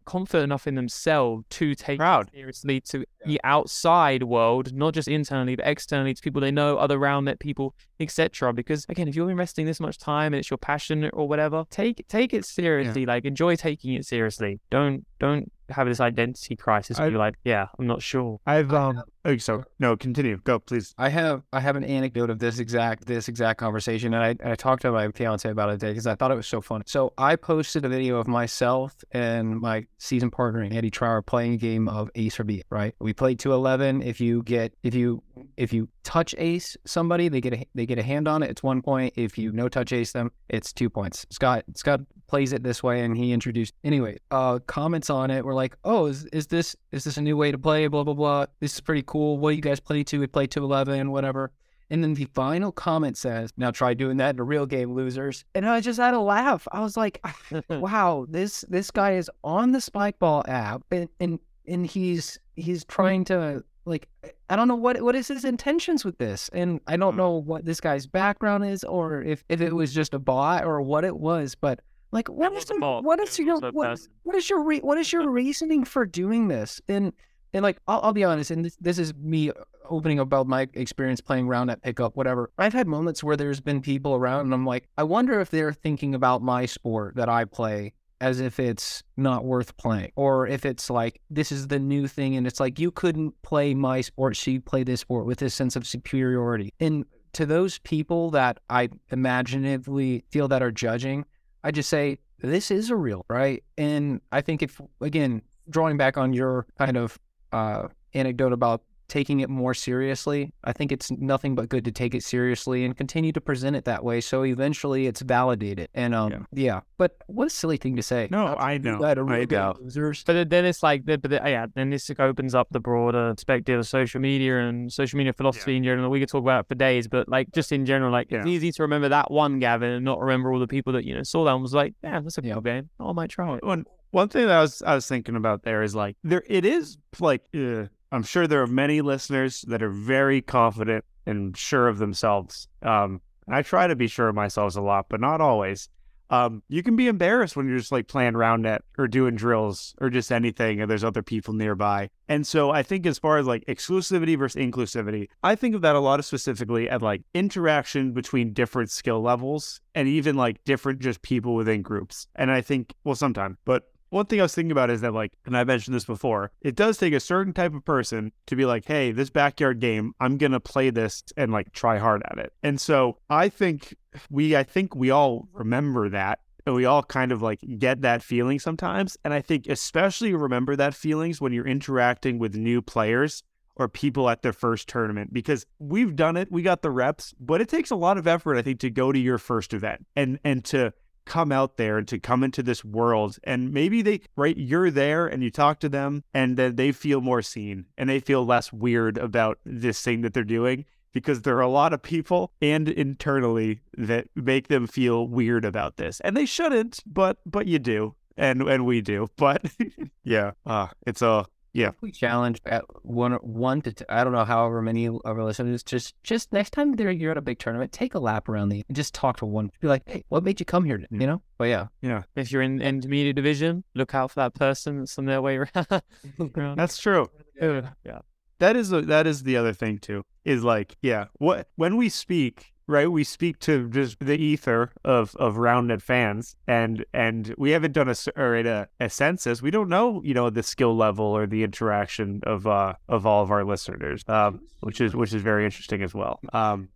confident 0.05 0.43
enough 0.45 0.67
in 0.67 0.75
themselves 0.75 1.45
to 1.51 1.75
take 1.75 1.99
Proud. 1.99 2.29
seriously 2.33 2.81
to 2.81 3.05
the 3.25 3.39
outside 3.43 4.23
world, 4.23 4.73
not 4.73 4.93
just 4.93 5.07
internally 5.07 5.55
but 5.55 5.67
externally 5.67 6.13
to 6.13 6.21
people 6.21 6.41
they 6.41 6.51
know, 6.51 6.77
other 6.77 6.97
Roundnet 6.97 7.39
people, 7.39 7.75
etc. 7.99 8.53
Because 8.53 8.85
again, 8.89 9.07
if 9.07 9.15
you're 9.15 9.29
investing 9.29 9.65
this 9.65 9.79
much 9.79 9.97
time 9.97 10.33
and 10.33 10.39
it's 10.39 10.49
your 10.49 10.57
passion 10.57 11.09
or 11.13 11.27
whatever, 11.27 11.65
take 11.69 12.05
take 12.07 12.33
it 12.33 12.45
seriously. 12.45 13.05
Like 13.05 13.25
enjoy 13.25 13.55
taking 13.55 13.93
it 13.93 14.05
seriously. 14.05 14.59
Don't 14.69 15.05
don't 15.19 15.51
have 15.69 15.87
this 15.87 15.99
identity 15.99 16.55
crisis. 16.55 16.99
I- 16.99 17.07
you're 17.07 17.19
like, 17.19 17.35
yeah, 17.43 17.67
I'm 17.77 17.87
not 17.87 18.01
sure. 18.01 18.39
I've 18.45 18.73
um 18.73 19.03
oh, 19.25 19.37
so 19.37 19.63
no 19.79 19.95
continue 19.95 20.39
go 20.43 20.59
please 20.59 20.93
I 20.97 21.09
have 21.09 21.43
I 21.51 21.59
have 21.59 21.75
an 21.75 21.83
anecdote 21.83 22.29
of 22.29 22.39
this 22.39 22.59
exact 22.59 23.05
this 23.05 23.27
exact 23.27 23.59
conversation, 23.59 24.13
and 24.13 24.23
I, 24.23 24.29
and 24.29 24.51
I 24.51 24.55
talked 24.55 24.81
to 24.83 24.91
my 24.91 25.09
fiance 25.11 25.49
about 25.49 25.69
it 25.69 25.79
today 25.79 25.91
because 25.91 26.07
I 26.07 26.15
thought 26.15 26.31
it 26.31 26.35
was 26.35 26.47
so 26.47 26.61
funny. 26.61 26.83
So 26.87 27.13
I 27.17 27.35
posted 27.35 27.85
a 27.85 27.89
video 27.89 28.17
of 28.17 28.27
myself 28.27 28.95
and 29.11 29.59
my 29.59 29.85
season 29.97 30.31
partner 30.31 30.61
Andy 30.63 30.89
Trower 30.89 31.21
playing 31.21 31.53
a 31.53 31.57
game 31.57 31.87
of 31.87 32.09
Ace 32.15 32.39
or 32.39 32.43
B. 32.43 32.63
Right, 32.69 32.95
we 32.99 33.13
played 33.13 33.39
to 33.39 33.53
eleven. 33.53 34.01
If 34.01 34.19
you 34.19 34.43
get 34.43 34.73
if 34.83 34.93
you 34.93 35.23
if 35.57 35.73
you 35.73 35.89
touch 36.03 36.35
Ace 36.37 36.75
somebody, 36.85 37.29
they 37.29 37.41
get 37.41 37.53
a 37.53 37.65
they 37.75 37.85
get 37.85 37.99
a 37.99 38.03
hand 38.03 38.27
on 38.27 38.43
it. 38.43 38.49
It's 38.49 38.63
one 38.63 38.81
point. 38.81 39.13
If 39.15 39.37
you 39.37 39.51
no 39.51 39.69
touch 39.69 39.93
Ace 39.93 40.11
them, 40.11 40.31
it's 40.49 40.73
two 40.73 40.89
points. 40.89 41.25
Scott 41.29 41.63
Scott 41.75 42.01
plays 42.27 42.53
it 42.53 42.63
this 42.63 42.83
way, 42.83 43.01
and 43.01 43.17
he 43.17 43.31
introduced 43.33 43.73
anyway. 43.83 44.17
Uh, 44.31 44.59
comments 44.67 45.09
on 45.09 45.31
it 45.31 45.43
were 45.43 45.53
like, 45.53 45.75
"Oh, 45.83 46.05
is, 46.05 46.25
is 46.25 46.47
this 46.47 46.75
is 46.91 47.03
this 47.03 47.17
a 47.17 47.21
new 47.21 47.37
way 47.37 47.51
to 47.51 47.57
play?" 47.57 47.87
Blah 47.87 48.03
blah 48.03 48.13
blah. 48.13 48.45
This 48.59 48.75
is 48.75 48.81
pretty 48.81 49.03
cool. 49.09 49.37
What 49.37 49.49
do 49.51 49.55
you 49.55 49.61
guys 49.61 49.79
play 49.79 50.03
to? 50.03 50.19
We 50.19 50.27
play 50.27 50.47
to 50.47 50.63
eleven, 50.63 51.11
whatever. 51.11 51.51
And 51.91 52.03
then 52.03 52.13
the 52.13 52.25
final 52.35 52.71
comment 52.71 53.17
says, 53.17 53.51
"Now 53.57 53.71
try 53.71 53.93
doing 53.95 54.17
that 54.17 54.35
in 54.35 54.39
a 54.39 54.43
real 54.43 54.65
game, 54.67 54.93
losers." 54.93 55.43
And 55.55 55.65
I 55.67 55.81
just 55.81 55.99
had 55.99 56.13
a 56.13 56.19
laugh. 56.19 56.67
I 56.71 56.81
was 56.81 56.95
like, 56.95 57.19
"Wow, 57.69 58.27
this 58.29 58.61
this 58.69 58.91
guy 58.91 59.13
is 59.13 59.29
on 59.43 59.71
the 59.71 59.79
Spikeball 59.79 60.47
app, 60.47 60.83
and 60.91 61.09
and 61.19 61.39
and 61.67 61.85
he's 61.87 62.37
he's 62.55 62.85
trying 62.85 63.23
to 63.25 63.63
like 63.85 64.07
I 64.51 64.55
don't 64.55 64.67
know 64.67 64.75
what 64.75 65.01
what 65.01 65.15
is 65.15 65.29
his 65.29 65.43
intentions 65.45 66.05
with 66.05 66.19
this, 66.19 66.49
and 66.53 66.79
I 66.85 66.95
don't 66.95 67.13
Hmm. 67.13 67.17
know 67.17 67.31
what 67.37 67.65
this 67.65 67.81
guy's 67.81 68.05
background 68.05 68.65
is, 68.65 68.83
or 68.83 69.23
if 69.23 69.43
if 69.49 69.59
it 69.59 69.73
was 69.75 69.91
just 69.91 70.13
a 70.13 70.19
bot 70.19 70.65
or 70.65 70.81
what 70.81 71.03
it 71.03 71.17
was, 71.17 71.55
but." 71.55 71.79
Like 72.11 72.27
what 72.27 72.51
is 72.53 72.65
the, 72.65 72.73
what 73.03 73.19
is 73.19 73.37
your 73.37 73.59
what, 73.59 73.99
what 74.23 74.35
is 74.35 74.49
your 74.49 74.63
re- 74.63 74.79
what 74.79 74.97
is 74.97 75.13
your 75.13 75.29
reasoning 75.41 75.83
for 75.85 76.07
doing 76.07 76.47
this? 76.47 76.81
And 76.87 77.13
and 77.53 77.63
like 77.63 77.79
I'll, 77.87 78.01
I'll 78.03 78.13
be 78.13 78.23
honest, 78.23 78.51
and 78.51 78.65
this, 78.65 78.75
this 78.79 78.99
is 78.99 79.13
me 79.15 79.51
opening 79.89 80.19
about 80.19 80.47
my 80.47 80.67
experience 80.73 81.19
playing 81.21 81.47
around 81.47 81.69
at 81.69 81.81
pickup, 81.81 82.15
whatever. 82.15 82.51
I've 82.57 82.73
had 82.73 82.87
moments 82.87 83.23
where 83.23 83.35
there's 83.35 83.59
been 83.59 83.81
people 83.81 84.15
around, 84.15 84.41
and 84.41 84.53
I'm 84.53 84.65
like, 84.65 84.87
I 84.97 85.03
wonder 85.03 85.39
if 85.39 85.49
they're 85.49 85.73
thinking 85.73 86.15
about 86.15 86.41
my 86.41 86.65
sport 86.65 87.15
that 87.15 87.29
I 87.29 87.45
play 87.45 87.93
as 88.21 88.41
if 88.41 88.59
it's 88.59 89.01
not 89.15 89.45
worth 89.45 89.77
playing, 89.77 90.11
or 90.15 90.45
if 90.45 90.65
it's 90.65 90.89
like 90.89 91.21
this 91.29 91.51
is 91.51 91.67
the 91.67 91.79
new 91.79 92.07
thing, 92.07 92.35
and 92.35 92.45
it's 92.45 92.59
like 92.59 92.79
you 92.79 92.91
couldn't 92.91 93.41
play 93.41 93.73
my 93.73 94.01
sport, 94.01 94.35
so 94.35 94.51
you 94.51 94.61
play 94.61 94.83
this 94.83 95.01
sport 95.01 95.25
with 95.25 95.39
this 95.39 95.53
sense 95.53 95.75
of 95.75 95.87
superiority. 95.87 96.73
And 96.79 97.05
to 97.33 97.45
those 97.45 97.79
people 97.79 98.31
that 98.31 98.59
I 98.69 98.89
imaginatively 99.11 100.25
feel 100.31 100.47
that 100.49 100.61
are 100.61 100.71
judging, 100.71 101.25
I 101.63 101.71
just 101.71 101.89
say 101.89 102.19
this 102.39 102.71
is 102.71 102.89
a 102.89 102.95
real 102.95 103.25
right. 103.29 103.63
And 103.77 104.21
I 104.31 104.41
think 104.41 104.61
if 104.61 104.81
again 105.01 105.41
drawing 105.69 105.97
back 105.97 106.17
on 106.17 106.33
your 106.33 106.65
kind 106.77 106.97
of 106.97 107.19
uh, 107.51 107.87
anecdote 108.13 108.53
about 108.53 108.81
taking 109.07 109.39
it 109.39 109.49
more 109.49 109.73
seriously, 109.73 110.53
I 110.63 110.71
think 110.71 110.91
it's 110.91 111.09
nothing 111.09 111.55
but 111.55 111.67
good 111.67 111.83
to 111.85 111.91
take 111.91 112.13
it 112.13 112.23
seriously 112.23 112.85
and 112.85 112.95
continue 112.95 113.31
to 113.31 113.41
present 113.41 113.75
it 113.75 113.85
that 113.85 114.03
way. 114.03 114.21
So 114.21 114.43
eventually 114.45 115.07
it's 115.07 115.21
validated. 115.21 115.89
And 115.95 116.13
um, 116.13 116.31
Yeah. 116.31 116.39
yeah. 116.51 116.79
But 116.99 117.17
what 117.25 117.47
a 117.47 117.49
silly 117.49 117.77
thing 117.77 117.95
to 117.95 118.03
say. 118.03 118.27
No, 118.29 118.55
I 118.55 118.77
know. 118.77 118.99
to 118.99 119.25
I 119.27 119.45
know. 119.45 119.73
Losers. 119.81 120.23
But 120.23 120.51
then 120.51 120.63
it's 120.63 120.83
like, 120.83 121.05
the, 121.05 121.17
but 121.17 121.31
yeah, 121.31 121.65
then 121.73 121.89
this 121.89 122.11
opens 122.19 122.53
up 122.53 122.67
the 122.69 122.79
broader 122.79 123.33
perspective 123.33 123.79
of 123.79 123.87
social 123.87 124.21
media 124.21 124.59
and 124.59 124.93
social 124.93 125.17
media 125.17 125.33
philosophy 125.33 125.75
in 125.75 125.83
general. 125.83 126.11
We 126.11 126.19
could 126.19 126.29
talk 126.29 126.43
about 126.43 126.65
it 126.65 126.67
for 126.67 126.75
days, 126.75 127.07
but 127.07 127.27
like 127.27 127.51
just 127.51 127.71
in 127.71 127.87
general, 127.87 128.11
like 128.11 128.27
it's 128.31 128.45
easy 128.45 128.71
to 128.73 128.83
remember 128.83 129.09
that 129.09 129.31
one 129.31 129.57
Gavin 129.57 129.89
and 129.89 130.05
not 130.05 130.19
remember 130.19 130.53
all 130.53 130.59
the 130.59 130.67
people 130.67 130.93
that 130.93 131.03
you 131.03 131.15
know 131.15 131.23
saw 131.23 131.45
that 131.45 131.53
and 131.53 131.63
was 131.63 131.73
like, 131.73 131.95
yeah, 132.03 132.19
that's 132.19 132.37
a 132.37 132.41
Yeah. 132.43 132.53
cool 132.53 132.61
game. 132.61 132.89
Oh, 132.99 133.09
I 133.09 133.13
might 133.13 133.31
try 133.31 133.55
it. 133.55 133.63
one 133.63 133.85
one 134.11 134.29
thing 134.29 134.47
that 134.47 134.57
I 134.57 134.61
was 134.61 134.81
I 134.81 134.95
was 134.95 135.07
thinking 135.07 135.35
about 135.35 135.63
there 135.63 135.83
is 135.83 135.95
like 135.95 136.17
there 136.23 136.43
it 136.47 136.65
is 136.65 136.97
like 137.19 137.43
uh, 137.55 137.85
I'm 138.11 138.23
sure 138.23 138.47
there 138.47 138.61
are 138.61 138.67
many 138.67 139.01
listeners 139.01 139.63
that 139.67 139.83
are 139.83 139.91
very 139.91 140.41
confident 140.41 141.05
and 141.25 141.55
sure 141.55 141.87
of 141.87 141.99
themselves. 141.99 142.67
Um, 142.81 143.21
I 143.47 143.61
try 143.61 143.87
to 143.87 143.95
be 143.95 144.07
sure 144.07 144.29
of 144.29 144.35
myself 144.35 144.75
a 144.75 144.81
lot, 144.81 145.07
but 145.09 145.21
not 145.21 145.41
always. 145.41 145.89
Um, 146.31 146.61
you 146.69 146.83
can 146.83 146.95
be 146.95 147.07
embarrassed 147.07 147.55
when 147.55 147.67
you're 147.67 147.79
just 147.79 147.91
like 147.91 148.07
playing 148.07 148.35
round 148.35 148.61
net 148.61 148.83
or 148.99 149.07
doing 149.07 149.35
drills 149.35 149.95
or 149.99 150.11
just 150.11 150.31
anything, 150.31 150.79
and 150.79 150.89
there's 150.89 151.03
other 151.03 151.23
people 151.23 151.55
nearby. 151.55 152.09
And 152.27 152.45
so 152.45 152.69
I 152.69 152.83
think 152.83 153.07
as 153.07 153.17
far 153.17 153.39
as 153.39 153.47
like 153.47 153.65
exclusivity 153.65 154.37
versus 154.37 154.61
inclusivity, 154.61 155.29
I 155.41 155.55
think 155.55 155.73
of 155.73 155.81
that 155.81 155.95
a 155.95 155.99
lot 155.99 156.19
of 156.19 156.25
specifically 156.25 156.87
at 156.87 157.01
like 157.01 157.23
interaction 157.33 158.13
between 158.13 158.53
different 158.53 158.91
skill 158.91 159.21
levels 159.21 159.81
and 159.95 160.07
even 160.07 160.35
like 160.35 160.63
different 160.65 160.99
just 160.99 161.23
people 161.23 161.55
within 161.55 161.81
groups. 161.81 162.27
And 162.35 162.51
I 162.51 162.61
think, 162.61 162.93
well, 163.03 163.15
sometimes, 163.15 163.57
but 163.65 163.85
one 164.09 164.25
thing 164.25 164.39
I 164.39 164.43
was 164.43 164.55
thinking 164.55 164.71
about 164.71 164.89
is 164.89 165.01
that, 165.01 165.13
like, 165.13 165.33
and 165.45 165.55
I 165.55 165.63
mentioned 165.63 165.95
this 165.95 166.05
before, 166.05 166.51
it 166.61 166.75
does 166.75 166.97
take 166.97 167.13
a 167.13 167.19
certain 167.19 167.53
type 167.53 167.73
of 167.73 167.85
person 167.85 168.31
to 168.47 168.55
be 168.55 168.65
like, 168.65 168.85
hey, 168.85 169.11
this 169.11 169.29
backyard 169.29 169.79
game, 169.79 170.13
I'm 170.19 170.37
going 170.37 170.51
to 170.51 170.59
play 170.59 170.89
this 170.89 171.23
and 171.37 171.51
like 171.51 171.71
try 171.71 171.97
hard 171.97 172.23
at 172.31 172.37
it. 172.37 172.53
And 172.63 172.79
so 172.79 173.17
I 173.29 173.49
think 173.49 173.95
we, 174.29 174.55
I 174.55 174.63
think 174.63 174.95
we 174.95 175.09
all 175.11 175.47
remember 175.53 176.09
that. 176.09 176.39
And 176.65 176.75
we 176.75 176.85
all 176.85 177.01
kind 177.01 177.31
of 177.31 177.41
like 177.41 177.61
get 177.79 178.01
that 178.01 178.21
feeling 178.21 178.59
sometimes. 178.59 179.17
And 179.23 179.33
I 179.33 179.41
think 179.41 179.65
especially 179.67 180.33
remember 180.35 180.75
that 180.75 180.93
feelings 180.93 181.41
when 181.41 181.51
you're 181.51 181.65
interacting 181.65 182.37
with 182.37 182.53
new 182.53 182.81
players 182.81 183.43
or 183.79 183.87
people 183.87 184.29
at 184.29 184.41
their 184.43 184.53
first 184.53 184.87
tournament 184.87 185.33
because 185.33 185.65
we've 185.79 186.15
done 186.15 186.37
it, 186.37 186.51
we 186.51 186.61
got 186.61 186.81
the 186.81 186.91
reps, 186.91 187.33
but 187.39 187.61
it 187.61 187.69
takes 187.69 187.89
a 187.89 187.95
lot 187.95 188.17
of 188.17 188.27
effort, 188.27 188.57
I 188.57 188.61
think, 188.61 188.81
to 188.81 188.89
go 188.89 189.11
to 189.11 189.17
your 189.17 189.37
first 189.37 189.73
event 189.73 190.05
and 190.15 190.37
and 190.43 190.63
to 190.65 190.93
come 191.29 191.51
out 191.51 191.77
there 191.77 191.99
and 191.99 192.07
to 192.07 192.17
come 192.17 192.43
into 192.43 192.63
this 192.63 192.83
world 192.83 193.37
and 193.43 193.71
maybe 193.71 194.01
they 194.01 194.19
right 194.35 194.57
you're 194.57 194.89
there 194.89 195.27
and 195.27 195.43
you 195.43 195.51
talk 195.51 195.79
to 195.79 195.87
them 195.87 196.23
and 196.33 196.57
then 196.57 196.75
they 196.75 196.91
feel 196.91 197.21
more 197.21 197.43
seen 197.43 197.85
and 197.99 198.09
they 198.09 198.19
feel 198.19 198.43
less 198.43 198.73
weird 198.73 199.15
about 199.19 199.59
this 199.63 200.01
thing 200.01 200.21
that 200.21 200.33
they're 200.33 200.43
doing 200.43 200.83
because 201.13 201.43
there 201.43 201.55
are 201.57 201.61
a 201.61 201.69
lot 201.69 201.93
of 201.93 202.01
people 202.01 202.51
and 202.63 202.89
internally 202.89 203.79
that 203.95 204.27
make 204.35 204.69
them 204.69 204.87
feel 204.87 205.27
weird 205.27 205.65
about 205.65 205.97
this. 205.97 206.19
And 206.21 206.35
they 206.35 206.45
shouldn't 206.45 206.99
but 207.05 207.37
but 207.45 207.67
you 207.67 207.77
do 207.77 208.15
and 208.35 208.63
and 208.63 208.85
we 208.85 209.01
do 209.01 209.27
but 209.37 209.63
yeah 210.23 210.51
uh 210.65 210.87
it's 211.05 211.21
a 211.21 211.45
yeah. 211.79 211.91
We 212.01 212.11
challenge 212.11 212.59
at 212.65 212.83
one 213.03 213.33
one 213.33 213.81
to 213.83 213.93
t- 213.93 214.05
I 214.09 214.23
don't 214.23 214.33
know 214.33 214.43
however 214.43 214.81
many 214.81 215.07
of 215.07 215.21
our 215.23 215.43
listeners 215.43 215.81
just 215.81 216.13
just 216.23 216.51
next 216.51 216.71
time 216.71 216.93
they're 216.93 217.09
you're 217.09 217.31
at 217.31 217.37
a 217.37 217.41
big 217.41 217.59
tournament 217.59 217.91
take 217.91 218.15
a 218.15 218.19
lap 218.19 218.49
around 218.49 218.69
the 218.69 218.83
and 218.87 218.95
just 218.95 219.13
talk 219.13 219.37
to 219.37 219.45
one 219.45 219.71
be 219.79 219.87
like 219.87 220.03
hey 220.05 220.23
what 220.29 220.43
made 220.43 220.59
you 220.59 220.65
come 220.65 220.83
here? 220.83 221.01
You 221.09 221.27
know? 221.27 221.41
But 221.57 221.65
yeah. 221.65 221.87
Yeah. 222.01 222.23
If 222.35 222.51
you're 222.51 222.61
in 222.61 222.81
intermediate 222.81 223.35
division, 223.35 223.83
look 223.95 224.13
out 224.13 224.31
for 224.31 224.41
that 224.41 224.55
person 224.55 224.99
that's 224.99 225.17
on 225.17 225.25
their 225.25 225.41
way 225.41 225.57
around. 225.57 226.01
that's 226.77 226.97
true. 226.97 227.29
Yeah. 227.61 228.19
that 228.59 228.75
is 228.75 228.91
a, 228.91 229.01
that 229.03 229.25
is 229.25 229.43
the 229.43 229.55
other 229.57 229.73
thing 229.73 229.99
too 229.99 230.23
is 230.45 230.63
like 230.63 230.97
yeah 231.01 231.25
what 231.33 231.67
when 231.75 231.95
we 231.97 232.09
speak 232.09 232.73
right? 232.89 233.09
We 233.09 233.23
speak 233.23 233.59
to 233.59 233.87
just 233.89 234.19
the 234.19 234.37
ether 234.37 234.91
of 235.05 235.35
of 235.35 235.55
roundnet 235.55 236.01
fans, 236.01 236.55
and 236.67 237.05
and 237.13 237.53
we 237.57 237.71
haven't 237.71 237.93
done 237.93 238.09
a 238.09 238.15
or 238.35 238.55
a, 238.55 238.87
a 238.99 239.09
census. 239.09 239.61
We 239.61 239.71
don't 239.71 239.89
know, 239.89 240.21
you 240.23 240.33
know, 240.33 240.49
the 240.49 240.63
skill 240.63 240.95
level 240.95 241.25
or 241.25 241.45
the 241.45 241.63
interaction 241.63 242.41
of 242.43 242.65
uh 242.67 242.95
of 243.07 243.25
all 243.25 243.43
of 243.43 243.51
our 243.51 243.63
listeners, 243.63 244.23
um, 244.27 244.61
which 244.81 244.99
is 244.99 245.15
which 245.15 245.33
is 245.33 245.41
very 245.41 245.63
interesting 245.65 246.01
as 246.01 246.13
well. 246.13 246.39
Um, 246.51 246.89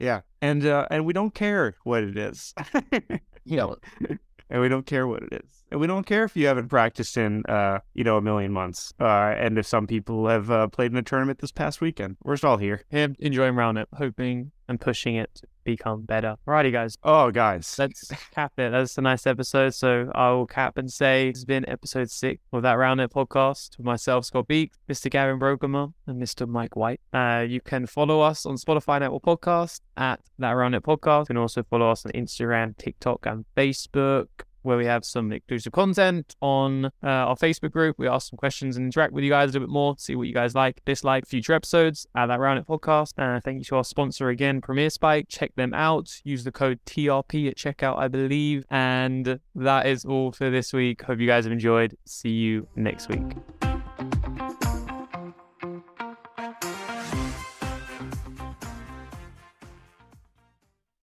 yeah, 0.00 0.20
and 0.40 0.64
uh, 0.64 0.86
and 0.90 1.04
we 1.04 1.12
don't 1.12 1.34
care 1.34 1.74
what 1.84 2.02
it 2.02 2.16
is. 2.16 2.54
You 3.44 3.56
know, 3.56 3.76
and 4.48 4.60
we 4.62 4.68
don't 4.68 4.86
care 4.86 5.08
what 5.08 5.24
it 5.24 5.42
is. 5.44 5.61
And 5.72 5.80
we 5.80 5.86
don't 5.86 6.04
care 6.04 6.24
if 6.24 6.36
you 6.36 6.46
haven't 6.48 6.68
practiced 6.68 7.16
in, 7.16 7.46
uh, 7.46 7.78
you 7.94 8.04
know, 8.04 8.18
a 8.18 8.20
million 8.20 8.52
months. 8.52 8.92
Uh, 9.00 9.32
and 9.38 9.56
if 9.56 9.66
some 9.66 9.86
people 9.86 10.28
have 10.28 10.50
uh, 10.50 10.68
played 10.68 10.92
in 10.92 10.98
a 10.98 11.02
tournament 11.02 11.38
this 11.38 11.50
past 11.50 11.80
weekend, 11.80 12.18
we're 12.22 12.34
just 12.34 12.44
all 12.44 12.58
here. 12.58 12.84
and 12.90 13.16
enjoying 13.18 13.54
Roundnet, 13.54 13.86
hoping 13.94 14.52
and 14.68 14.78
pushing 14.78 15.16
it 15.16 15.34
to 15.36 15.46
become 15.64 16.02
better. 16.02 16.36
Alrighty, 16.46 16.72
guys. 16.72 16.98
Oh, 17.02 17.30
guys. 17.30 17.74
Let's 17.78 18.12
cap 18.34 18.52
it. 18.58 18.68
That's 18.70 18.98
a 18.98 19.00
nice 19.00 19.26
episode. 19.26 19.72
So 19.72 20.12
I 20.14 20.30
will 20.32 20.46
cap 20.46 20.76
and 20.76 20.92
say 20.92 21.28
it's 21.28 21.46
been 21.46 21.66
episode 21.66 22.10
six 22.10 22.42
of 22.52 22.60
that 22.64 22.76
Roundnet 22.76 23.08
podcast 23.08 23.78
with 23.78 23.86
myself, 23.86 24.26
Scott 24.26 24.48
Beek, 24.48 24.72
Mr. 24.90 25.10
Gavin 25.10 25.40
Brokemer, 25.40 25.94
and 26.06 26.22
Mr. 26.22 26.46
Mike 26.46 26.76
White. 26.76 27.00
Uh, 27.14 27.46
you 27.48 27.62
can 27.62 27.86
follow 27.86 28.20
us 28.20 28.44
on 28.44 28.56
Spotify 28.56 29.00
Network 29.00 29.22
Podcast 29.22 29.80
at 29.96 30.20
that 30.38 30.52
Roundnet 30.52 30.82
podcast. 30.82 31.22
You 31.22 31.26
can 31.28 31.36
also 31.38 31.62
follow 31.62 31.90
us 31.90 32.04
on 32.04 32.12
Instagram, 32.12 32.76
TikTok, 32.76 33.24
and 33.24 33.46
Facebook 33.56 34.26
where 34.62 34.76
we 34.76 34.86
have 34.86 35.04
some 35.04 35.32
exclusive 35.32 35.72
content 35.72 36.34
on 36.40 36.86
uh, 36.86 36.90
our 37.02 37.36
Facebook 37.36 37.72
group. 37.72 37.96
We 37.98 38.08
ask 38.08 38.30
some 38.30 38.36
questions 38.36 38.76
and 38.76 38.86
interact 38.86 39.12
with 39.12 39.24
you 39.24 39.30
guys 39.30 39.50
a 39.50 39.52
little 39.52 39.68
bit 39.68 39.72
more, 39.72 39.94
see 39.98 40.16
what 40.16 40.28
you 40.28 40.34
guys 40.34 40.54
like, 40.54 40.82
dislike, 40.84 41.26
future 41.26 41.52
episodes 41.52 42.06
at 42.16 42.26
that 42.26 42.40
Roundnet 42.40 42.66
podcast. 42.66 43.12
Uh, 43.18 43.40
thank 43.40 43.58
you 43.58 43.64
to 43.64 43.76
our 43.76 43.84
sponsor 43.84 44.28
again, 44.28 44.60
Premier 44.60 44.90
Spike. 44.90 45.26
Check 45.28 45.54
them 45.54 45.74
out. 45.74 46.20
Use 46.24 46.44
the 46.44 46.52
code 46.52 46.80
TRP 46.86 47.48
at 47.48 47.56
checkout, 47.56 47.98
I 47.98 48.08
believe. 48.08 48.64
And 48.70 49.38
that 49.54 49.86
is 49.86 50.04
all 50.04 50.32
for 50.32 50.50
this 50.50 50.72
week. 50.72 51.02
Hope 51.02 51.20
you 51.20 51.26
guys 51.26 51.44
have 51.44 51.52
enjoyed. 51.52 51.96
See 52.04 52.30
you 52.30 52.66
next 52.76 53.08
week. 53.08 53.61